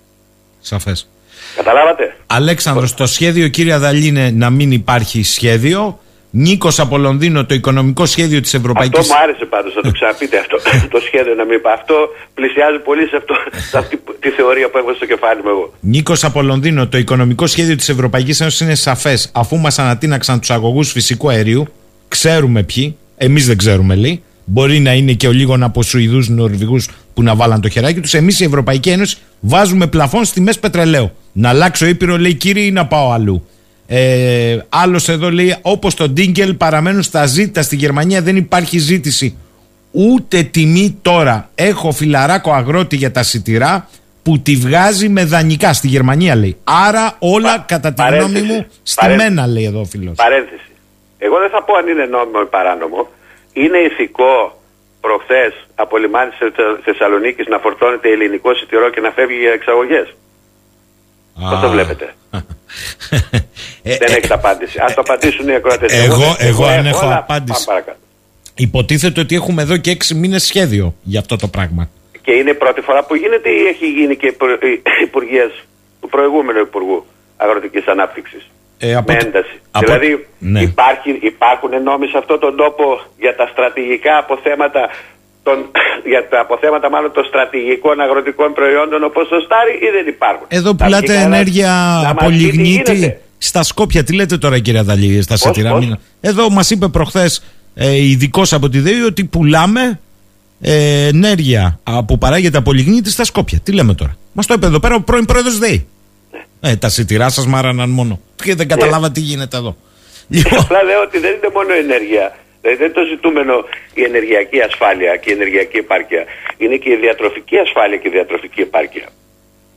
[0.60, 1.10] Σαφές.
[1.56, 5.98] Καταλάβατε; Αλέξανδρος, το σχέδιο κύριε Αδαλή είναι να μην υπάρχει σχέδιο.
[6.38, 8.98] Νίκος από Λονδίνο, το οικονομικό σχέδιο της Ευρωπαϊκή.
[8.98, 10.56] Αυτό μου άρεσε πάντως να το ξαναπείτε αυτό.
[10.94, 11.80] το σχέδιο να μην υπάρχει.
[11.80, 11.94] Αυτό
[12.34, 13.34] πλησιάζει πολύ σε, αυτό,
[13.70, 15.72] σε αυτή τη θεωρία που έχω στο κεφάλι μου εγώ.
[15.80, 19.30] Νίκος από Λονδίνο, το οικονομικό σχέδιο της Ευρωπαϊκής Ένωσης είναι σαφές.
[19.34, 21.66] Αφού μας ανατείναξαν τους αγωγούς φυσικού αερίου,
[22.08, 26.88] ξέρουμε ποιοι, εμείς δεν ξέρουμε λέει, Μπορεί να είναι και ο λίγο από Σουηδούς Νορβηγούς
[27.14, 28.14] που να βάλαν το χεράκι τους.
[28.14, 31.10] Εμείς η Ευρωπαϊκή Ένωση βάζουμε πλαφόν στη μέση πετρελαίου.
[31.32, 33.46] Να αλλάξω ήπειρο, λέει κύριε, ή να πάω αλλού.
[33.86, 39.38] Ε, Άλλος εδώ λέει, όπως το Ντίγκελ παραμένουν στα ζήτα στη Γερμανία, δεν υπάρχει ζήτηση.
[39.90, 41.50] Ούτε τιμή τώρα.
[41.54, 43.88] Έχω φιλαράκο αγρότη για τα σιτηρά
[44.22, 46.56] που τη βγάζει με δανεικά στη Γερμανία, λέει.
[46.64, 50.16] Άρα όλα, κατά τη γνώμη μου, στη μένα, λέει εδώ ο φίλος.
[50.16, 50.70] Παρένθεση.
[51.18, 53.08] Εγώ δεν θα πω αν είναι νόμιμο ή παράνομο.
[53.52, 54.60] Είναι ηθικό
[55.00, 56.38] προχθές από λιμάνι της
[56.84, 60.14] Θεσσαλονίκης να φορτώνεται ελληνικό σιτηρό και να φεύγει για εξαγωγές.
[61.50, 62.14] Πώς το βλέπετε;
[63.82, 64.78] Ε, Δεν έχει απάντηση.
[64.78, 66.04] Α το απαντήσουν οι ακροατές.
[66.04, 67.66] Εγώ, εγώ, αν έχω απάντηση.
[68.54, 71.90] Υποτίθεται ότι έχουμε εδώ και έξι μήνες σχέδιο για αυτό το πράγμα.
[72.22, 74.26] Και είναι η πρώτη φορά που γίνεται ή έχει γίνει και
[75.08, 75.52] υπουργείας
[76.00, 77.06] του προηγούμενου Υπουργού
[77.36, 79.60] Αγροτικής Ανάπτυξης; Ε, από με ένταση.
[79.78, 80.60] Δηλαδή ναι.
[80.60, 84.90] υπάρχει, υπάρχουν νόμοι σε αυτόν τον τόπο για τα στρατηγικά αποθέματα
[85.46, 85.56] των,
[86.12, 90.46] για τα αποθέματα μάλλον των στρατηγικών αγροτικών προϊόντων όπως το στάρι ή δεν υπάρχουν.
[90.48, 91.72] Εδώ πουλάτε ενέργεια
[92.24, 94.02] πολυγνήτη στα Σκόπια.
[94.04, 95.98] Τι λέτε τώρα κύριε Αδαλή στα Σατυρά.
[96.20, 97.44] Εδώ μας είπε προχθές
[97.74, 100.00] ε, ειδικός από τη ΔΕΗ ότι πουλάμε
[100.60, 103.58] ε, ενέργεια που παράγεται από λιγνίτη στα Σκόπια.
[103.62, 105.86] Τι λέμε τώρα; Μας το είπε εδώ πέρα ο πρώην πρόεδρος ΔΕΗ.
[106.60, 108.20] Ε, τα σιτηρά σας μάραναν μόνο.
[108.44, 109.76] Και δεν καταλάβα τι γίνεται εδώ.
[110.28, 110.58] Λοιπόν.
[110.58, 112.36] Απλά λέω ότι δεν είναι μόνο ενέργεια.
[112.66, 113.54] Δηλαδή δεν είναι το ζητούμενο
[113.94, 116.24] η ενεργειακή ασφάλεια και η ενεργειακή επάρκεια.
[116.56, 119.06] Είναι και η διατροφική ασφάλεια και η διατροφική επάρκεια.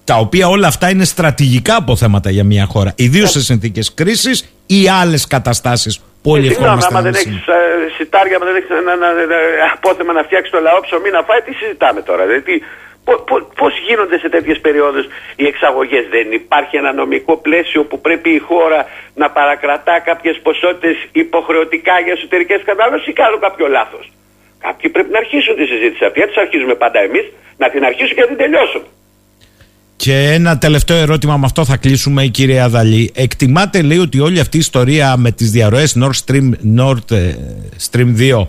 [0.04, 2.94] Τα οποία όλα αυτά είναι στρατηγικά αποθέματα για μια χώρα.
[2.96, 6.88] Ιδίως σε συνθήκες κρίσης ή άλλες καταστάσεις που όλοι ευχόμαστε.
[6.92, 7.60] Άμα δεν έχεις ε,
[7.98, 9.08] σιτάρια, άμα δεν έχεις ένα,
[9.74, 12.26] απόθεμα να φτιάξεις το λαό ψωμί να φάει, τι συζητάμε τώρα.
[12.26, 12.62] Δηλαδή,
[13.56, 15.06] Πώς γίνονται σε τέτοιες περιόδους
[15.36, 18.86] οι εξαγωγές, Δεν υπάρχει ένα νομικό πλαίσιο που πρέπει η χώρα
[19.16, 24.12] να παρακρατά κάποιες ποσότητες υποχρεωτικά για εσωτερικές κατανάλωση ή κάνω κάποιο λάθος;
[24.60, 26.22] Κάποιοι πρέπει να αρχίσουν τη συζήτηση αυτή.
[26.22, 27.26] Έτσι αρχίζουμε πάντα εμείς,
[27.58, 28.86] να την αρχίσουμε και να την τελειώσουμε.
[29.96, 33.12] Και ένα τελευταίο ερώτημα με αυτό θα κλείσουμε, κύριε Αδαλή.
[33.16, 36.50] Εκτιμάτε, λέει, ότι όλη αυτή η ιστορία με τις διαρροές Nord Stream,
[36.80, 37.36] Nord ε,
[37.92, 38.48] Stream 2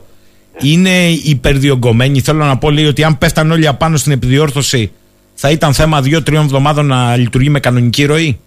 [0.59, 2.21] είναι υπερδιογκωμένη.
[2.21, 4.93] Θέλω να πω λέει ότι αν πέφταν όλοι απάνω στην επιδιόρθωση
[5.35, 8.41] θα ήταν θέμα δύο-τριών εβδομάδων να λειτουργεί με κανονική ροή;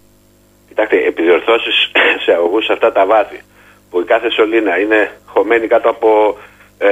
[0.68, 1.90] Κοιτάξτε, επιδιορθώσεις
[2.24, 3.40] σε αγωγούς σε αυτά τα βάθη
[3.90, 6.38] που η κάθε σωλήνα είναι χωμένη κάτω από
[6.78, 6.88] ε,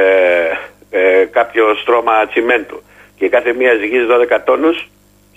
[0.90, 2.82] ε, κάποιο στρώμα τσιμέντου
[3.16, 4.88] και κάθε μία ζυγίζει 12 τόνους,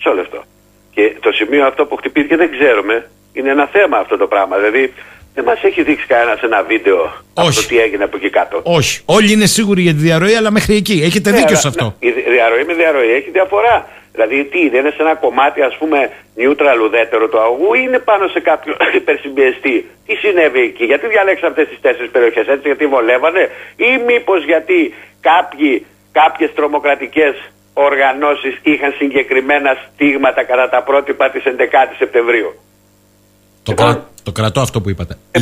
[0.01, 0.43] σε όλο αυτό.
[0.91, 4.57] Και το σημείο αυτό που χτυπήθηκε δεν ξέρουμε, είναι ένα θέμα αυτό το πράγμα.
[4.57, 4.93] Δηλαδή
[5.36, 7.00] δεν μας έχει δείξει κανένας ένα βίντεο
[7.34, 8.62] από το τι έγινε από εκεί κάτω.
[8.64, 9.02] Όχι.
[9.06, 11.02] Όλοι είναι σίγουροι για τη διαρροή, αλλά μέχρι εκεί.
[11.04, 11.96] Έχετε ναι, δίκιο σε αυτό.
[12.00, 13.88] Ναι, η διαρροή με διαρροή έχει διαφορά.
[14.12, 16.00] Δηλαδή τι, δεν είναι σε ένα κομμάτι ας πούμε
[16.40, 19.76] neutral ουδέτερο του αγωγού ή είναι πάνω σε κάποιο υπερσυμπιεστή;
[20.06, 24.94] Τι συνέβη εκεί, γιατί διαλέξαν αυτές τις τέσσερις περιοχές; Έτσι, γιατί βολεύανε; Ή μήπως γιατί
[25.22, 27.36] κάποιοι, κάποιες τρομοκρατικές
[27.74, 32.50] οργανώσεις είχαν συγκεκριμένα στίγματα κατά τα πρότυπα της 11 Σεπτεμβρίου;
[33.66, 34.07] Το, κρα...
[34.24, 35.18] το κρατώ αυτό που είπατε.
[35.32, 35.39] Ε,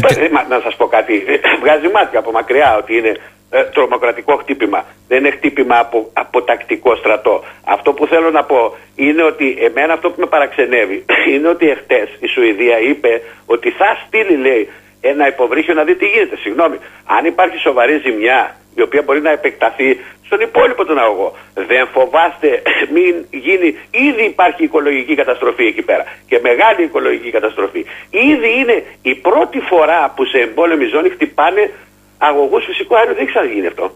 [0.49, 1.13] να σας πω κάτι,
[1.61, 3.13] βγάζει μάτια από μακριά ότι είναι
[3.49, 4.85] ε, τρομοκρατικό χτύπημα.
[5.07, 7.43] Δεν είναι χτύπημα από, από τακτικό στρατό.
[7.63, 12.09] Αυτό που θέλω να πω είναι ότι εμένα αυτό που με παραξενεύει είναι ότι εχθές
[12.19, 14.69] η Σουηδία είπε ότι θα στείλει, λέει,
[15.01, 16.37] ένα υποβρύχιο να δει τι γίνεται.
[16.37, 21.35] Συγγνώμη, αν υπάρχει σοβαρή ζημιά η οποία μπορεί να επεκταθεί στον υπόλοιπο τον αγωγό.
[21.53, 22.61] Δεν φοβάστε
[22.95, 27.85] μην γίνει, ήδη υπάρχει οικολογική καταστροφή εκεί πέρα και μεγάλη οικολογική καταστροφή.
[28.09, 31.71] Ήδη είναι η πρώτη φορά που σε εμπόλεμη ζώνη χτυπάνε
[32.17, 33.13] αγωγούς φυσικού αέριου.
[33.13, 33.91] Δεν έχει ξαναγίνει αυτό.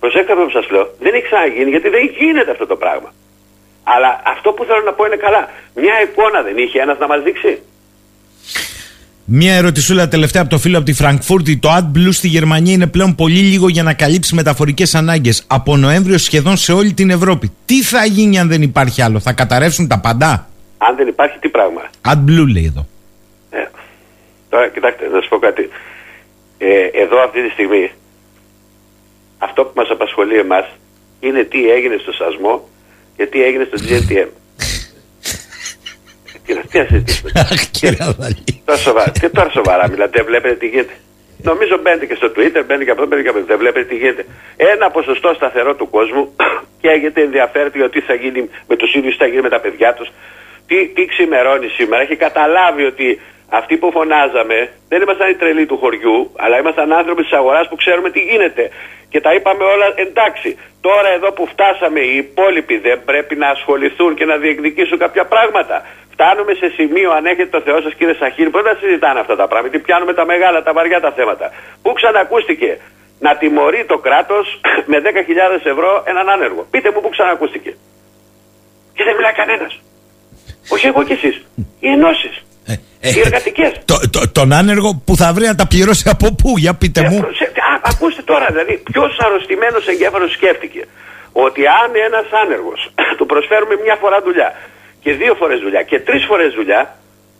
[0.00, 0.90] Προσέξτε αυτό που σας λέω.
[0.98, 3.12] Δεν έχει ξαναγίνει γιατί δεν γίνεται αυτό το πράγμα.
[3.84, 5.48] Αλλά αυτό που θέλω να πω είναι καλά.
[5.74, 7.62] Μια εικόνα δεν είχε ένας να μας δείξει.
[9.28, 11.58] Μία ερωτησούλα τελευταία από το φίλο από τη Φραγκφούρτη.
[11.58, 15.44] Το AdBlue στη Γερμανία είναι πλέον πολύ λίγο για να καλύψει μεταφορικές ανάγκες.
[15.46, 17.52] Από Νοέμβριο σχεδόν σε όλη την Ευρώπη.
[17.64, 20.48] Τι θα γίνει αν δεν υπάρχει άλλο, θα καταρρεύσουν τα παντά;
[20.78, 22.86] Αν δεν υπάρχει, τι πράγμα; AdBlue λέει εδώ.
[23.50, 23.64] Ε,
[24.48, 25.68] τώρα κοιτάξτε, να σας πω κάτι.
[26.58, 27.90] Ε, εδώ αυτή τη στιγμή
[29.38, 30.66] αυτό που μας απασχολεί εμάς
[31.20, 32.68] είναι τι έγινε στο σασμό
[33.16, 34.28] και τι έγινε στο GNTM.
[36.46, 37.30] Τι να συζητήσουμε;
[38.64, 40.92] Τώρα σοβαρά, και τώρα σοβαρά μιλάτε, βλέπετε τι γίνεται.
[41.42, 43.44] Νομίζω μπαίνετε και στο Twitter, μπαίνετε και αυτό, μπαίνετε και αυτό.
[43.52, 44.24] Δεν βλέπετε τι γίνεται.
[44.56, 46.34] Ένα ποσοστό σταθερό του κόσμου
[46.80, 49.60] και έχετε ενδιαφέρεται για τι θα γίνει με τους ίδιους, τι θα γίνει με τα
[49.60, 50.08] παιδιά τους.
[50.66, 52.02] Τι, τι ξημερώνει σήμερα.
[52.02, 57.22] Έχει καταλάβει ότι αυτοί που φωνάζαμε δεν ήμασταν οι τρελοί του χωριού, αλλά ήμασταν άνθρωποι
[57.22, 58.70] της αγοράς που ξέρουμε τι γίνεται.
[59.16, 60.48] Και τα είπαμε όλα εντάξει.
[60.86, 65.76] Τώρα εδώ που φτάσαμε, οι υπόλοιποι δεν πρέπει να ασχοληθούν και να διεκδικήσουν κάποια πράγματα.
[66.14, 69.46] Φτάνουμε σε σημείο, αν έχετε το Θεό σας, κύριε Σαχίρ, που δεν συζητάνε αυτά τα
[69.50, 69.72] πράγματα.
[69.74, 71.46] Τι πιάνουμε τα μεγάλα, τα βαριά τα θέματα.
[71.82, 72.70] Πού ξανακούστηκε;
[73.24, 74.46] Να τιμωρεί το κράτος
[74.90, 76.62] με 10.000 ευρώ έναν άνεργο.
[76.72, 77.70] Πείτε μου πού ξανακούστηκε;
[78.96, 79.72] Και δεν μιλάει κανένας.
[80.74, 81.36] Όχι εγώ κι εσείς.
[81.84, 82.34] Οι ενώσεις.
[82.72, 83.72] Ε, ε, οι εργατικές.
[83.84, 87.16] Το, το, τον άνεργο που θα βρει να τα πληρώσει από πού, για πείτε μου.
[87.16, 90.82] Ε, α, ακούστε τώρα, δηλαδή, ποιος αρρωστημένος εγκέφαλος σκέφτηκε
[91.32, 92.80] ότι αν ένας άνεργος
[93.18, 94.50] του προσφέρουμε μια φορά δουλειά
[95.06, 96.80] και δύο φορές δουλειά και τρεις φορές δουλειά,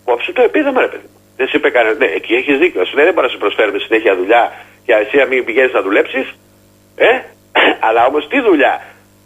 [0.05, 1.09] κόψε το επίδομα, ρε παιδί.
[1.36, 1.99] Δεν σου είπε κανένας.
[1.99, 2.84] Ναι, εκεί έχεις δίκιο.
[2.84, 4.42] Σου δεν μπορεί να σου προσφέρουμε συνέχεια δουλειά
[4.84, 6.26] και εσύ να μην πηγαίνεις να δουλέψεις.
[6.97, 7.11] Ε,
[7.86, 8.74] αλλά όμως τι δουλειά.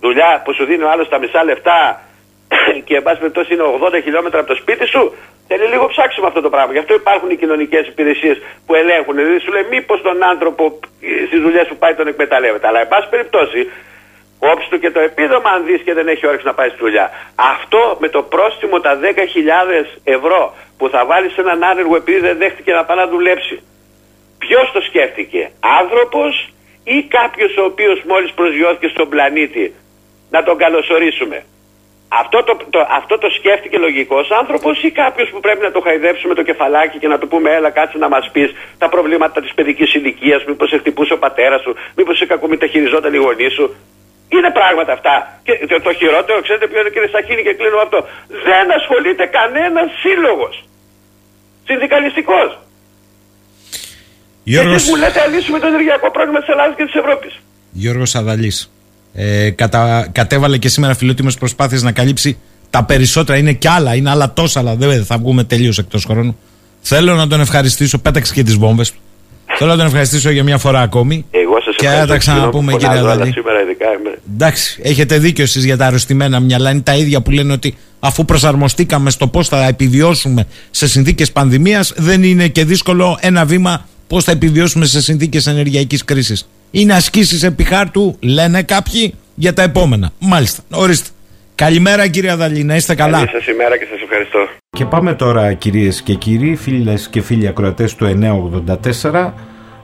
[0.01, 2.01] Δουλειά που σου δίνει ο άλλος τα μισά λεφτά
[2.87, 3.62] και εν πάση περιπτώσει είναι
[3.99, 5.14] 80 χιλιόμετρα από το σπίτι σου,
[5.51, 6.73] θέλει λίγο ψάξιμο αυτό το πράγμα.
[6.73, 8.37] Γι' αυτό υπάρχουν οι κοινωνικές υπηρεσίες
[8.67, 9.15] που ελέγχουν.
[9.17, 10.65] Δηλαδή σου λέει μήπως τον άνθρωπο
[11.29, 12.67] στις δουλειές που πάει τον εκμεταλλεύεται.
[12.69, 13.61] Αλλά εν πάση περιπτώσει,
[14.45, 17.07] κόψει του και το επίδομα αν δεις και δεν έχει όρεξη να πάει στη δουλειά.
[17.35, 19.87] Αυτό με το πρόστιμο τα 10.000
[20.17, 23.57] ευρώ που θα βάλεις σε έναν άνεργο επειδή δεν δέχτηκε να πάει να δουλέψει.
[24.39, 25.51] Ποιος το σκέφτηκε,
[25.83, 26.33] άνθρωπος
[26.85, 29.75] ή κάποιος ο οποίος μόλις προσγειώθηκε στον πλανήτη;
[30.31, 31.39] Να τον καλωσορίσουμε.
[32.13, 36.35] Αυτό το, το, αυτό το σκέφτηκε λογικός άνθρωπος ή κάποιος που πρέπει να το χαϊδέψουμε
[36.35, 39.95] το κεφαλάκι και να του πούμε, Έλα, κάτσε να μας πεις τα προβλήματα της παιδικής
[39.95, 43.67] ηλικίας, μήπως σε χτυπούσε ο πατέρας σου, μήπως σε κακομεταχειριζόταν οι γονείς σου.
[44.29, 45.41] Είναι πράγματα αυτά.
[45.47, 47.99] Και το, το χειρότερο, ξέρετε ποιο είναι, κύριε Σαχίνη, και κλείνω αυτό.
[48.49, 50.55] Δεν ασχολείται κανένας σύλλογος.
[51.69, 52.59] Συνδικαλιστικός.
[54.45, 54.75] Γιώργος...
[54.75, 57.33] Εσείς μου λέτε να λύσουμε το ενεργειακό πρόβλημα της Ελλάδας και της Ευρώπης.
[57.71, 58.59] Γιώργος Αδαλής.
[59.13, 62.39] Ε, κατα, κατέβαλε και σήμερα φιλότιμες προσπάθειες να καλύψει
[62.71, 63.39] τα περισσότερα.
[63.39, 66.39] Είναι κι άλλα, είναι άλλα τόσα, αλλά δεν θα βγούμε τελείως εκτός χρόνου.
[66.81, 68.99] Θέλω να τον ευχαριστήσω, πέταξε και τις βόμβες του.
[69.59, 71.25] Θέλω να τον ευχαριστήσω για μια φορά ακόμη.
[71.31, 72.01] Εγώ σας ευχαριστώ.
[72.01, 73.35] Και θα τα ξαναπούμε, κύριε Αδαλή.
[74.33, 76.71] Εντάξει, έχετε δίκιο εσείς για τα αρρωστημένα μυαλά.
[76.71, 81.93] Είναι τα ίδια που λένε ότι αφού προσαρμοστήκαμε στο πώς θα επιβιώσουμε σε συνθήκες πανδημίας,
[81.97, 86.49] δεν είναι και δύσκολο ένα βήμα πώς θα επιβιώσουμε σε συνθήκες ενεργειακής κρίσης.
[86.71, 90.11] Είναι ασκήσεις επί χάρτου, λένε κάποιοι, για τα επόμενα.
[90.18, 91.09] Μάλιστα, ορίστε.
[91.55, 94.38] Καλημέρα κύριε Αδαλή, να είστε καλά; Καλή σας ημέρα και σας ευχαριστώ.
[94.71, 98.07] Και πάμε τώρα κυρίες και κύριοι, φίλες και φίλοι ακροατές του
[99.03, 99.33] 984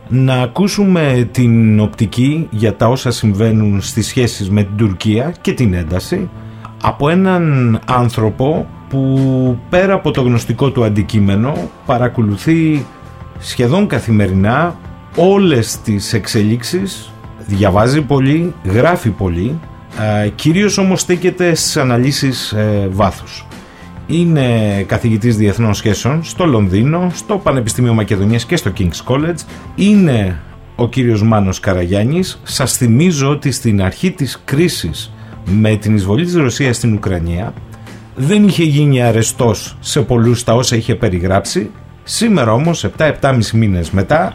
[0.09, 5.75] να ακούσουμε την οπτική για τα όσα συμβαίνουν στις σχέσεις με την Τουρκία και την
[5.75, 6.31] ένταση
[6.83, 12.87] από έναν άνθρωπο που πέρα από το γνωστικό του αντικείμενο παρακολουθεί
[13.39, 14.77] σχεδόν καθημερινά
[15.17, 17.11] όλες τις εξελίξεις,
[17.47, 19.59] διαβάζει πολύ, γράφει πολύ,
[20.25, 23.47] ε, κυρίως όμως στέκεται στις αναλύσεις ε, βάθους.
[24.07, 29.39] Είναι καθηγητής διεθνών σχέσεων στο Λονδίνο, στο Πανεπιστήμιο Μακεδονίας και στο King's College.
[29.75, 30.41] Είναι
[30.77, 32.41] ο κύριος Μάνος Καραγιάννης.
[32.43, 35.13] Σας θυμίζω ότι στην αρχή της κρίσης
[35.45, 37.53] με την εισβολή της Ρωσίας στην Ουκρανία
[38.17, 41.71] δεν είχε γίνει αρεστός σε πολλούς τα όσα είχε περιγράψει
[42.05, 44.35] σήμερα όμως 7-7,5 μήνες μετά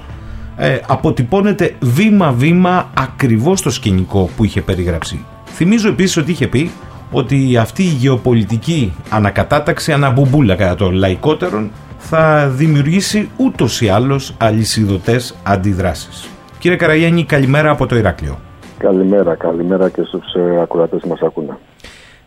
[0.58, 5.26] ε, αποτυπώνεται βήμα-βήμα ακριβώς το σκηνικό που είχε περιγράψει.
[5.46, 6.72] Θυμίζω επίσης ότι είχε πει
[7.12, 15.36] ότι αυτή η γεωπολιτική ανακατάταξη, αναμπουμπούλα κατά το λαϊκότερον, θα δημιουργήσει ούτως ή άλλως αλυσιδωτές
[15.44, 16.30] αντιδράσεις.
[16.60, 18.40] Κύριε Καραγιάννη, καλημέρα από το Ηράκλειο.
[18.78, 21.58] Καλημέρα, καλημέρα και στους ε, ακουρατές μας ακούνε.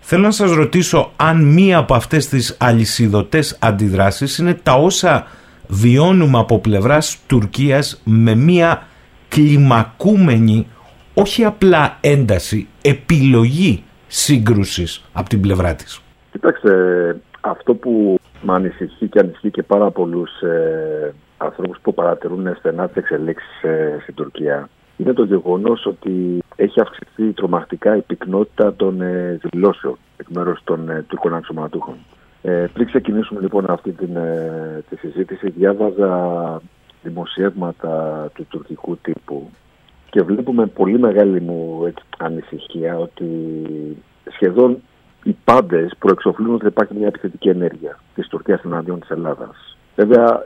[0.00, 5.26] Θέλω να σας ρωτήσω αν μία από αυτές τις αλυσιδωτές αντιδράσεις είναι τα όσα
[5.68, 8.86] βιώνουμε από πλευράς Τουρκίας με μία
[9.28, 10.66] κλιμακούμενη
[11.14, 16.02] όχι απλά ένταση, επιλογή σύγκρουσης από την πλευρά της.
[16.30, 16.72] Κοιτάξτε,
[17.40, 22.96] αυτό που με ανησυχεί και ανησυχεί και πάρα πολλούς ε, ανθρώπους που παρατηρούν στενά τις
[22.96, 29.38] εξελίξεις ε, στην Τουρκία είναι το γεγονός ότι έχει αυξηθεί τρομακτικά η πυκνότητα των ε,
[29.42, 31.94] δηλώσεων εκ μέρους των ε, Τούρκων αξιωματούχων.
[32.46, 36.60] Ε, πριν ξεκινήσουμε λοιπόν αυτή την, ε, τη συζήτηση, διάβαζα
[37.02, 39.50] δημοσιεύματα του τουρκικού τύπου
[40.10, 43.26] και βλέπουμε πολύ μεγάλη μου ανησυχία ότι
[44.32, 44.78] σχεδόν
[45.22, 49.76] οι πάντες προεξοφλούν ότι υπάρχει μια επιθετική ενέργεια της Τουρκίας εναντίον της Ελλάδας.
[49.96, 50.42] Βέβαια,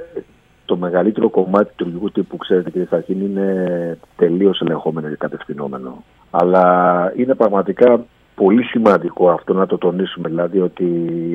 [0.64, 6.04] το μεγαλύτερο κομμάτι του τουρκικού τύπου, ξέρετε κύριε Σαχίν, είναι τελείως ελεγχόμενο και κατευθυνόμενο.
[6.30, 8.04] Αλλά είναι πραγματικά
[8.38, 10.84] πολύ σημαντικό αυτό να το τονίσουμε, δηλαδή ότι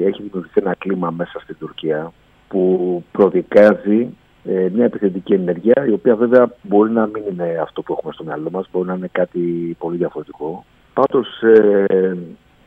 [0.06, 2.12] έχει δημιουργηθεί ένα κλίμα μέσα στην Τουρκία
[2.48, 4.10] που προδικάζει
[4.44, 8.24] ε, μια επιθετική ενέργεια, η οποία βέβαια μπορεί να μην είναι αυτό που έχουμε στο
[8.24, 10.66] μυαλό μας, μπορεί να είναι κάτι πολύ διαφορετικό.
[10.94, 12.18] Πάντως ε,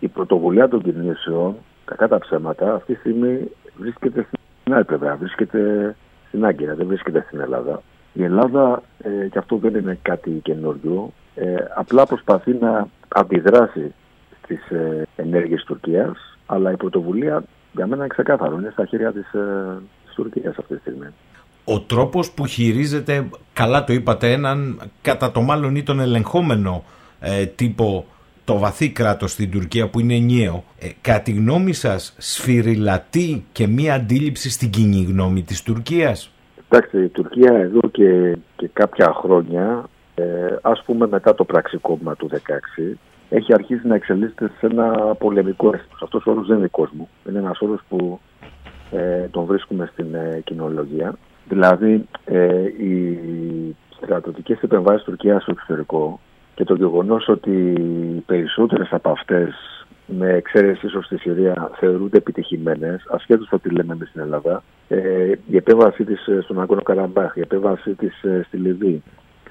[0.00, 1.54] η πρωτοβουλία των κινήσεων,
[1.84, 4.26] κακά τα ψέματα, αυτή τη στιγμή βρίσκεται
[4.60, 5.94] στην άλλη πλευρά, βρίσκεται
[6.28, 7.82] στην Άγκυρα, δεν βρίσκεται στην Ελλάδα.
[8.12, 13.94] Η Ελλάδα, ε, και αυτό δεν είναι κάτι καινούριο, ε, απλά προσπαθεί να αντιδράσει
[14.46, 19.32] στις ε, ενέργειες Τουρκίας, αλλά η πρωτοβουλία για μένα είναι ξεκάθαρο, είναι στα χέρια της,
[19.32, 21.06] ε, της Τουρκίας αυτή τη στιγμή
[21.68, 26.84] ο τρόπος που χειρίζεται, καλά το είπατε, έναν κατά το μάλλον ή τον ελεγχόμενο
[27.20, 28.06] ε, τύπο
[28.44, 30.64] το βαθύ κράτος στην Τουρκία που είναι ενιαίο.
[30.78, 36.30] Ε, κατά τη γνώμη σας σφυριλατεί και μία αντίληψη στην κοινή γνώμη της Τουρκίας;
[36.68, 40.24] Εντάξει, η Τουρκία εδώ και, και κάποια χρόνια, ε,
[40.62, 42.96] ας πούμε μετά το πραξικόπημα του 16,
[43.28, 45.98] έχει αρχίσει να εξελίσσεται σε ένα πολεμικό αίσθημα.
[46.02, 47.08] Αυτός ο όρος δεν είναι δικός μου.
[47.28, 48.20] Είναι ένας όρος που
[48.90, 51.14] ε, τον βρίσκουμε στην ε, κοινολογία.
[51.48, 53.18] Δηλαδή, ε, οι
[53.96, 56.20] στρατιωτικές επεμβάσεις Τουρκία στο εξωτερικό
[56.54, 57.50] και το γεγονός ότι
[58.16, 59.54] οι περισσότερες από αυτές,
[60.06, 65.32] με εξαίρεση ίσως στη Συρία, θεωρούνται επιτυχημένες, ασχέτως το τι λέμε εμείς στην Ελλάδα, ε,
[65.46, 69.02] η επέμβασή της στον Αγκόνο Καραμπάχ, η επέμβασή της ε, στη Λιβύη,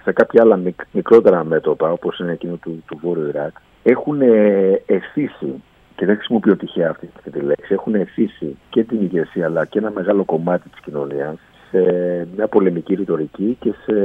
[0.06, 0.60] σε κάποια άλλα
[0.91, 5.64] μικρότερα μέτωπα, όπως είναι εκείνο του, του Βόρειου Ιράκ, έχουν ε, ευθύσει
[5.95, 9.91] και δεν χρησιμοποιώ τυχαία αυτή τη λέξη, έχουν ευθύσει και την ηγεσία αλλά και ένα
[9.91, 11.36] μεγάλο κομμάτι της κοινωνίας
[11.69, 11.82] σε
[12.36, 13.98] μια πολεμική ρητορική και σε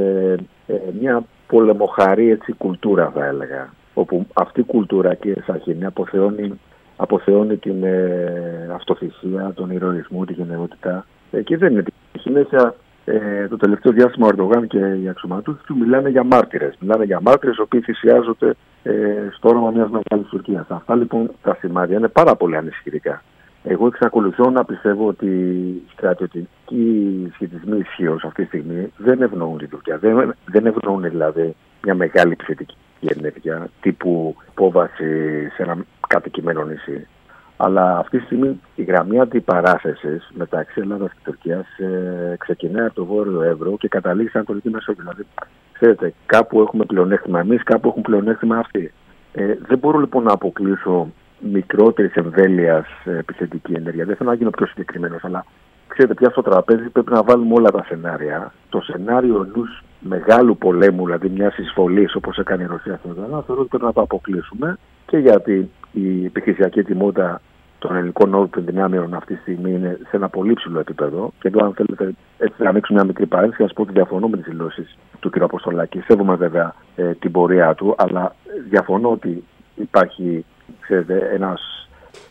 [0.66, 3.72] ε, μια πολεμοχαρή έτσι, κουλτούρα θα έλεγα.
[3.94, 6.60] Όπου αυτή η κουλτούρα και Σαχίνη αποθεώνει,
[6.96, 11.82] αποθεώνει την ε, αυτοθυσία, τον ηρωισμό, τη γενναιότητα ε, και δεν είναι
[12.18, 12.74] συνέχεια
[13.04, 16.74] ε, το τελευταίο διάστημα ο Ερντογάν και οι αξιωματούχοι του μιλάνε για μάρτυρες.
[16.80, 18.92] Μιλάνε για μάρτυρες οι οποίοι θυσιάζονται ε,
[19.36, 20.66] στο όνομα μιας μεγάλης Τουρκίας.
[20.68, 23.22] Αυτά λοιπόν τα σημάδια είναι πάρα πολύ ανησυχητικά.
[23.62, 29.68] Εγώ εξακολουθώ να πιστεύω ότι οι στρατιωτικοί σχετισμοί ισχύω αυτή τη στιγμή δεν ευνοούν την
[29.68, 29.98] Τουρκία.
[29.98, 31.54] Δεν, δεν ευνοούν δηλαδή
[31.84, 35.04] μια μεγάλη επιθετική ενέργεια τύπου υπόβαση
[35.54, 35.76] σε ένα
[36.08, 37.06] κατοικημένο νησί.
[37.62, 43.04] Αλλά αυτή τη στιγμή η γραμμή αντιπαράθεσης μεταξύ Ελλάδας και Τουρκίας ε, ξεκινάει από το
[43.04, 45.02] Βόρειο Εύρο και καταλήγει στην Ανατολική Μεσόγειο.
[45.02, 45.26] Δηλαδή,
[45.72, 48.92] ξέρετε, κάπου έχουμε πλεονέκτημα εμείς, κάπου έχουν πλεονέκτημα αυτοί.
[49.32, 54.04] Ε, δεν μπορώ λοιπόν να αποκλείσω μικρότερης εμβέλειας επιθετική ενέργεια.
[54.04, 55.44] Δεν θέλω να γίνω πιο συγκεκριμένος, αλλά
[55.86, 58.52] ξέρετε, πια στο τραπέζι πρέπει να βάλουμε όλα τα σενάρια.
[58.68, 63.60] Το σενάριο ενός μεγάλου πολέμου, δηλαδή μιας εισβολής όπως έκανε η Ρωσία στην Ελλάδα, θεωρώ
[63.60, 67.40] ότι πρέπει να το αποκλείσουμε και γιατί η επιχειρησιακή ετοιμότητα
[67.80, 71.32] των ελληνικών όπλων δυνάμεων αυτή τη στιγμή είναι σε ένα πολύ ψηλό επίπεδο.
[71.40, 74.36] Και εδώ, αν θέλετε, έτσι να ανοίξουμε μια μικρή παρένθεση, α πω ότι διαφωνώ με
[74.36, 75.42] τις δηλώσεις του κ.
[75.42, 76.00] Αποστολάκη.
[76.00, 78.34] Σέβομαι βέβαια ε, την πορεία του, αλλά
[78.68, 79.44] διαφωνώ ότι
[79.74, 80.44] υπάρχει
[80.80, 81.88] ξέρετε, ένας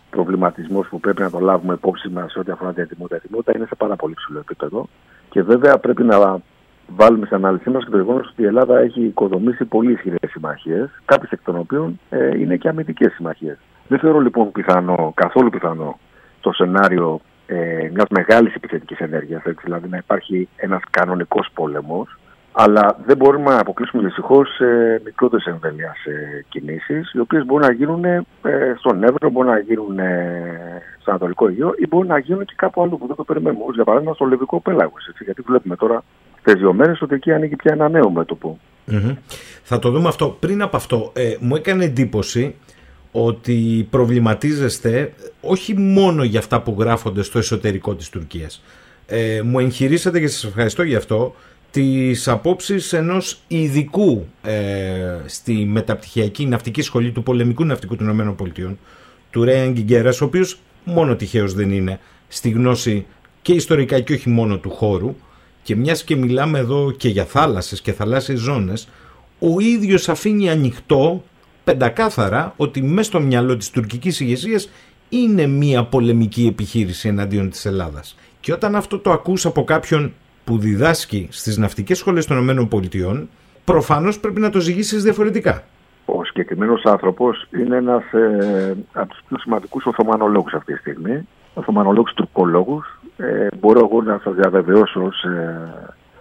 [0.10, 3.16] προβληματισμός που πρέπει να το λάβουμε υπόψη μας ό,τι αφορά την ετοιμότητα.
[3.16, 4.88] Η ετοιμότητα είναι σε πάρα πολύ ψηλό επίπεδο
[5.30, 6.42] και βέβαια πρέπει να
[6.96, 10.90] βάλουμε στην ανάλυση μας και το γεγονός ότι η Ελλάδα έχει οικοδομήσει πολύ ισχυρές συμμαχίες,
[11.06, 13.58] κάποιες εκ των οποίων ε, είναι και αμυντικές συμμαχίες.
[13.90, 16.00] Δεν θεωρώ λοιπόν πιθανό, καθόλου πιθανό,
[16.40, 22.18] το σενάριο ε, μιας μεγάλης επιθετικής ενέργειας, δηλαδή να υπάρχει ένας κανονικός πόλεμος,
[22.52, 27.74] Αλλά δεν μπορούμε να αποκλείσουμε δυστυχώς ε, μικρότερες εμβέλειας ε, κινήσεις, οι οποίες μπορούν να
[27.74, 28.24] γίνουν ε,
[28.78, 32.82] στον Εύρο, μπορούν να γίνουν ε, στο Ανατολικό Αιγαίο ή μπορούν να γίνουν και κάπου
[32.82, 33.64] αλλού που δεν το περιμένουμε.
[33.74, 35.04] για παράδειγμα στο Λευκό Πέλαγος.
[35.20, 36.04] Γιατί βλέπουμε τώρα
[36.44, 38.60] τι δύο μέρες ότι εκεί ανοίγει πια ένα νέο μέτωπο.
[38.92, 39.16] Mm-hmm.
[39.64, 40.38] Θα το δούμε αυτό.
[40.40, 42.56] Πριν από αυτό, ε, μου έκανε εντύπωση
[43.12, 48.64] ότι προβληματίζεστε όχι μόνο για αυτά που γράφονται στο εσωτερικό της Τουρκίας.
[49.06, 51.36] Ε, μου εγχειρήσατε και σας ευχαριστώ γι' αυτό
[51.72, 54.54] τις απόψεις ενός ειδικού ε,
[55.26, 58.76] στη μεταπτυχιακή ναυτική σχολή του πολεμικού ναυτικού των ΗΠΑ
[59.30, 63.06] του Ρέαν Γκιγκέρας ο οποίος μόνο τυχαίως δεν είναι στη γνώση
[63.42, 65.16] και ιστορικά και όχι μόνο του χώρου
[65.64, 68.88] και μιας και μιλάμε εδώ και για θάλασσες και θαλάσσιες ζώνες
[69.40, 71.24] ο ίδιος αφήνει ανοιχτό
[71.70, 74.70] πεντακάθαρα ότι μέσα στο μυαλό της τουρκικής ηγεσίας
[75.10, 78.18] είναι μια πολεμική επιχείρηση εναντίον της Ελλάδας.
[78.40, 80.14] Και όταν αυτό το ακούς από κάποιον
[80.44, 83.28] που διδάσκει στις ναυτικές σχολές των ΗΠΑ,
[83.64, 85.64] προφανώς πρέπει να το ζυγίσεις διαφορετικά.
[86.06, 91.28] Ο συγκεκριμένος άνθρωπος είναι ένας ε, από τους πιο σημαντικούς Οθωμανολόγους αυτή τη στιγμή.
[91.54, 93.00] Οθωμανολόγους τουρκολόγους.
[93.18, 95.30] Ε, μπορώ εγώ να σας διαβεβαιώσω ω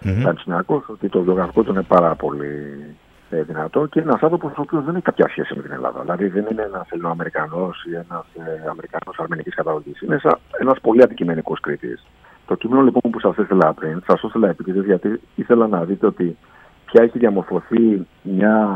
[0.03, 0.33] ε,
[0.65, 0.83] mm-hmm.
[0.87, 2.95] ότι το βιογραφικό του είναι πάρα πολύ ε,
[3.29, 6.01] δυνατό και ένα άνθρωπο ο οποίο δεν έχει κάποια σχέση με την Ελλάδα.
[6.01, 10.01] Δηλαδή δεν είναι ένας Ελληνοαμερικανός ή ένας ε, Αμερικανός αρμενικής καταγωγής.
[10.01, 10.19] Είναι
[10.59, 12.05] ένας πολύ αντικειμενικός κριτής.
[12.45, 16.37] Το κείμενο λοιπόν που σας έστειλα πριν, σας έστειλα επειδή γιατί ήθελα να δείτε ότι
[16.85, 18.67] πια έχει διαμορφωθεί μια,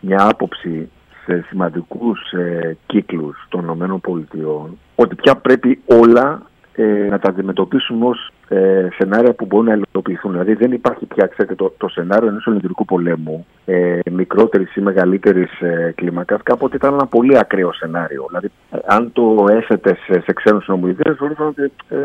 [0.00, 0.90] μια άποψη
[1.24, 6.42] σε σημαντικούς ε, κύκλους των ΗΠΑ ότι πια πρέπει όλα
[6.80, 10.32] ε, να τα αντιμετωπίσουμε ως ε, σενάρια που μπορούν να υλοποιηθούν.
[10.32, 15.60] Δηλαδή δεν υπάρχει πια ξέρετε, το, το σενάριο ενός ελληνικού πολέμου ε, μικρότερης ή μεγαλύτερης
[15.60, 16.40] ε, κλίμακας.
[16.42, 18.24] Κάποτε ήταν ένα πολύ ακραίο σενάριο.
[18.28, 21.96] Δηλαδή, ε, αν το έσετε σε, σε ξένους συνομιλητές, θεωρούσαν ότι ε,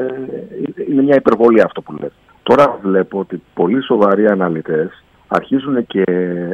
[0.89, 2.13] είναι μια υπερβολή αυτό που λέτε.
[2.43, 6.03] Τώρα βλέπω ότι πολύ σοβαροί αναλυτές αρχίζουν και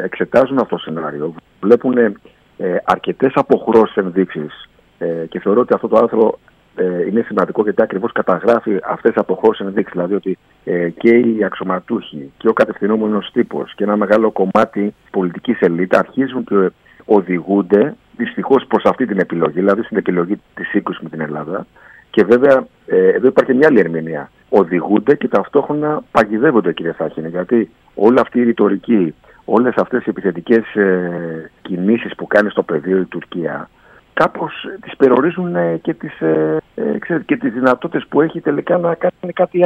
[0.03, 1.33] εξετάζουν αυτό το σενάριο.
[1.61, 6.39] Βλέπουν ε, αρκετές αποχρώσεις ενδείξεις ε, και θεωρώ ότι αυτό το άρθρο
[6.75, 9.93] ε, είναι σημαντικό γιατί ακριβώς καταγράφει αυτές τις αποχώρησει ενδείξεις.
[9.93, 15.59] Δηλαδή ότι ε, και οι αξιωματούχοι και ο κατευθυνόμενος τύπος και ένα μεγάλο κομμάτι πολιτικής
[15.59, 16.69] ελίτ αρχίζουν και
[17.05, 21.67] οδηγούνται δυστυχώς προς αυτή την επιλογή, δηλαδή στην επιλογή της σύγκρουση με την Ελλάδα.
[22.09, 24.31] Και βέβαια ε, εδώ υπάρχει μια άλλη ερμηνεία.
[24.49, 29.13] Οδηγούνται και ταυτόχρονα παγιδεύονται, κύριε Σάχινε, γιατί όλη αυτή η ρητορική,
[29.45, 33.69] όλες αυτές οι επιθετικές ε, κινήσεις που κάνει στο πεδίο η Τουρκία,
[34.13, 38.77] κάπως τις περιορίζουν ε, και τις, ε, ε, ξέρετε, και τις δυνατότητες που έχει τελικά
[38.77, 39.59] να κάνει κάτι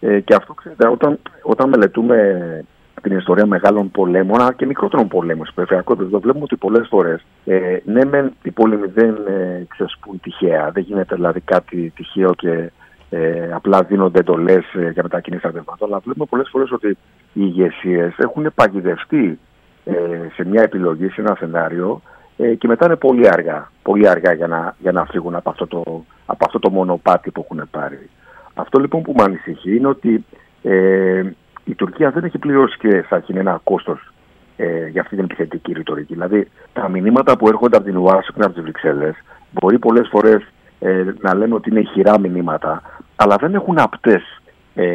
[0.00, 2.38] Ε, και αυτό ξέρετε, όταν, όταν μελετούμε
[3.02, 7.76] την ιστορία μεγάλων πολέμων και μικρότερων πολέμων στο περιφερειακό επίπεδο, βλέπουμε ότι πολλές φορές ε,
[7.84, 10.70] ναι, μεν οι πόλεμοι δεν ε, ξεσπούν τυχαία.
[10.70, 12.70] Δεν γίνεται δηλαδή κάτι τυχαίο και
[13.10, 15.88] ε, απλά δίνονται εντολές ε, για μετακινήσει στρατευμάτων.
[15.88, 16.96] Αλλά βλέπουμε πολλές φορές ότι οι
[17.32, 19.38] ηγεσίες έχουν παγιδευτεί
[19.84, 19.94] ε,
[20.34, 22.02] σε μια επιλογή, σε ένα σενάριο
[22.38, 25.66] ε, και μετά είναι πολύ αργά, πολύ αργά για να, για να φύγουν από αυτό,
[25.66, 28.08] το, από αυτό το μονοπάτι που έχουν πάρει.
[28.54, 30.24] Αυτό λοιπόν που με ανησυχεί είναι ότι
[30.62, 31.22] ε,
[31.64, 34.12] η Τουρκία δεν έχει πληρώσει και θα έχει ένα κόστος
[34.56, 36.12] ε, για αυτή την επιθετική ρητορική.
[36.14, 39.14] Δηλαδή, τα μηνύματα που έρχονται από την Ουάσιγκτον από τις Βρυξέλλες
[39.50, 42.82] μπορεί πολλές φορές ε, να λέμε ότι είναι ηχηρά μηνύματα,
[43.16, 44.40] αλλά δεν έχουν απτές
[44.74, 44.86] ε,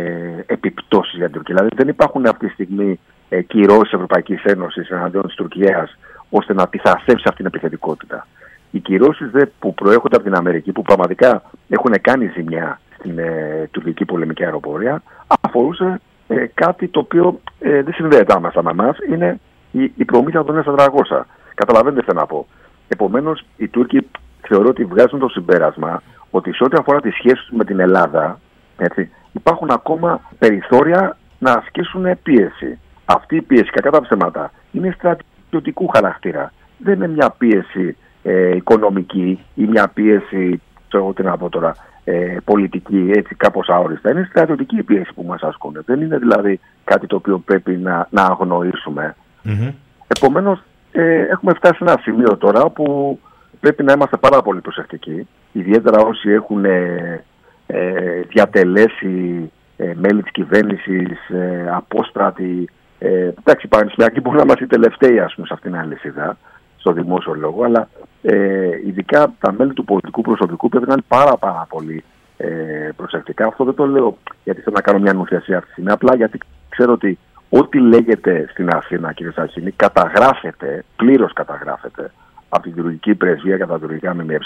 [0.46, 1.56] επιπτώσεις για την Τουρκία.
[1.56, 3.00] Δηλαδή, δεν υπάρχουν αυτή τη στιγμή
[3.30, 5.98] ε, κυρώσεις Ευρωπαϊκής Ένωσης εναντίον της Τουρκίας
[6.40, 8.28] ώστε να αντιθασέψει αυτήν την επιθετικότητα.
[8.72, 14.06] Οι κυρώσεις που προέρχονται από την Αμερική, που πραγματικά έχουν κάνει ζημιά στην ε, τουρκική
[14.06, 15.02] πολεμική αεροπορία,
[15.42, 19.40] αφορούσε ε, κάτι το οποίο ε, δεν συνδέεται άμεσα με εμάς, είναι
[19.72, 21.22] η, η προμήθεια των S400.
[21.56, 22.48] Καταλαβαίνετε τι να πω.
[22.88, 24.08] Επομένως, οι Τούρκοι
[24.42, 28.40] θεωρώ ότι βγάζουν το συμπέρασμα ότι σε ό,τι αφορά τις σχέσεις με την Ελλάδα,
[28.78, 32.80] έτσι, υπάρχουν ακόμα περιθώρια να ασκήσουν πίεση.
[33.06, 36.52] Αυτή η πίεση, κακά τα ψέματα, είναι στρατιωτική στρατιωτικού χαρακτήρα.
[36.78, 42.38] Δεν είναι μια πίεση ε, οικονομική ή μια πίεση, ξέρω τι να πω τώρα, ε,
[42.44, 44.12] πολιτική, έτσι κάπως αόριστα.
[44.12, 45.84] Είναι στρατιωτική η πίεση που μας ασκούν.
[45.86, 49.16] Δεν είναι δηλαδή κάτι το οποίο πρέπει να, να αγνοήσουμε.
[49.46, 49.74] Mm-hmm.
[50.18, 53.20] Επομένως, ε, έχουμε φτάσει σε ένα σημείο τώρα που
[53.60, 55.28] πρέπει να είμαστε πάρα πολύ προσεκτικοί.
[55.52, 57.24] Ιδιαίτερα όσοι έχουν ε,
[57.68, 62.70] ε διατελέσει ε, μέλη της κυβέρνησης, ε, απόστρατοι,
[63.04, 66.38] ε, εντάξει, οι πανεπιστημιακοί μπορεί να είμαστε οι τελευταίοι ας πούμε, σε αυτήν την αλυσίδα,
[66.78, 67.88] στο δημόσιο λόγο, αλλά
[68.22, 72.04] ε, ειδικά τα μέλη του πολιτικού προσωπικού πρέπει να είναι πάρα, πάρα πολύ
[72.38, 72.48] ε,
[72.96, 73.46] προσεκτικά.
[73.48, 76.38] Αυτό δεν το λέω γιατί θέλω να κάνω μια νουθιασία αυτή τη στιγμή, απλά γιατί
[76.70, 77.18] ξέρω ότι
[77.50, 82.12] ό,τι λέγεται στην Αθήνα, κύριε Σαχίνη, καταγράφεται, πλήρως καταγράφεται
[82.50, 84.38] από την τουρκική πρεσβεία και τα τουρκικά ΜΜΕ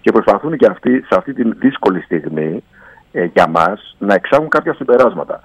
[0.00, 2.64] και προσπαθούν και αυτοί σε αυτή τη δύσκολη στιγμή
[3.12, 5.40] ε, για μας να εξάγουν κάποια συμπεράσματα.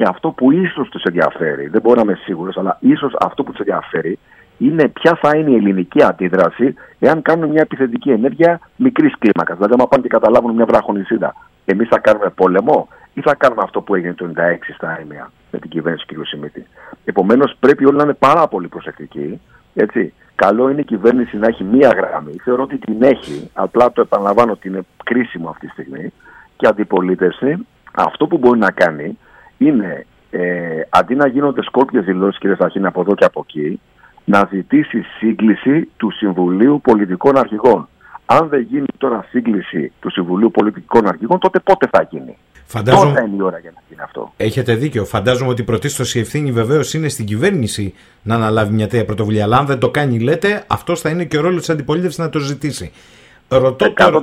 [0.00, 3.50] Και αυτό που ίσως τους ενδιαφέρει, δεν μπορώ να είμαι σίγουρος, αλλά ίσως αυτό που
[3.50, 4.18] τους ενδιαφέρει
[4.58, 9.56] είναι ποια θα είναι η ελληνική αντίδραση εάν κάνουν μια επιθετική ενέργεια μικρής κλίμακας.
[9.56, 13.80] Δηλαδή, άμα πάνε και καταλάβουν μια βραχονισίδα, εμείς θα κάνουμε πόλεμο ή θα κάνουμε αυτό
[13.80, 16.26] που έγινε το 96 στα ΕΜΕΑ με την κυβέρνηση του κ.
[16.26, 16.66] Σιμίτη.
[17.04, 19.40] Επομένως, πρέπει όλοι να είναι πάρα πολύ προσεκτικοί.
[19.74, 20.12] Έτσι.
[20.34, 22.36] Καλό είναι η κυβέρνηση να έχει μία γραμμή.
[22.44, 23.50] Θεωρώ ότι την έχει.
[23.54, 26.12] Απλά το επαναλαμβάνω ότι είναι κρίσιμο αυτή τη στιγμή.
[26.56, 29.18] Και αντιπολίτευση, αυτό που μπορεί να κάνει
[29.60, 30.40] είναι ε,
[30.88, 33.80] αντί να γίνονται σκόρπιε δηλώσεις, κύριε Σαχίνη, από εδώ και από εκεί,
[34.24, 37.88] να ζητήσει σύγκληση του Συμβουλίου Πολιτικών Αρχηγών.
[38.26, 43.12] Αν δεν γίνει τώρα σύγκληση του Συμβουλίου Πολιτικών Αρχηγών, τότε πότε θα γίνει; Φαντάζομαι...
[43.12, 45.04] Πότε είναι η ώρα για να γίνει αυτό; Έχετε δίκιο.
[45.04, 49.44] Φαντάζομαι ότι πρωτίστως η ευθύνη βεβαίως είναι στην κυβέρνηση να αναλάβει μια τέτοια πρωτοβουλία.
[49.44, 52.28] Αλλά αν δεν το κάνει, λέτε, αυτός θα είναι και ο ρόλος της αντιπολίτευσης να
[52.28, 52.92] το ζητήσει.
[53.52, 54.22] Ρωτώ 100%.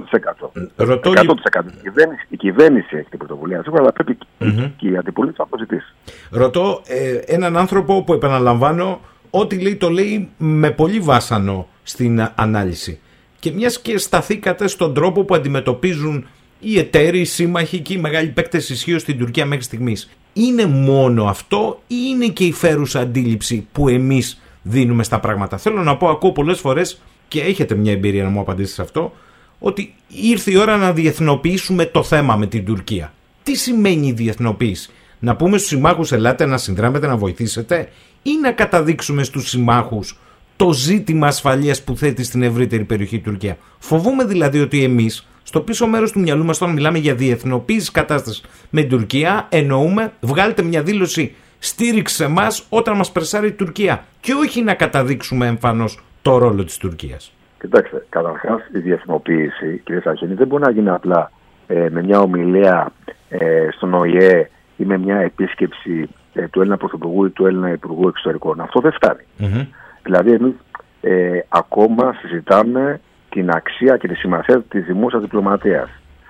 [0.76, 1.12] Ρωτώ...
[1.12, 1.16] 100%.
[1.16, 4.72] Η, κυβέρνηση, η κυβέρνηση έχει την πρωτοβουλία σίγουρα, αλλά πρέπει mm-hmm.
[4.78, 5.94] και η αντιπολίτευση να το ζητήσει.
[6.30, 9.00] Ρωτώ ε, έναν άνθρωπο που επαναλαμβάνω
[9.30, 13.00] ό,τι λέει το λέει με πολύ βάσανο στην ανάλυση.
[13.40, 16.28] Και μιας και σταθήκατε στον τρόπο που αντιμετωπίζουν
[16.60, 20.10] οι εταίροι, οι σύμμαχοι και οι μεγάλοι παίκτες ισχύω στην Τουρκία μέχρι στιγμής.
[20.34, 25.84] Είναι μόνο αυτό ή είναι και η φέρουσα αντίληψη που εμείς δίνουμε στα πράγματα; Θέλω
[25.84, 29.14] να πω, ακούω πολλές φορές και έχετε μια εμπειρία να μου απαντήσετε σε αυτό,
[29.60, 33.14] ότι ήρθε η ώρα να διεθνοποιήσουμε το θέμα με την Τουρκία.
[33.44, 34.90] Τι σημαίνει η διεθνοποίηση,
[35.20, 37.90] Να πούμε στους συμμάχους, ελάτε να συνδράμετε, να βοηθήσετε,
[38.24, 40.20] ή να καταδείξουμε στους συμμάχους
[40.56, 45.88] το ζήτημα ασφαλείας που θέτει στην ευρύτερη περιοχή Τουρκία; Φοβούμε δηλαδή ότι εμείς στο πίσω
[45.88, 50.84] μέρος του μυαλού μας όταν μιλάμε για διεθνοποίηση κατάστασης με την Τουρκία εννοούμε βγάλετε μια
[50.84, 56.38] δήλωση στήριξη σε εμά όταν μας πρεσάρει η Τουρκία και όχι να καταδείξουμε εμφανώς το
[56.38, 57.34] ρόλο της Τουρκίας.
[57.60, 61.32] Κοιτάξτε, καταρχάς η διεθνοποίηση, κύριε Σαχίνη, δεν μπορεί να γίνει απλά
[61.68, 62.92] ε, με μια ομιλία
[63.30, 68.08] ε, στον ΟΗΕ ή με μια επίσκεψη ε, του Έλληνα Πρωθυπουργού ή του Έλληνα Υπουργού
[68.08, 68.60] Εξωτερικών.
[68.62, 69.24] Αυτό δεν φτάνει.
[69.40, 69.68] Mm-hmm.
[70.04, 70.54] Δηλαδή, εμείς
[71.02, 73.00] ε, ακόμα συζητάμε
[73.30, 75.90] την αξία και τη σημασία της δημόσιας διπλωματίας.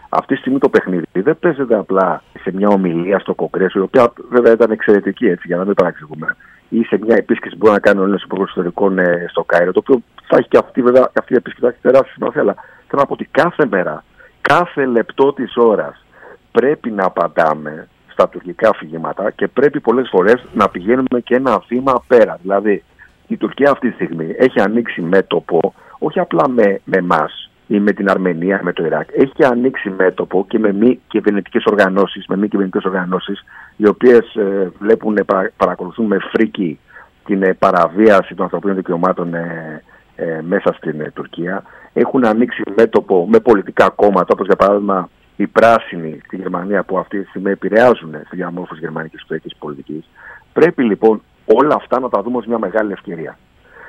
[0.09, 4.13] Αυτή τη στιγμή το παιχνίδι δεν παίζεται απλά σε μια ομιλία στο Κογκρέσο, η οποία
[4.29, 6.35] βέβαια ήταν εξαιρετική έτσι, για να μην παραξηγούμε,
[6.69, 9.71] ή σε μια επίσκεψη που μπορεί να κάνει ο Έλληνας Υπουργός Εξωτερικών ε, στο Κάιρο,
[9.71, 12.41] το οποίο θα έχει και αυτή, βέβαια, και αυτή η επίσκεψη θα έχει τεράστια σημασία.
[12.41, 12.55] Αλλά
[12.87, 14.03] θέλω να πω ότι κάθε μέρα,
[14.41, 16.05] κάθε λεπτό της ώρας
[16.51, 22.03] πρέπει να απαντάμε στα τουρκικά αφηγήματα και πρέπει πολλές φορές να πηγαίνουμε και ένα βήμα
[22.07, 22.37] πέρα.
[22.41, 22.83] Δηλαδή,
[23.27, 27.91] η Τουρκία αυτή τη στιγμή έχει ανοίξει μέτωπο όχι απλά με, με εμάς ή με
[27.91, 29.09] την Αρμενία, με το Ιράκ.
[29.13, 33.43] Έχει ανοίξει μέτωπο και με μη κυβερνητικές οργανώσεις, με μη κυβερνητικές οργανώσεις,
[33.75, 35.17] οι οποίες ε, βλέπουν,
[35.57, 36.79] παρακολουθούν με φρίκι
[37.25, 39.81] την ε, παραβίαση των ανθρωπίνων δικαιωμάτων ε,
[40.15, 41.63] ε, μέσα στην Τουρκία.
[41.93, 47.21] Έχουν ανοίξει μέτωπο με πολιτικά κόμματα, όπως για παράδειγμα οι πράσινοι στη Γερμανία που αυτή
[47.21, 50.09] τη στιγμή επηρεάζουν στη διαμόρφωση γερμανικής εξωτερική πολιτικής.
[50.53, 53.37] Πρέπει λοιπόν όλα αυτά να τα δούμε ως μια μεγάλη ευκαιρία.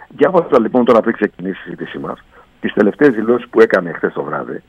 [0.08, 2.24] Διάβασα λοιπόν τώρα πριν ξεκινήσει η συζήτησή μας
[2.60, 4.62] τις τελευταίες δηλώσεις που έκανε χθες το βράδυ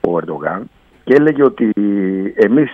[0.00, 0.62] ο Ερντογάν
[1.04, 1.72] και έλεγε ότι
[2.34, 2.70] εμείς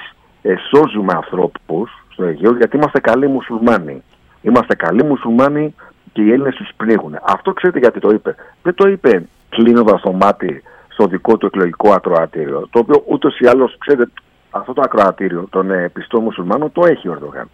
[0.71, 4.03] σώζουμε ανθρώπους στο Αιγαίο γιατί είμαστε καλοί μουσουλμάνοι.
[4.43, 5.75] Είμαστε καλοί μουσουλμάνοι
[6.13, 7.19] και οι Έλληνες τους πνίγουν.
[7.23, 8.35] Αυτό ξέρετε γιατί το είπε.
[8.63, 12.69] Δεν το είπε κλείνοντας το μάτι στο δικό του εκλογικό ακροατήριο.
[12.71, 14.11] Το οποίο ούτως ή άλλως, ξέρετε,
[14.51, 17.49] αυτό το ακροατήριο των ε, πιστών μουσουλμάνων το έχει ο Ερντογάν.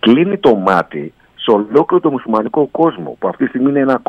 [0.00, 4.00] Κλείνει το μάτι σε ολόκληρο το μουσουλμανικό κόσμο, που αυτή τη στιγμή είναι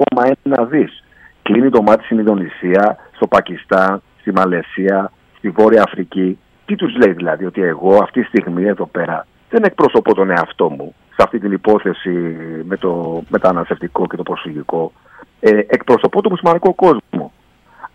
[0.54, 1.04] 1,1 δις.
[1.52, 6.40] Κλείνει το μάτι στην Ινδονησία, στο Πακιστάν, στη Μαλαισία, στη Βόρεια Αφρική.
[6.66, 10.70] Τι τους λέει δηλαδή, ότι εγώ αυτή τη στιγμή εδώ πέρα δεν εκπροσωπώ τον εαυτό
[10.70, 14.92] μου σε αυτή την υπόθεση με το μεταναστευτικό και το προσφυγικό.
[15.40, 17.32] Ε, εκπροσωπώ το μουσουλμανικό κόσμο.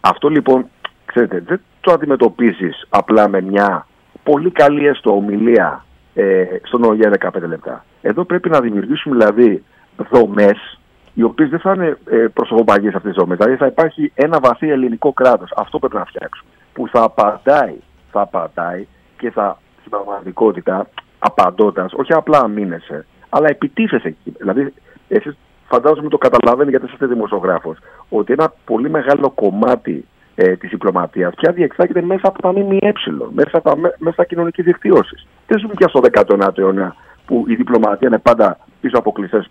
[0.01, 0.67] Αυτό λοιπόν
[1.15, 3.87] Ξέρετε, δεν το αντιμετωπίζεις απλά με μια
[4.23, 7.85] πολύ καλή έστω ομιλία ε, στον ΟΓΕ 15 λεπτά.
[8.03, 9.65] Εδώ πρέπει να δημιουργήσουμε δηλαδή
[10.11, 10.81] δομές
[11.15, 13.37] οι οποίες δεν θα είναι ε, προσωποπαγίε αυτές τις δομές.
[13.37, 15.53] Δηλαδή θα υπάρχει ένα βαθύ ελληνικό κράτος.
[15.57, 16.51] Αυτό πρέπει να φτιάξουμε.
[16.73, 17.77] Που θα απαντάει,
[18.11, 18.87] θα απαντάει
[19.19, 20.87] και θα στην πραγματικότητα
[21.19, 24.35] απαντώντας, όχι απλά αμήνεσαι, αλλά επιτίθεσαι εκεί.
[24.39, 24.73] Δηλαδή,
[25.09, 25.37] εσείς
[25.69, 27.79] φαντάζομαι το καταλαβαίνει γιατί είστε δημοσιογράφος,
[28.09, 30.05] ότι ένα πολύ μεγάλο κομμάτι
[30.35, 32.93] ε, της διπλωματίας πια διεξάγεται μέσα από τα ΜΜΕ,
[33.33, 35.27] μέσα, από τα, μέσα κοινωνική δικτύωση.
[35.47, 36.97] Δεν ζούμε πια στο 19ο αιώνα
[37.27, 39.49] που η διπλωματία είναι πάντα πίσω από κλειστές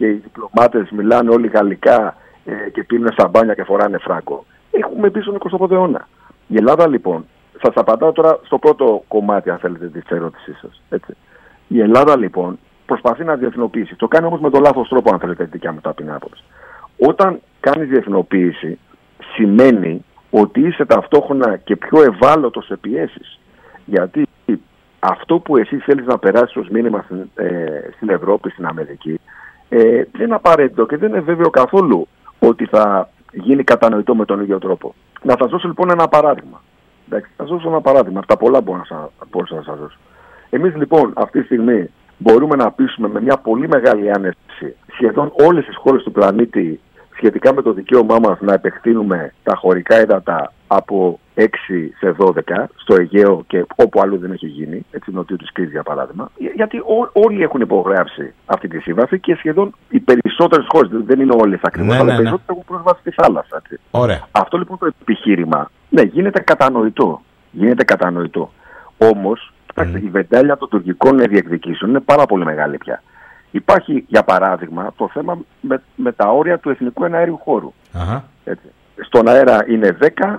[0.00, 4.44] και οι διπλωμάτες μιλάνε όλοι γαλλικά ε, και πίνουν σαμπάνια και φοράνε φράγκο.
[4.70, 6.08] Έχουμε μπει στον 20ο αιώνα.
[6.46, 7.26] Η Ελλάδα λοιπόν,
[7.62, 10.82] σας απαντάω τώρα στο πρώτο κομμάτι, αν θέλετε, της ερώτησής σας.
[11.68, 13.96] Η Ελλάδα λοιπόν προσπαθεί να διεθνοποιήσει.
[13.96, 16.44] Το κάνει όμως με τον λάθος τρόπο, αν θέλετε, τη δικιά μου ταπεινή άποψη.
[16.98, 18.78] Όταν κάνει διεθνοποίηση,
[19.34, 23.38] σημαίνει ότι είσαι ταυτόχρονα και πιο ευάλωτος σε πιέσεις.
[23.84, 24.26] Γιατί
[24.98, 29.20] αυτό που εσύ θέλεις να περάσεις ως μήνυμα στην, ε, στην Ευρώπη, στην Αμερική,
[29.72, 34.40] ε, δεν είναι απαραίτητο και δεν είναι βέβαιο καθόλου ότι θα γίνει κατανοητό με τον
[34.40, 34.94] ίδιο τρόπο.
[35.22, 36.62] Να σας δώσω λοιπόν ένα παράδειγμα.
[37.08, 38.18] Εντάξει, θα σας δώσω ένα παράδειγμα.
[38.18, 38.98] Αυτά πολλά μπορώ να,
[39.50, 39.98] να σας δώσω.
[40.50, 45.64] Εμείς λοιπόν αυτή τη στιγμή μπορούμε να πείσουμε με μια πολύ μεγάλη άνεση σχεδόν όλες
[45.64, 46.80] τις χώρες του πλανήτη
[47.16, 51.46] σχετικά με το δικαίωμά μας να επεκτείνουμε τα χωρικά ύδατα από 6
[51.98, 52.32] σε 12
[52.76, 56.78] στο Αιγαίο και όπου αλλού δεν έχει γίνει, έτσι νοτιού της Κρήτης για παράδειγμα, γιατί
[56.78, 61.60] ό, όλοι έχουν υπογράψει αυτή τη σύμβαση και σχεδόν οι περισσότερες χώρες, δεν είναι όλες
[61.62, 62.22] ακριβώς, ναι, αλλά ναι, οι ναι.
[62.22, 63.56] περισσότερες έχουν πρόσβαση στη θάλασσα.
[63.56, 63.80] Έτσι.
[63.90, 64.28] Ωραία.
[64.30, 67.20] Αυτό λοιπόν το επιχείρημα, ναι, γίνεται κατανοητό.
[67.50, 68.52] Γίνεται κατανοητό.
[68.98, 70.00] Όμως, mm.
[70.02, 73.02] η βεντάλια των τουρκικών διεκδικήσεων είναι πάρα πολύ μεγάλη πια.
[73.50, 77.72] Υπάρχει, για παράδειγμα, το θέμα με, με τα όρια του εθνικού εναέριου χώρου.
[78.44, 78.66] Έτσι.
[79.04, 80.38] Στον αέρα είναι 10 ε,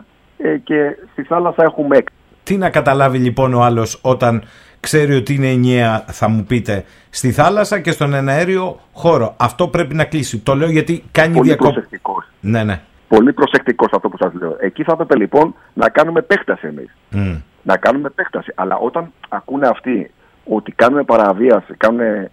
[0.63, 2.01] και στη θάλασσα έχουμε 6.
[2.43, 4.43] Τι να καταλάβει λοιπόν ο άλλος όταν
[4.79, 9.35] ξέρει ότι είναι 9, θα μου πείτε, στη θάλασσα και στον εναέριο χώρο.
[9.37, 10.39] Αυτό πρέπει να κλείσει.
[10.39, 11.71] Το λέω γιατί κάνει Πολύ διακοπ...
[11.71, 12.25] προσεκτικός.
[12.39, 12.81] Ναι, ναι.
[13.07, 14.55] Πολύ προσεκτικός αυτό που σας λέω.
[14.59, 16.95] Εκεί θα έπρεπε λοιπόν να κάνουμε επέκταση εμείς.
[17.11, 17.41] Mm.
[17.63, 18.51] Να κάνουμε επέκταση.
[18.55, 20.11] Αλλά όταν ακούνε αυτοί
[20.43, 22.29] ότι κάνουμε παραβίαση, κάνουν ε,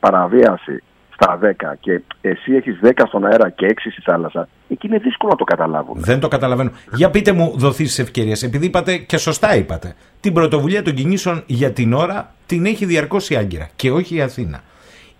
[0.00, 0.82] παραβίαση
[1.20, 5.30] στα 10 και εσύ έχεις 10 στον αέρα και 6 στη θάλασσα, εκεί είναι δύσκολο
[5.32, 5.92] να το καταλάβω.
[5.96, 6.70] Δεν το καταλαβαίνω.
[6.94, 11.70] Για πείτε μου δοθήσεις ευκαιρίες, επειδή είπατε και σωστά είπατε, την πρωτοβουλία των κινήσεων για
[11.70, 14.62] την ώρα την έχει διαρκώς η Άγκυρα και όχι η Αθήνα.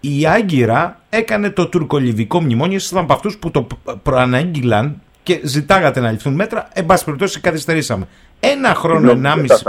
[0.01, 3.67] Η Άγκυρα έκανε το τουρκολιβικό μνημόνιο, ήσασταν από αυτούς που το
[4.03, 6.69] προανάγγειλαν και ζητάγατε να ληφθούν μέτρα.
[6.73, 8.07] Εν πάση περιπτώσει, καθυστερήσαμε.
[8.41, 9.65] Ένα χρόνο, ενάμιση.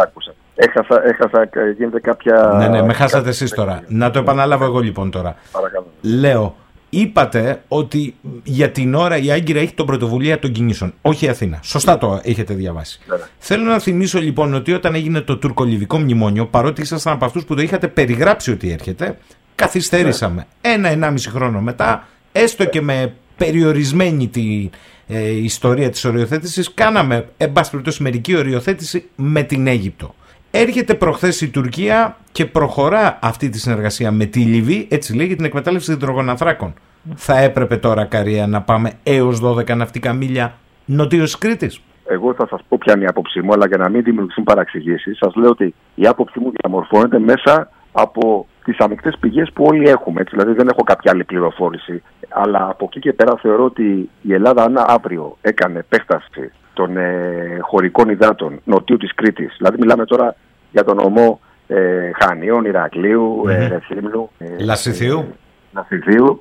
[0.59, 2.53] Έχασα, έχασα, γίνεται κάποια...
[2.57, 3.83] Ναι, ναι, με χάσατε εσείς τώρα.
[3.87, 5.35] Να το επαναλάβω εγώ λοιπόν τώρα.
[5.51, 5.85] Παρακαλώ.
[6.01, 6.55] Λέω,
[6.89, 11.59] είπατε ότι για την ώρα η Άγκυρα έχει τον πρωτοβουλία των κινήσεων, όχι η Αθήνα.
[11.63, 12.99] Σωστά το έχετε διαβάσει.
[13.05, 13.21] Ναι, ναι.
[13.37, 17.55] Θέλω να θυμίσω λοιπόν ότι όταν έγινε το τουρκολιβικό μνημόνιο, παρότι ήσασταν από αυτούς που
[17.55, 19.17] το είχατε περιγράψει ότι έρχεται,
[19.55, 20.47] καθυστερήσαμε.
[20.61, 20.73] Ναι.
[20.73, 24.69] Ένα-ενάμιση χρόνο μετά, έστω και με περιορισμένη τη
[25.07, 30.15] ε, ιστορία της οριοθέτησης, κάναμε, εν πάση μερική οριοθέτηση με την Αίγυπτο.
[30.59, 35.45] Έρχεται προχθές η Τουρκία και προχωρά αυτή τη συνεργασία με τη Λιβύη, έτσι λέγει, την
[35.45, 36.73] εκμετάλλευση υδρογοναθράκων.
[37.15, 40.53] Θα έπρεπε τώρα, Καρία, να πάμε έως 12 ναυτικά μίλια
[40.85, 41.81] νοτίως Κρήτης.
[42.05, 45.17] Εγώ θα σας πω ποια είναι η άποψή μου, αλλά για να μην δημιουργηθούν παραξηγήσεις,
[45.17, 50.21] σας λέω ότι η άποψή μου διαμορφώνεται μέσα από τις ανοιχτές πηγές που όλοι έχουμε.
[50.21, 52.03] Έτσι, δηλαδή δεν έχω κάποια άλλη πληροφόρηση.
[52.29, 57.57] Αλλά από εκεί και πέρα θεωρώ ότι η Ελλάδα, αν αύριο έκανε επέκταση των ε,
[57.61, 59.55] χωρικών υδάτων νοτιού της Κρήτης.
[59.57, 60.35] Δηλαδή μιλάμε τώρα
[60.71, 63.49] για τον ομό ε, Χανίων, Ηρακλείου, mm-hmm.
[63.49, 65.35] ε, Ρεθύμνου, ε, Λασιθίου.
[65.73, 66.39] Λασιθίου.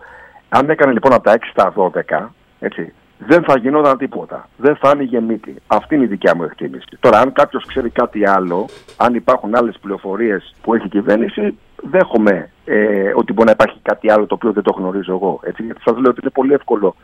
[0.49, 2.27] Αν έκανε λοιπόν από τα 6 στα 12,
[2.59, 4.49] έτσι, δεν θα γινόταν τίποτα.
[4.57, 5.55] Δεν θα άνοιγε μύτη.
[5.67, 6.87] Αυτή είναι η δικιά μου εκτίμηση.
[7.01, 12.51] Τώρα, αν κάποιος ξέρει κάτι άλλο, αν υπάρχουν άλλες πληροφορίες που έχει η κυβέρνηση, δέχομαι
[12.65, 15.41] ε, ότι μπορεί να υπάρχει κάτι άλλο το οποίο δεν το γνωρίζω εγώ.
[15.43, 16.97] Έτσι, γιατί σας λέω ότι είναι πολύ εύκολο.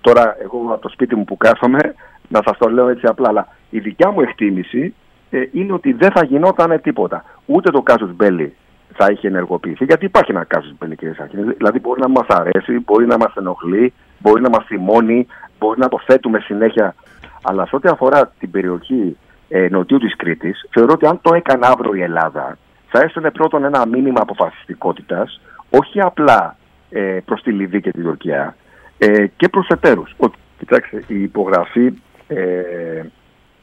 [0.00, 1.94] Τώρα, εγώ από το σπίτι μου που κάθομαι,
[2.28, 4.94] να σας το λέω έτσι απλά, αλλά η δικιά μου εκτίμηση
[5.30, 7.24] ε, είναι ότι δεν θα γινόταν τίποτα.
[7.46, 8.54] Ούτε το κάζος Μπέλη
[8.96, 11.52] θα είχε ενεργοποιηθεί, γιατί υπάρχει ένα κάζος Μπέλη κύριε Σαχίνη.
[11.52, 15.26] Δηλαδή μπορεί να μας αρέσει, μπορεί να μας ενοχλεί, μπορεί να μας θυμώνει,
[15.58, 16.94] μπορεί να το θέτουμε συνέχεια.
[17.42, 19.16] Αλλά σε ό,τι αφορά την περιοχή
[19.48, 23.64] ε, νοτιού της Κρήτης, θεωρώ ότι αν το έκανε αύριο η Ελλάδα, θα έστελνε πρώτον
[23.64, 25.40] ένα μήνυμα αποφασιστικότητας,
[25.70, 26.56] όχι απλά
[26.90, 28.56] ε, προς τη Λιβύη και την Τουρκία,
[28.98, 30.14] ε, και προς εταίρους.
[30.16, 31.92] Ότι, κοιτάξτε, η υπογραφή
[32.34, 33.06] ε,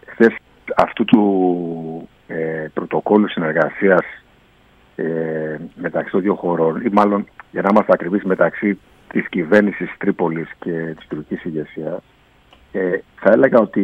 [0.06, 0.36] χθες
[0.76, 4.06] αυτού του ε, πρωτοκόλλου συνεργασίας
[4.96, 10.50] ε, μεταξύ των δύο χωρών ή μάλλον για να είμαστε ακριβείς μεταξύ της κυβέρνησης Τρίπολης
[10.60, 12.02] και της τουρκικής ηγεσίας,
[12.72, 13.82] ε, θα έλεγα ότι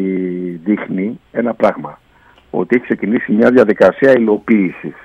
[0.64, 2.00] δείχνει ένα πράγμα
[2.52, 4.96] ότι έχει ξεκινήσει μια διαδικασία υλοποίησης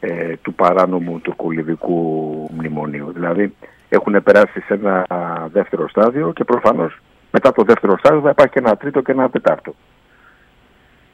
[0.00, 3.12] ε, του παράνομου τουρκολιβικού μνημονίου.
[3.12, 3.54] Δηλαδή
[3.88, 5.06] έχουν περάσει σε ένα
[5.52, 6.98] δεύτερο στάδιο και προφανώς
[7.36, 9.74] μετά το δεύτερο στάδιο θα υπάρχει και ένα τρίτο και ένα τετάρτο.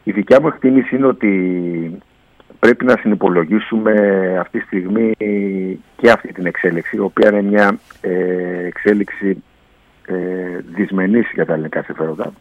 [0.03, 1.33] Η δικιά μου εκτίμηση είναι ότι
[2.59, 3.93] πρέπει να συνυπολογίσουμε
[4.41, 5.13] αυτή τη στιγμή
[5.97, 9.43] και αυτή την εξέλιξη, η οποία είναι μια ε, εξέλιξη
[10.07, 10.15] ε,
[10.75, 12.33] δυσμενής για τα ελληνικά συμφέροντα.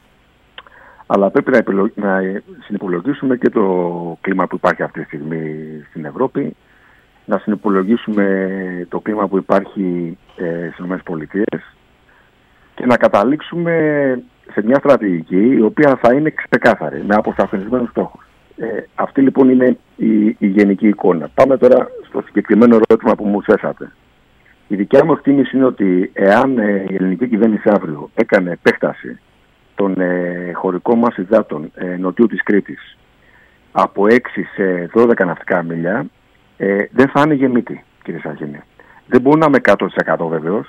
[1.05, 1.63] Αλλά πρέπει να,
[1.95, 5.41] να συνυπολογίσουμε και το κλίμα που υπάρχει αυτή τη στιγμή
[5.89, 6.55] στην Ευρώπη,
[7.25, 8.25] να συνυπολογίσουμε
[8.89, 11.59] το κλίμα που υπάρχει ε, στις ΗΠΑ,
[12.79, 13.73] και να καταλήξουμε
[14.51, 18.23] σε μια στρατηγική η οποία θα είναι ξεκάθαρη, με αποσταθμισμένους στόχους.
[18.57, 18.65] Ε,
[18.95, 21.29] αυτή λοιπόν είναι η, η γενική εικόνα.
[21.33, 23.91] Πάμε τώρα στο συγκεκριμένο ερώτημα που μου θέσατε.
[24.67, 29.19] Η δικιά μου εκτίμηση είναι ότι εάν ε, η ελληνική κυβέρνηση αύριο έκανε επέκταση
[29.75, 32.97] των ε, χωρικών μας υδάτων ε, νοτιού της Κρήτης
[33.71, 34.15] από 6
[34.55, 36.05] σε 12 ναυτικά μίλια
[36.57, 38.61] ε, δεν θα είναι γεμίτη, κύριε Σαχίνη.
[39.07, 39.59] Δεν μπορεί να είμαι
[40.15, 40.65] 100% βεβαίω,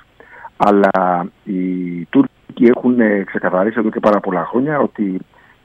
[0.62, 5.18] αλλά οι Τούρκοι έχουν ε, ξεκαθαρίσει εδώ και πάρα πολλά χρόνια ότι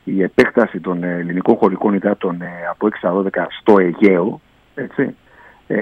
[0.03, 4.41] η επέκταση των ε, ελληνικών χωρικών υδάτων ε, από 6 12 στο Αιγαίο
[4.75, 5.15] έτσι,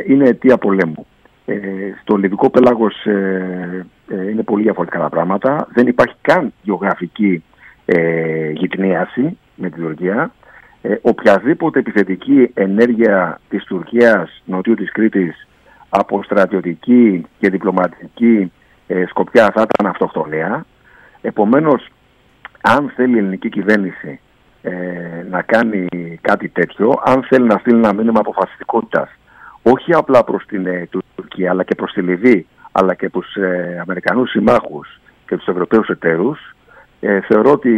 [0.07, 1.05] είναι αιτία πολέμου.
[1.45, 1.57] Ε,
[2.01, 3.85] στο Λιβικό πέλαγος ε,
[4.31, 5.67] είναι πολύ διαφορετικά τα πράγματα.
[5.73, 7.43] Δεν υπάρχει καν γεωγραφική
[7.85, 10.33] ε, γυτνίαση με την Τουρκία.
[10.81, 15.47] Ε, οποιαδήποτε επιθετική ενέργεια της Τουρκίας νοτιού της Κρήτης
[15.89, 18.51] από στρατιωτική και διπλωματική
[18.87, 20.65] ε, σκοπιά θα ήταν αυτοκτονία.
[21.21, 21.87] Επομένως,
[22.61, 24.19] αν θέλει η ελληνική κυβέρνηση
[24.61, 24.71] ε,
[25.29, 25.87] να κάνει
[26.21, 29.09] κάτι τέτοιο, αν θέλει να στείλει ένα μήνυμα αποφασιστικότητας,
[29.63, 33.79] όχι απλά προς την ε, Τουρκία, αλλά και προς τη Λιβύη, αλλά και τους ε,
[33.81, 36.55] Αμερικανούς συμμάχους και τους Ευρωπαίους εταίρους,
[36.99, 37.71] ε, θεωρώ ότι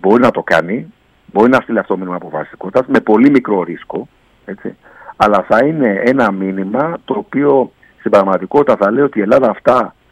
[0.00, 0.92] μπορεί να το κάνει,
[1.32, 4.08] μπορεί να στείλει αυτό μήνυμα αποφασιστικότητας με πολύ μικρό ρίσκο,
[4.44, 4.76] έτσι,
[5.16, 9.94] αλλά θα είναι ένα μήνυμα το οποίο στην πραγματικότητα θα λέει ότι η Ελλάδα αυτά
[9.94, 10.03] ε,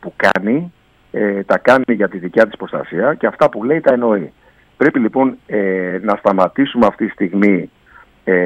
[0.00, 0.72] που κάνει
[1.10, 4.32] ε, τα κάνει για τη δικιά της προστασία και αυτά που λέει τα εννοεί.
[4.76, 7.70] Πρέπει λοιπόν ε, να σταματήσουμε αυτή τη στιγμή
[8.24, 8.36] ε,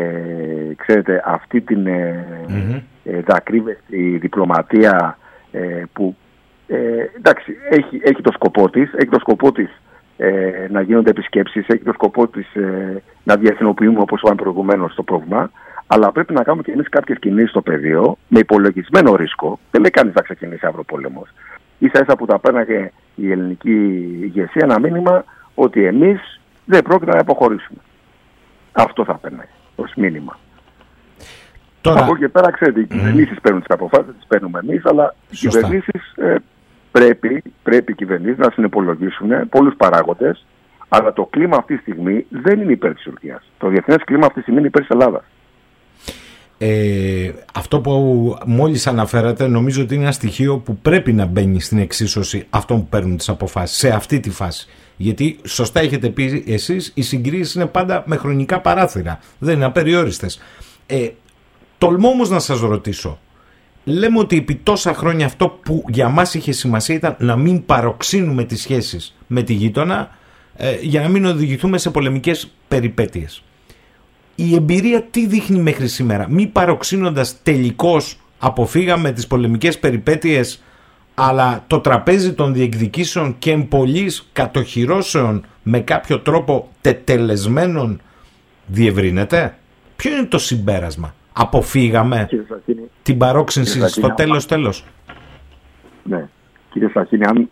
[0.77, 2.83] ξέρετε, αυτή την ε, mm
[4.21, 5.19] διπλωματία
[5.93, 6.17] που
[7.17, 9.83] εντάξει, έχει, έχει το σκοπό της, έχει το σκοπό της
[10.17, 15.03] ε, να γίνονται επισκέψεις, έχει το σκοπό της ε, να διεθνοποιούμε όπως είπαμε προηγουμένως το
[15.03, 15.51] πρόβλημα,
[15.87, 19.59] αλλά πρέπει να κάνουμε και εμείς κάποιες κινήσεις στο πεδίο με υπολογισμένο ρίσκο.
[19.71, 21.29] Δεν λέει κανείς να ξεκινήσει αύριο πόλεμος.
[21.79, 23.75] Ίσα ίσα που τα πέρναγε η ελληνική
[24.21, 25.25] ηγεσία ένα μήνυμα
[25.55, 27.79] ότι εμείς δεν πρόκειται να αποχωρήσουμε.
[28.73, 30.39] Αυτό θα πέρναγε ως μήνυμα.
[31.81, 32.03] Τώρα...
[32.03, 33.43] Από εκεί πέρα, ξέρετε, οι κυβερνήσεις mm.
[33.43, 36.35] παίρνουν τις αποφάσεις, τις παίρνουμε εμείς, αλλά οι κυβερνήσεις ε,
[36.93, 40.47] πρέπει, πρέπει οι κυβερνήσεις να συνυπολογίσουν πολλούς παράγοντες,
[40.89, 43.51] αλλά το κλίμα αυτή τη στιγμή δεν είναι υπέρ της Τουρκίας.
[43.59, 45.25] Το διεθνές κλίμα αυτή τη στιγμή είναι υπέρ της Ελλάδας.
[46.67, 51.79] Ε, αυτό που μόλις αναφέρατε νομίζω ότι είναι ένα στοιχείο που πρέπει να μπαίνει στην
[51.79, 54.67] εξίσωση αυτών που παίρνουν τις αποφάσεις σε αυτή τη φάση.
[54.97, 60.41] Γιατί σωστά έχετε πει εσείς οι συγκρίσεις είναι πάντα με χρονικά παράθυρα, δεν είναι απεριόριστες.
[60.87, 61.09] Ε,
[61.79, 63.19] τολμώ όμως να σας ρωτήσω,
[63.85, 68.45] λέμε ότι επί τόσα χρόνια αυτό που για μας είχε σημασία ήταν να μην παροξύνουμε
[68.45, 70.11] τις σχέσεις με τη γείτονα
[70.57, 73.43] ε, για να μην οδηγηθούμε σε πολεμικές περιπέτειες.
[74.35, 80.63] Η εμπειρία τι δείχνει μέχρι σήμερα; Μη παροξύνοντας τελικώς αποφύγαμε τις πολεμικές περιπέτειες
[81.15, 88.01] αλλά το τραπέζι των διεκδικήσεων και εμπολής κατοχυρώσεων με κάποιο τρόπο τετελεσμένων
[88.67, 89.55] διευρύνεται.
[89.97, 92.29] Ποιο είναι το συμπέρασμα; Αποφύγαμε
[93.03, 94.85] την παρόξυνση στο τέλος τέλος.
[96.03, 96.29] Ναι.
[96.71, 97.51] Κύριε Σαχίνη, αν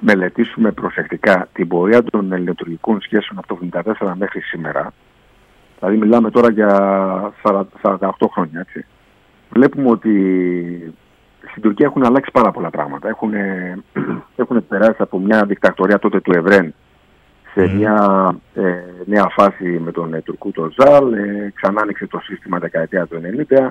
[0.00, 3.58] μελετήσουμε προσεκτικά την πορεία των ελληνοτουρκικών σχέσεων από το
[4.00, 4.92] 1974 μέχρι σήμερα,
[5.78, 6.70] δηλαδή μιλάμε τώρα για
[7.82, 8.86] 48 χρόνια, έτσι,
[9.50, 10.94] βλέπουμε ότι
[11.50, 13.08] στην Τουρκία έχουν αλλάξει πάρα πολλά πράγματα.
[13.08, 13.32] Έχουν,
[14.42, 16.74] έχουν περάσει από μια δικτακτορία τότε του Ευρέν
[17.52, 18.74] σε μια ε,
[19.04, 23.20] νέα φάση με τον ε, Τουρκού τον Ζαλ, ε, ξανά άνοιξε το σύστημα δεκαετία του
[23.50, 23.68] 90,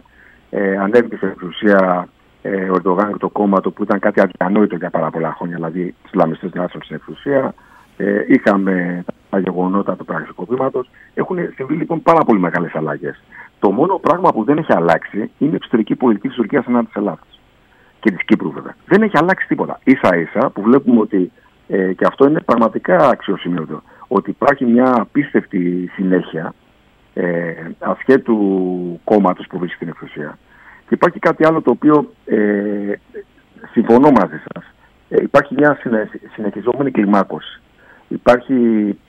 [0.50, 2.08] ε, ανέβηκε στην εξουσία
[2.42, 5.56] ε, ο Ερντογάν και το κόμμα του που ήταν κάτι αδιανόητο για πάρα πολλά χρόνια,
[5.56, 7.54] δηλαδή Ισλαμιστές να έρθουν στην εξουσία.
[7.98, 9.04] Ε, είχαμε
[9.36, 10.90] τα γεγονότα του πραξικοπήματος.
[11.14, 13.24] Έχουν συμβεί λοιπόν πάρα πολύ μεγάλες αλλαγές.
[13.60, 16.96] Το μόνο πράγμα που δεν έχει αλλάξει είναι η εξωτερική πολιτική της Τουρκίας ενάντια της
[16.96, 17.40] Ελλάδας.
[18.00, 18.76] Και της Κύπρου βέβαια.
[18.86, 19.80] Δεν έχει αλλάξει τίποτα.
[20.02, 21.32] σα ίσα που βλέπουμε ότι
[21.68, 23.82] ε, και αυτό είναι πραγματικά αξιοσημείωτο.
[24.08, 26.54] Ότι υπάρχει μια απίστευτη συνέχεια
[27.14, 28.38] ε, ασχέτου
[29.04, 30.38] κόμματος που βρίσκει στην εξουσία.
[30.88, 32.94] Και υπάρχει κάτι άλλο το οποίο ε,
[33.72, 34.64] συμφωνώ μαζί σας.
[35.10, 35.80] Ε, υπάρχει μια
[36.34, 37.60] συνεχιζόμενη κλιμάκωση.
[38.08, 38.54] Υπάρχει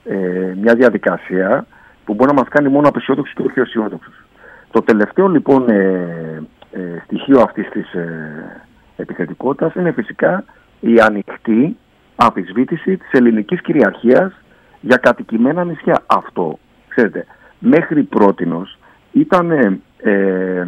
[0.05, 1.66] ε, μια διαδικασία
[2.05, 4.24] που μπορεί να μας κάνει μόνο απεσιόδοξους και όχι αισιόδοξους.
[4.70, 6.43] Το τελευταίο λοιπόν ε,
[6.73, 8.66] ε, στοιχείο αυτής της ε,
[8.97, 10.44] επιθετικότητας είναι φυσικά
[10.81, 11.77] η ανοιχτή
[12.16, 14.32] αμφισβήτηση της ελληνικής κυριαρχίας
[14.81, 16.02] για κατοικημένα νησιά.
[16.06, 16.59] Αυτό,
[16.89, 17.27] ξέρετε,
[17.59, 18.78] μέχρι πρότινος
[19.12, 19.51] ήταν
[19.97, 20.66] ε,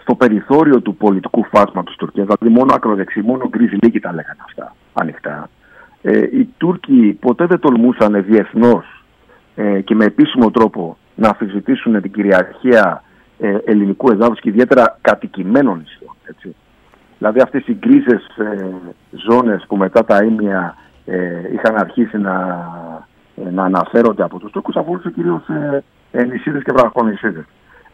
[0.00, 4.74] στο περιθώριο του πολιτικού φάσματος Τουρκίας, δηλαδή μόνο ακροδεξί, μόνο γκρίζι λίγοι τα λέγανε αυτά
[4.92, 5.48] ανοιχτά.
[6.02, 9.04] Ε, οι Τούρκοι ποτέ δεν τολμούσαν διεθνώς
[9.54, 13.02] ε, και με επίσημο τρόπο να αμφισβητήσουν την κυριαρχία
[13.38, 16.16] ε, ελληνικού εδάφους και ιδιαίτερα κατοικημένων νησιών.
[16.24, 16.54] Έτσι.
[17.18, 18.68] Δηλαδή αυτές οι γκρίζες ε,
[19.10, 22.34] ζώνες που μετά τα ίμια ε, είχαν αρχίσει να,
[23.36, 27.44] ε, να αναφέρονται από τους Τούρκους αφορούσε κυρίως ε, ε, νησίδες και βραχονησίδες.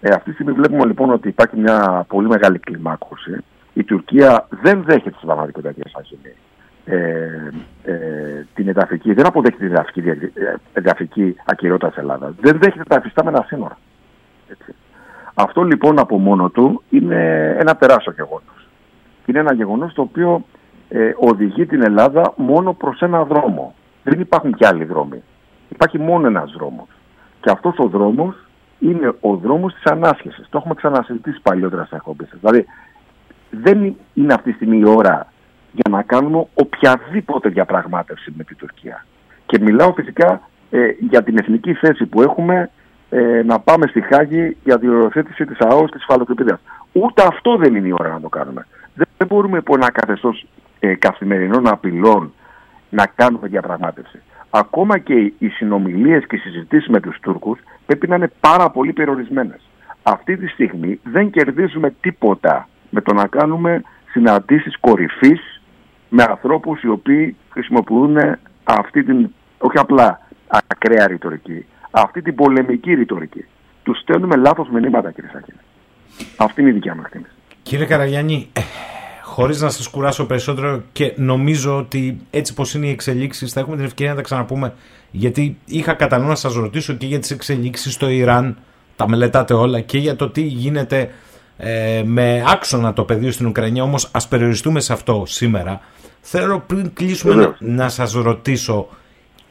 [0.01, 3.45] Ε, αυτή τη στιγμή βλέπουμε λοιπόν ότι υπάρχει μια πολύ μεγάλη κλιμάκωση.
[3.73, 6.35] Η Τουρκία δεν δέχεται στην πραγματικότητα τη ασυλή.
[6.91, 7.51] Ε,
[7.85, 12.35] ε, την εδαφική, δεν αποδέχεται την εδαφική, ε, εδαφική ακυρότητα της Ελλάδας.
[12.41, 13.79] Δεν δέχεται τα εφιστάμενα σύνορα.
[14.49, 14.75] Έτσι.
[15.35, 18.69] Αυτό λοιπόν από μόνο του είναι ένα τεράστιο γεγονός.
[19.27, 20.45] Είναι ένα γεγονός το οποίο
[20.89, 23.75] ε, οδηγεί την Ελλάδα μόνο προς ένα δρόμο.
[24.03, 25.23] Δεν υπάρχουν κι άλλοι δρόμοι.
[25.69, 26.89] Υπάρχει μόνο ένας δρόμος.
[27.41, 28.37] Και αυτός ο δρόμος
[28.79, 30.47] είναι ο δρόμος της ανάσχεσης.
[30.49, 32.29] Το έχουμε ξανασυζητήσει παλιότερα σε εκπομπές.
[32.41, 32.67] Δηλαδή
[33.51, 35.33] δεν είναι αυτή τη στιγμή η ώρα
[35.73, 39.07] για να κάνουμε οποιαδήποτε διαπραγμάτευση με την Τουρκία.
[39.47, 40.41] Και μιλάω φυσικά
[40.71, 42.71] ε, για την εθνική θέση που έχουμε
[43.11, 46.61] ε, να πάμε στη Χάγη για τη οριοθέτηση της ΑΟΣ της φαλοκρηπίδας.
[46.93, 48.67] Ούτε αυτό δεν είναι η ώρα να το κάνουμε.
[48.95, 50.47] Δεν μπορούμε από ένα καθεστώς
[50.81, 52.33] ε, καθημερινών απειλών
[52.91, 54.23] να κάνουμε διαπραγμάτευση.
[54.51, 58.93] Ακόμα και οι συνομιλίες και οι συζητήσεις με τους Τούρκους πρέπει να είναι πάρα πολύ
[58.93, 59.61] περιορισμένες.
[60.03, 65.58] Αυτή τη στιγμή δεν κερδίζουμε τίποτα με το να κάνουμε συναντήσεις κορυφής
[66.09, 68.17] με ανθρώπους οι οποίοι χρησιμοποιούν
[68.65, 70.21] αυτή την, όχι απλά
[70.67, 73.45] ακραία ρητορική, αυτή την πολεμική ρητορική.
[73.83, 75.53] Τους στέλνουμε λάθος μηνύματα κύριε Σάκη.
[76.37, 77.31] Αυτή είναι η δικιά μου εκτίμηση.
[77.63, 78.61] Κύριε Καραγιάννη, ε,
[79.23, 83.77] χωρίς να σας κουράσω περισσότερο και νομίζω ότι έτσι πως είναι οι εξελίξεις, θα έχουμε
[83.77, 84.73] την ευκαιρία να τα ξαναπούμε.
[85.11, 88.57] Γιατί είχα κατά νου να σας ρωτήσω και για τις εξελίξεις στο Ιράν,
[88.97, 91.11] τα μελετάτε όλα, και για το τι γίνεται
[91.61, 93.83] ε, με άξονα το πεδίο στην Ουκρανία.
[93.83, 95.81] Όμως ας περιοριστούμε σε αυτό σήμερα.
[96.21, 98.89] Θέλω πριν κλείσουμε να, να σας ρωτήσω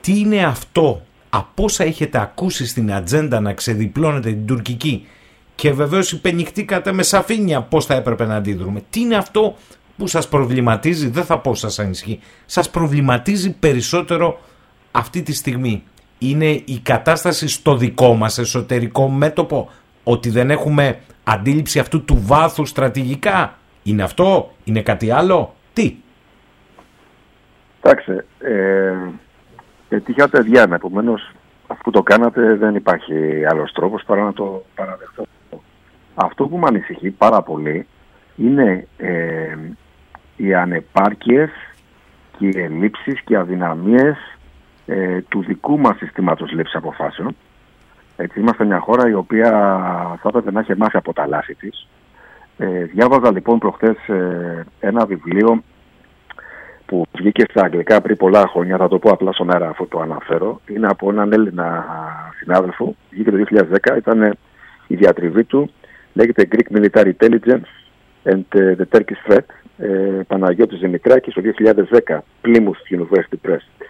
[0.01, 5.07] τι είναι αυτό από όσα έχετε ακούσει στην ατζέντα να ξεδιπλώνετε την τουρκική
[5.55, 8.83] και βεβαίως υπενηχτήκατε με σαφήνεια πώς θα έπρεπε να αντίδρουμε.
[8.89, 9.55] Τι είναι αυτό
[9.97, 14.39] που σας προβληματίζει, δεν θα πω σας ανησυχεί, σας προβληματίζει περισσότερο
[14.91, 15.83] αυτή τη στιγμή;
[16.17, 19.69] Είναι η κατάσταση στο δικό μας εσωτερικό μέτωπο,
[20.03, 23.57] ότι δεν έχουμε αντίληψη αυτού του βάθους στρατηγικά.
[23.83, 25.95] Είναι αυτό, είναι κάτι άλλο, τι;
[27.81, 28.93] Εντάξει, ε,
[29.89, 31.31] πετύχατε διάνα, επομένως
[31.67, 35.23] αφού που το κάνατε δεν υπάρχει άλλος τρόπος παρά να το παραδεχτώ.
[36.15, 37.87] Αυτό που με ανησυχεί πάρα πολύ
[38.35, 39.55] είναι ε,
[40.35, 41.49] οι ανεπάρκειες
[42.37, 44.17] και οι ελλείψεις και οι αδυναμίες
[44.85, 47.35] ε, του δικού μας συστήματος λήψης αποφάσεων.
[48.17, 49.51] Έτσι, είμαστε μια χώρα η οποία
[50.21, 51.87] θα έπρεπε να έχει μάθει από τα λάθη της.
[52.57, 55.63] Ε, διάβαζα λοιπόν προχθές ε, ένα βιβλίο
[56.85, 59.99] που βγήκε στα αγγλικά πριν πολλά χρόνια, θα το πω απλά στον αέρα αφού το
[59.99, 60.61] αναφέρω.
[60.67, 61.85] Είναι από έναν Έλληνα
[62.39, 63.37] συνάδελφο, βγήκε το
[63.93, 64.37] 2010, ήταν
[64.87, 65.71] η διατριβή του,
[66.13, 67.69] λέγεται Greek Military Intelligence
[68.23, 69.45] and the Turkish Threat
[69.77, 71.41] ε, Παναγιώτης Δημητράκης το
[72.07, 73.85] 2010, Plymouth University Press.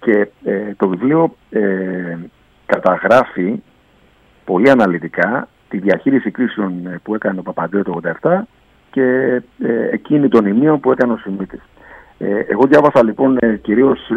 [0.00, 2.16] Και ε, το βιβλίο ε,
[2.68, 3.62] καταγράφει
[4.44, 8.40] πολύ αναλυτικά τη διαχείριση κρίσεων ε, που έκανε ο Παπαντέο το 1987
[8.90, 9.02] και
[9.58, 11.62] ε, εκείνη των ημείων που έκανε ο Σιμίτης.
[12.18, 14.10] Ε, εγώ διάβασα λοιπόν ε, κυρίως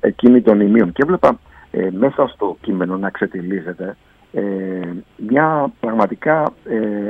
[0.00, 1.38] εκείνη των ημείων και έβλεπα
[1.90, 3.96] μέσα στο κείμενο να ξετυλίζεται
[5.16, 6.52] μια πραγματικά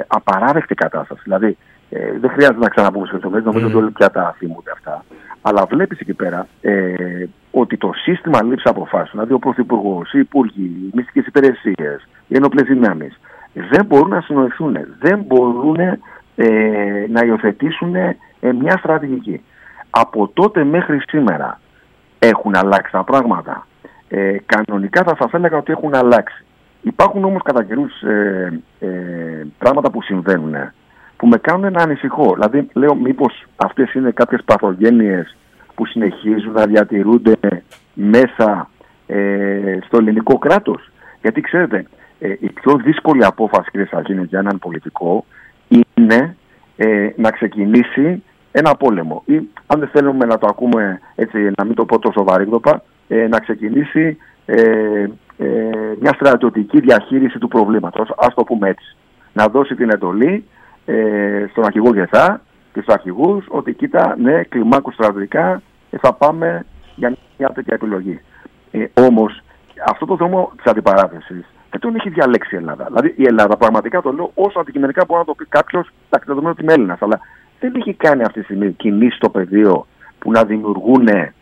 [0.07, 1.21] απαράδεκτη κατάσταση.
[1.25, 1.57] Δηλαδή
[1.91, 5.05] ε, δεν χρειάζεται να ξαναπούμε σε λεπτομέρειε, νομίζω ότι όλοι πια τα θυμούνται αυτά.
[5.43, 10.65] Αλλά βλέπεις εκεί πέρα ε, ότι το σύστημα λήψης αποφάσεων, δηλαδή ο Πρωθυπουργός, οι Υπουργοί,
[10.65, 13.21] οι μυστικές υπηρεσίες, οι ενόπλες δυνάμεις,
[13.53, 15.77] δεν μπορούν να συνοηθούν, δεν μπορούν
[16.37, 19.43] ε, να υιοθετήσουν ε, μια στρατηγική.
[19.91, 21.61] Από τότε μέχρι σήμερα
[22.19, 23.67] έχουν αλλάξει τα πράγματα.
[24.09, 26.45] Ε, κανονικά θα σα έλεγα ότι έχουν αλλάξει.
[26.83, 28.89] Υπάρχουν όμως κατά καιρούς ε, ε,
[29.59, 30.55] πράγματα που συμβαίνουν
[31.21, 32.35] που με κάνουν να ανησυχώ.
[32.35, 35.37] Δηλαδή, λέω, μήπως αυτές είναι κάποιες παθογένειες
[35.75, 37.37] που συνεχίζουν να διατηρούνται
[37.95, 38.71] μέσα
[39.07, 40.91] ε, στο ελληνικό κράτος.
[41.23, 41.87] Γιατί ξέρετε,
[42.19, 45.25] ε, η πιο δύσκολη απόφαση, κύριε Σαγίνη, για έναν πολιτικό
[45.69, 46.37] είναι
[46.77, 48.23] ε, να ξεκινήσει
[48.53, 49.23] ένα πόλεμο.
[49.27, 49.35] Ή,
[49.67, 53.39] αν δεν θέλουμε να το ακούμε έτσι, να μην το πω τόσο βαρύγδοπα, ε, να
[53.39, 54.17] ξεκινήσει
[54.47, 54.61] ε,
[55.37, 55.47] ε,
[56.01, 58.97] μια στρατιωτική διαχείριση του προβλήματος, ας το πούμε έτσι.
[59.33, 60.45] Να δώσει την εντολή
[60.91, 62.41] ε, στον αρχηγό Γεθά
[62.73, 68.21] και στους αρχηγούς ότι κοίτα, ναι, κλιμάκου στρατιωτικά ε, θα πάμε για μια τέτοια επιλογή.
[68.71, 69.43] Ε, όμως
[69.87, 72.85] αυτό το δρόμο της αντιπαράθεσης δεν τον έχει διαλέξει η Ελλάδα.
[72.85, 76.51] Δηλαδή η Ελλάδα πραγματικά το λέω όσο αντικειμενικά μπορεί να το πει κάποιος, τα δεδομένου
[76.51, 77.21] ότι είμαι Έλληνας, αλλά
[77.61, 79.87] δεν έχει κάνει αυτή τη στιγμή κινήσεις στο πεδίο
[80.19, 81.33] που να δημιουργούν ε,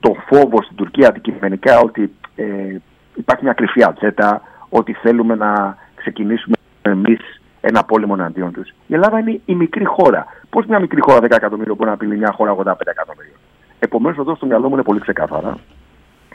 [0.00, 2.76] το φόβο στην Τουρκία αντικειμενικά ότι ε,
[3.14, 7.37] υπάρχει μια κρυφή ατζέτα, ότι θέλουμε να ξεκινήσουμε εμείς
[7.68, 8.68] ένα πόλεμο εναντίον τους.
[8.86, 10.26] Η Ελλάδα είναι η μικρή χώρα.
[10.50, 13.36] Πώς μια μικρή χώρα 10 εκατομμύρια μπορεί να απειλεί μια χώρα 85 εκατομμύρια.
[13.78, 15.58] Επομένως, εδώ στο μυαλό μου είναι πολύ ξεκάθαρα.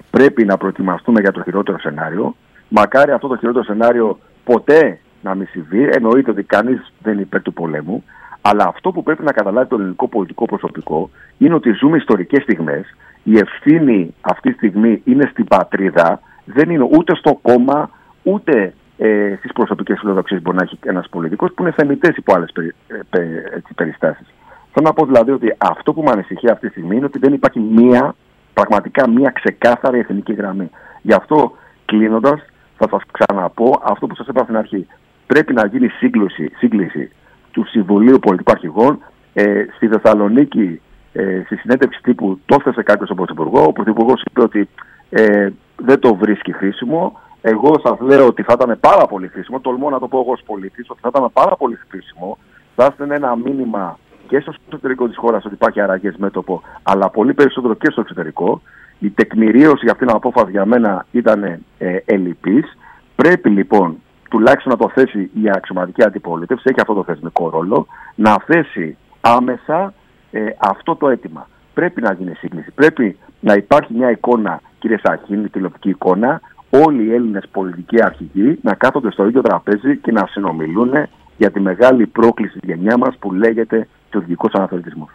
[0.10, 2.36] Πρέπει να προετοιμαστούμε για το χειρότερο σενάριο.
[2.70, 5.90] Μακάρι αυτό το χειρότερο σενάριο ποτέ να μην συμβεί.
[5.92, 8.04] Εννοείται ότι κανείς δεν είναι υπέρ του πολέμου.
[8.42, 12.96] Αλλά αυτό που πρέπει να καταλάβει το ελληνικό πολιτικό προσωπικό είναι ότι ζούμε ιστορικές στιγμές.
[13.24, 17.90] Η ευθύνη αυτή τη στιγμή είναι στην πατρίδα, δεν είναι ούτε στο κόμμα,
[18.24, 22.52] ούτε ε, στις προσωπικές φιλοδοξίες μπορεί να έχει ένας πολιτικός που είναι θεμητές υπό άλλες
[22.52, 22.74] περι,
[23.10, 24.28] ε, περιστάσεις.
[24.72, 27.34] Θέλω να πω δηλαδή ότι αυτό που με ανησυχεί αυτή τη στιγμή είναι ότι δεν
[27.34, 28.16] υπάρχει μία,
[28.54, 30.70] πραγματικά μία ξεκάθαρη εθνική γραμμή.
[31.02, 31.52] Γι' αυτό
[31.86, 32.42] κλείνοντας,
[32.78, 34.88] θα σας ξαναπώ αυτό που σας είπα στην αρχή.
[35.28, 37.12] Πρέπει να γίνει σύγκληση, σύγκληση
[37.52, 39.00] του Συμβουλίου Πολιτικών Αρχηγών.
[39.34, 40.82] Ε, στη Θεσσαλονίκη,
[41.14, 43.68] ε, στη συνέντευξη τύπου, το έθεσε κάποιος στον Πρωθυπουργός.
[43.68, 44.70] Ο Πρωθυπουργός είπε ότι
[45.10, 47.20] ε, δεν το βρίσκει χρήσιμο.
[47.46, 50.42] Εγώ σας λέω ότι θα ήταν πάρα πολύ χρήσιμο, τολμώ να το πω εγώ ως
[50.46, 52.38] πολίτης, ότι θα ήταν πάρα πολύ χρήσιμο.
[52.76, 57.34] Θα έστειλε ένα μήνυμα και στο εσωτερικό της χώρας ότι υπάρχει αραγές μέτωπο, αλλά πολύ
[57.34, 58.62] περισσότερο και στο εξωτερικό.
[59.00, 61.44] Η τεκμηρίωση για αυτήν την απόφαση για μένα ήταν
[61.78, 62.78] ε, ελλειπής.
[63.16, 63.98] Πρέπει λοιπόν
[64.30, 69.94] τουλάχιστον να το θέσει η αξιωματική αντιπολίτευση, έχει αυτό το θεσμικό ρόλο, να θέσει άμεσα
[70.32, 71.48] ε, αυτό το αίτημα.
[71.74, 72.72] Πρέπει να γίνει σύγκληση.
[72.72, 76.42] Πρέπει να υπάρχει μια εικόνα, κύριε Σαχίνη, τηλεοπτική εικόνα,
[76.82, 80.92] όλοι οι Έλληνες πολιτικοί αρχηγοί να κάθονται στο ίδιο τραπέζι και να συνομιλούν
[81.38, 85.10] για τη μεγάλη πρόκληση τη γενιά μας που λέγεται τουρκικό αναθεωρητισμός.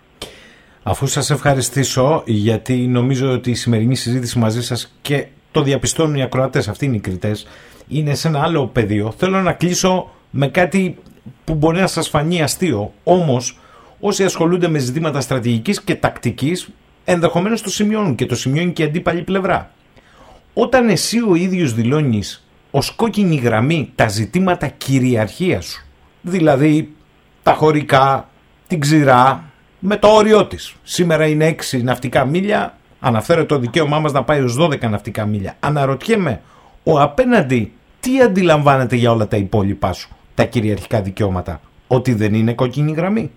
[0.83, 6.23] Αφού σας ευχαριστήσω, γιατί νομίζω ότι η σημερινή συζήτηση μαζί σας και το διαπιστώνουν οι
[6.23, 7.47] ακροατές, αυτοί είναι οι κριτές,
[7.89, 9.11] είναι σε ένα άλλο πεδίο.
[9.17, 10.99] Θέλω να κλείσω με κάτι
[11.45, 12.93] που μπορεί να σας φανεί αστείο.
[13.05, 13.59] Όμως,
[14.01, 16.69] όσοι ασχολούνται με ζητήματα στρατηγικής και τακτικής,
[17.05, 19.71] ενδεχομένως το σημειώνουν και το σημειώνει και η αντίπαλη πλευρά.
[20.61, 25.87] Όταν εσύ ο ίδιος δηλώνεις ως κόκκινη γραμμή τα ζητήματα κυριαρχίας σου,
[26.23, 26.93] δηλαδή
[27.43, 28.29] τα χωρικά,
[28.67, 29.45] την ξηρά,
[29.79, 30.75] με το όριό της.
[30.83, 35.57] Σήμερα είναι 6 ναυτικά μίλια, αναφέρω το δικαίωμά μας να πάει ως 12 ναυτικά μίλια.
[35.61, 36.41] Αναρωτιέμαι,
[36.83, 42.53] ο απέναντι τι αντιλαμβάνεται για όλα τα υπόλοιπά σου, τα κυριαρχικά δικαιώματα, ότι δεν είναι
[42.53, 43.31] κόκκινη γραμμή;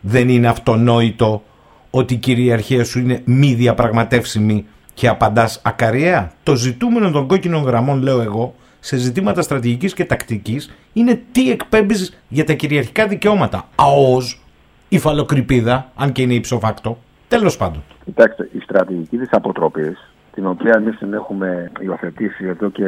[0.00, 1.42] Δεν είναι αυτονόητο
[1.90, 4.66] ότι η κυριαρχία σου είναι μη διαπραγματεύσιμη
[4.98, 6.30] και απαντάς ακαριέα.
[6.42, 12.20] Το ζητούμενο των κόκκινων γραμμών, λέω εγώ, σε ζητήματα στρατηγικής και τακτικής είναι τι εκπέμπεις
[12.28, 13.68] για τα κυριαρχικά δικαιώματα.
[13.74, 14.40] ΑΟΣ,
[14.88, 16.98] υφαλοκρηπίδα, αν και είναι υψοφάκτο.
[17.28, 17.82] Τέλος πάντων.
[18.04, 22.84] Κοιτάξτε, η στρατηγική της αποτροπής, την οποία εμείς την έχουμε υιοθετήσει εδώ και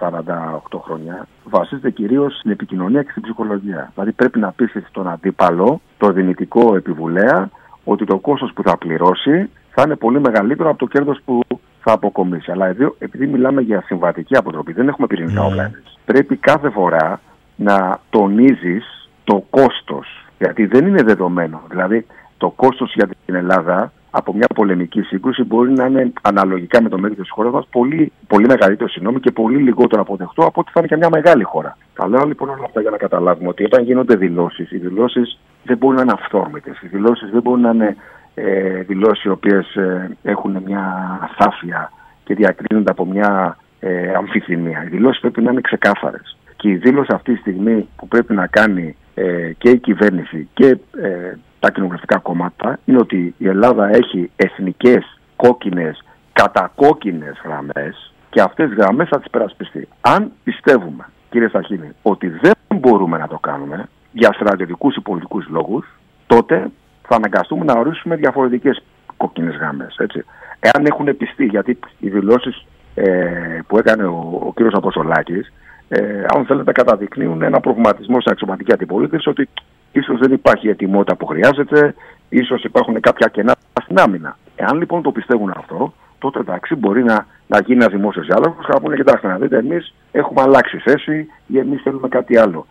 [0.00, 3.90] 48 χρόνια, βασίζεται κυρίως στην επικοινωνία και στην ψυχολογία.
[3.94, 7.50] Δηλαδή πρέπει να πείσει τον αντίπαλο, το δυνητικό επιβουλέα,
[7.84, 11.40] ότι το κόστος που θα πληρώσει θα είναι πολύ μεγαλύτερο από το κέρδος που
[11.80, 12.50] θα αποκομίσει.
[12.50, 15.70] Αλλά εδώ, επειδή μιλάμε για συμβατική αποτροπή, δεν έχουμε πυρηνικά όπλα.
[16.04, 17.20] Πρέπει κάθε φορά
[17.56, 20.26] να τονίζεις το κόστος.
[20.38, 21.62] Γιατί δεν είναι δεδομένο.
[21.68, 22.06] Δηλαδή,
[22.36, 26.98] το κόστος για την Ελλάδα από μια πολεμική σύγκρουση μπορεί να είναι αναλογικά με το
[26.98, 30.80] μέγεθος της χώρας μας πολύ, πολύ μεγαλύτερο συγγνώμη και πολύ λιγότερο αποδεκτό από ότι θα
[30.80, 31.76] είναι και μια μεγάλη χώρα.
[31.94, 35.76] Τα λέω λοιπόν όλα αυτά για να καταλάβουμε ότι όταν γίνονται δηλώσεις, οι δηλώσεις δεν
[35.76, 36.80] μπορούν να είναι αυθόρμητες.
[36.82, 37.96] Οι δηλώσεις δεν μπορούν να είναι
[38.34, 41.92] ε, δηλώσεις οι οποίες ε, έχουν μια ασάφεια
[42.24, 44.84] και διακρίνονται από μια ε, αμφιθυμία.
[44.84, 46.36] Οι δηλώσεις πρέπει να είναι ξεκάθαρες.
[46.56, 50.66] Και η δήλωση αυτή τη στιγμή που πρέπει να κάνει ε, και η κυβέρνηση και
[51.00, 58.68] ε, τα κοινοβουλευτικά κόμματα είναι ότι η Ελλάδα έχει εθνικές κόκκινες, κατακόκκινες γραμμές και αυτές
[58.68, 59.88] τις γραμμές θα τις περασπιστεί.
[60.00, 65.86] Αν πιστεύουμε, κύριε Σαχίνη, ότι δεν μπορούμε να το κάνουμε για στρατιωτικούς ή πολιτικούς λόγους,
[66.26, 66.70] τότε
[67.10, 68.82] θα αναγκαστούμε να ορίσουμε διαφορετικές
[69.16, 69.96] κόκκινες γραμμές.
[69.98, 70.24] Έτσι.
[70.60, 75.52] Εάν έχουν πιστεί, γιατί οι δηλώσεις ε, που έκανε ο, ο κύριος Αποστολάκης,
[75.88, 79.48] ε, αν θέλετε καταδεικνύουν ένα προβληματισμό στην αξιωματική αντιπολίτευση ότι
[79.92, 81.94] ίσως δεν υπάρχει η ετοιμότητα που χρειάζεται,
[82.28, 84.36] ίσως υπάρχουν κάποια κενά στην άμυνα.
[84.56, 88.72] Εάν λοιπόν το πιστεύουν αυτό, τότε εντάξει μπορεί να, να γίνει ένας δημόσιος διάλογος και
[88.72, 92.66] να πούνε: Κοιτάξτε, να δείτε, εμείς έχουμε αλλάξει θέση ή εμείς θέλουμε κάτι άλλο.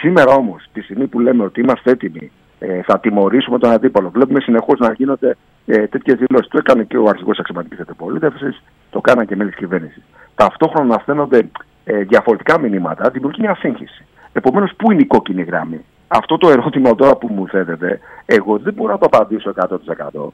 [0.00, 4.40] Σήμερα όμως, τη στιγμή που λέμε ότι είμαστε έτοιμοι, ε, θα τιμωρήσουμε τον αντίπαλο, βλέπουμε
[4.40, 5.36] συνεχώς να γίνονται
[5.66, 6.48] ε, τέτοιες δηλώσεις.
[6.48, 10.02] Το έκανε και ο αρχηγός αξιωματική αντιπολίτευσης, το κάναν και μέλη της κυβέρνησης.
[10.34, 11.50] Ταυτόχρονα να στέλνονται
[11.84, 14.06] ε, διαφορετικά μηνύματα, δημιουργεί μια σύγχυση.
[14.32, 18.74] Επομένως, πού είναι η κόκκινη γραμμή; Αυτό το ερώτημα τώρα που μου θέτετε, εγώ δεν
[18.74, 20.28] μπορώ να το απαντήσω 100%.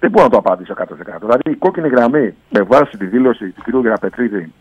[0.00, 0.84] Δεν μπορώ να το απαντήσω 100%.
[1.20, 3.84] Δηλαδή η κόκκινη γραμμή με βάση τη δήλωση του κ.
[3.84, 4.52] Γραπετρίδη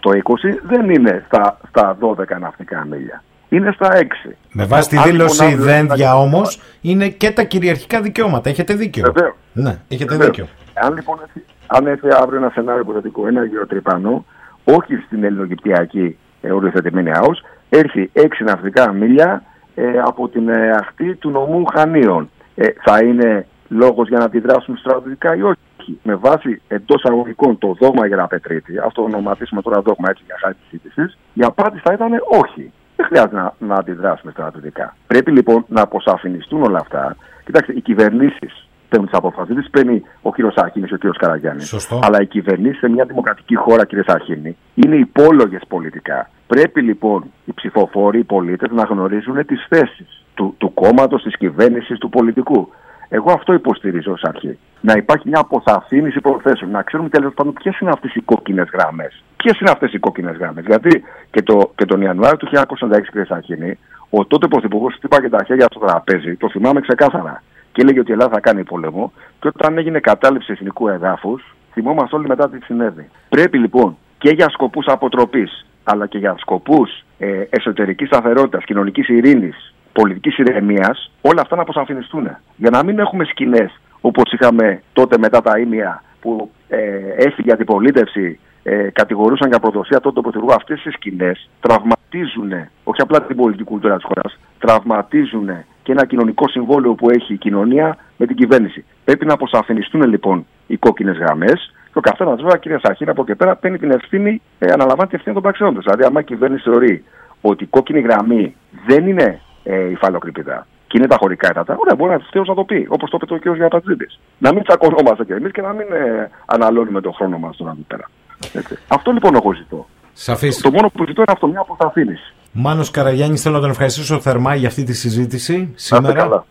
[0.00, 3.22] το 20 δεν είναι στα, στα 12 ναυτικά μίλια.
[3.48, 3.88] Είναι στα
[4.26, 4.30] 6.
[4.52, 8.48] Με βάση τη δήλωση δένδια όμως είναι και τα κυριαρχικά δικαιώματα.
[8.48, 9.12] Έχετε δίκιο.
[9.12, 9.34] Βεβαίως.
[9.52, 10.36] Ναι, έχετε Βεβαίως.
[10.36, 10.46] δίκιο.
[10.74, 11.18] Αν λοιπόν
[11.66, 14.24] αν έρθει αύριο ένα σενάριο υποθετικό, ένα γεωτρυπανό,
[14.64, 19.42] όχι στην ελληνογυπτιακή ε, οριοθετημένη ΑΟΣ, έρθει 6 ναυτικά μίλια
[19.74, 22.30] ε, από την ε, αχτή του νομού Χανίων.
[22.54, 27.76] Ε, θα είναι λόγος για να αντιδράσουμε στρατιωτικά ή όχι; Με βάση εντός αγωγικών το
[27.80, 31.42] δόγμα για να πετρίτη, αυτό το ονοματίσουμε τώρα δόγμα έτσι για χάρη της σύντησης, η
[31.42, 32.12] απάντηση θα ήταν
[32.42, 32.72] όχι.
[32.96, 34.96] Δεν χρειάζεται να, να αντιδράσουμε στρατιωτικά.
[35.06, 37.16] Πρέπει λοιπόν να αποσαφινιστούν όλα αυτά.
[37.44, 39.54] Κοιτάξτε, οι κυβερνήσεις παίρνουν τις αποφάσεις.
[39.54, 41.90] Δεν τις παίρνει ο κύριος Άρχινη, ο κύριος Καραγιάννης.
[42.02, 46.30] Αλλά οι κυβερνήσεις σε μια δημοκρατική χώρα, κύριε Άρχινη, είναι υπόλογες πολιτικά.
[46.46, 51.98] Πρέπει λοιπόν οι ψηφοφόροι, οι πολίτες να γνωρίζουν τις θέσεις του, του κόμματος, της κυβέρνησης,
[51.98, 52.68] του πολιτικού.
[53.08, 54.58] Εγώ αυτό υποστηρίζω ως αρχή.
[54.80, 56.70] Να υπάρχει μια αποθαφήνιση προθέσεων.
[56.70, 59.22] Να ξέρουμε τέλος πάντων ποιες είναι αυτές οι κόκκινες γραμμές.
[59.36, 60.64] Ποιες είναι αυτές οι κόκκινες γραμμές.
[60.66, 63.78] Γιατί και, το, και τον Ιανουάριο του 1996, κύριε Σαχίνη,
[64.10, 67.42] ο τότε πρωθυπουργός χτύπαγε τα χέρια στο τραπέζι, το θυμάμαι ξεκάθαρα.
[67.72, 69.12] Και έλεγε ότι η Ελλάδα θα κάνει πόλεμο.
[69.40, 73.10] Και όταν έγινε κατάληψη εθνικού εδάφους, θυμόμαστε όλοι μετά τι συνέβη.
[73.28, 79.74] Πρέπει λοιπόν και για σκοπούς αποτροπής, αλλά και για σκοπούς ε, εσωτερικής σταθερότητας, κοινωνικής ειρήνης,
[80.00, 82.26] πολιτικής ηρεμίας, όλα αυτά να αποσαφινιστούν.
[82.56, 86.78] Για να μην έχουμε σκηνές όπω είχαμε τότε μετά τα ίμια που ε,
[87.16, 90.54] έφυγε η αντιπολίτευση, ε, κατηγορούσαν για προδοσία τότε τον Πρωθυπουργό.
[90.54, 92.52] Αυτές οι σκηνές τραυματίζουν
[92.84, 95.48] όχι απλά την πολιτική κουλτούρα της χώρας, τραυματίζουν
[95.82, 98.84] και ένα κοινωνικό συμβόλαιο που έχει η κοινωνία με την κυβέρνηση.
[99.04, 103.34] Πρέπει να αποσαφινιστούν λοιπόν οι κόκκινες γραμμές και ο καθένα βέβαια, κυρία Σαχίνα, από εκεί
[103.34, 105.80] πέρα παίρνει την ευθύνη, ε, αναλαμβάνει την ευθύνη των πραξιών του.
[105.80, 107.04] Δηλαδή, άμα η κυβέρνηση θεωρεί
[107.40, 108.54] ότι η κόκκινη γραμμή
[108.86, 112.86] δεν είναι ε, υφαλοκρηπίδα και είναι τα χωρικά έντατα, ωραία, μπορεί να να το πει,
[112.88, 113.56] όπως το είπε ο κ.
[113.56, 114.06] Γιαπατζήτη.
[114.38, 117.82] Να μην τσακωνόμαστε κι εμείς και να μην ε, αναλώνουμε τον χρόνο μας τώρα εδώ
[117.86, 118.10] πέρα.
[118.52, 118.78] Έτσι.
[118.88, 119.86] Αυτό λοιπόν εγώ ζητώ.
[120.12, 120.60] Σαφής.
[120.60, 122.34] Το μόνο που ζητώ είναι αυτό, μια αποθαφήνιση.
[122.52, 126.44] Μάνος Καραγιάννης, θέλω να τον ευχαριστήσω θερμά για αυτή τη συζήτηση σήμερα.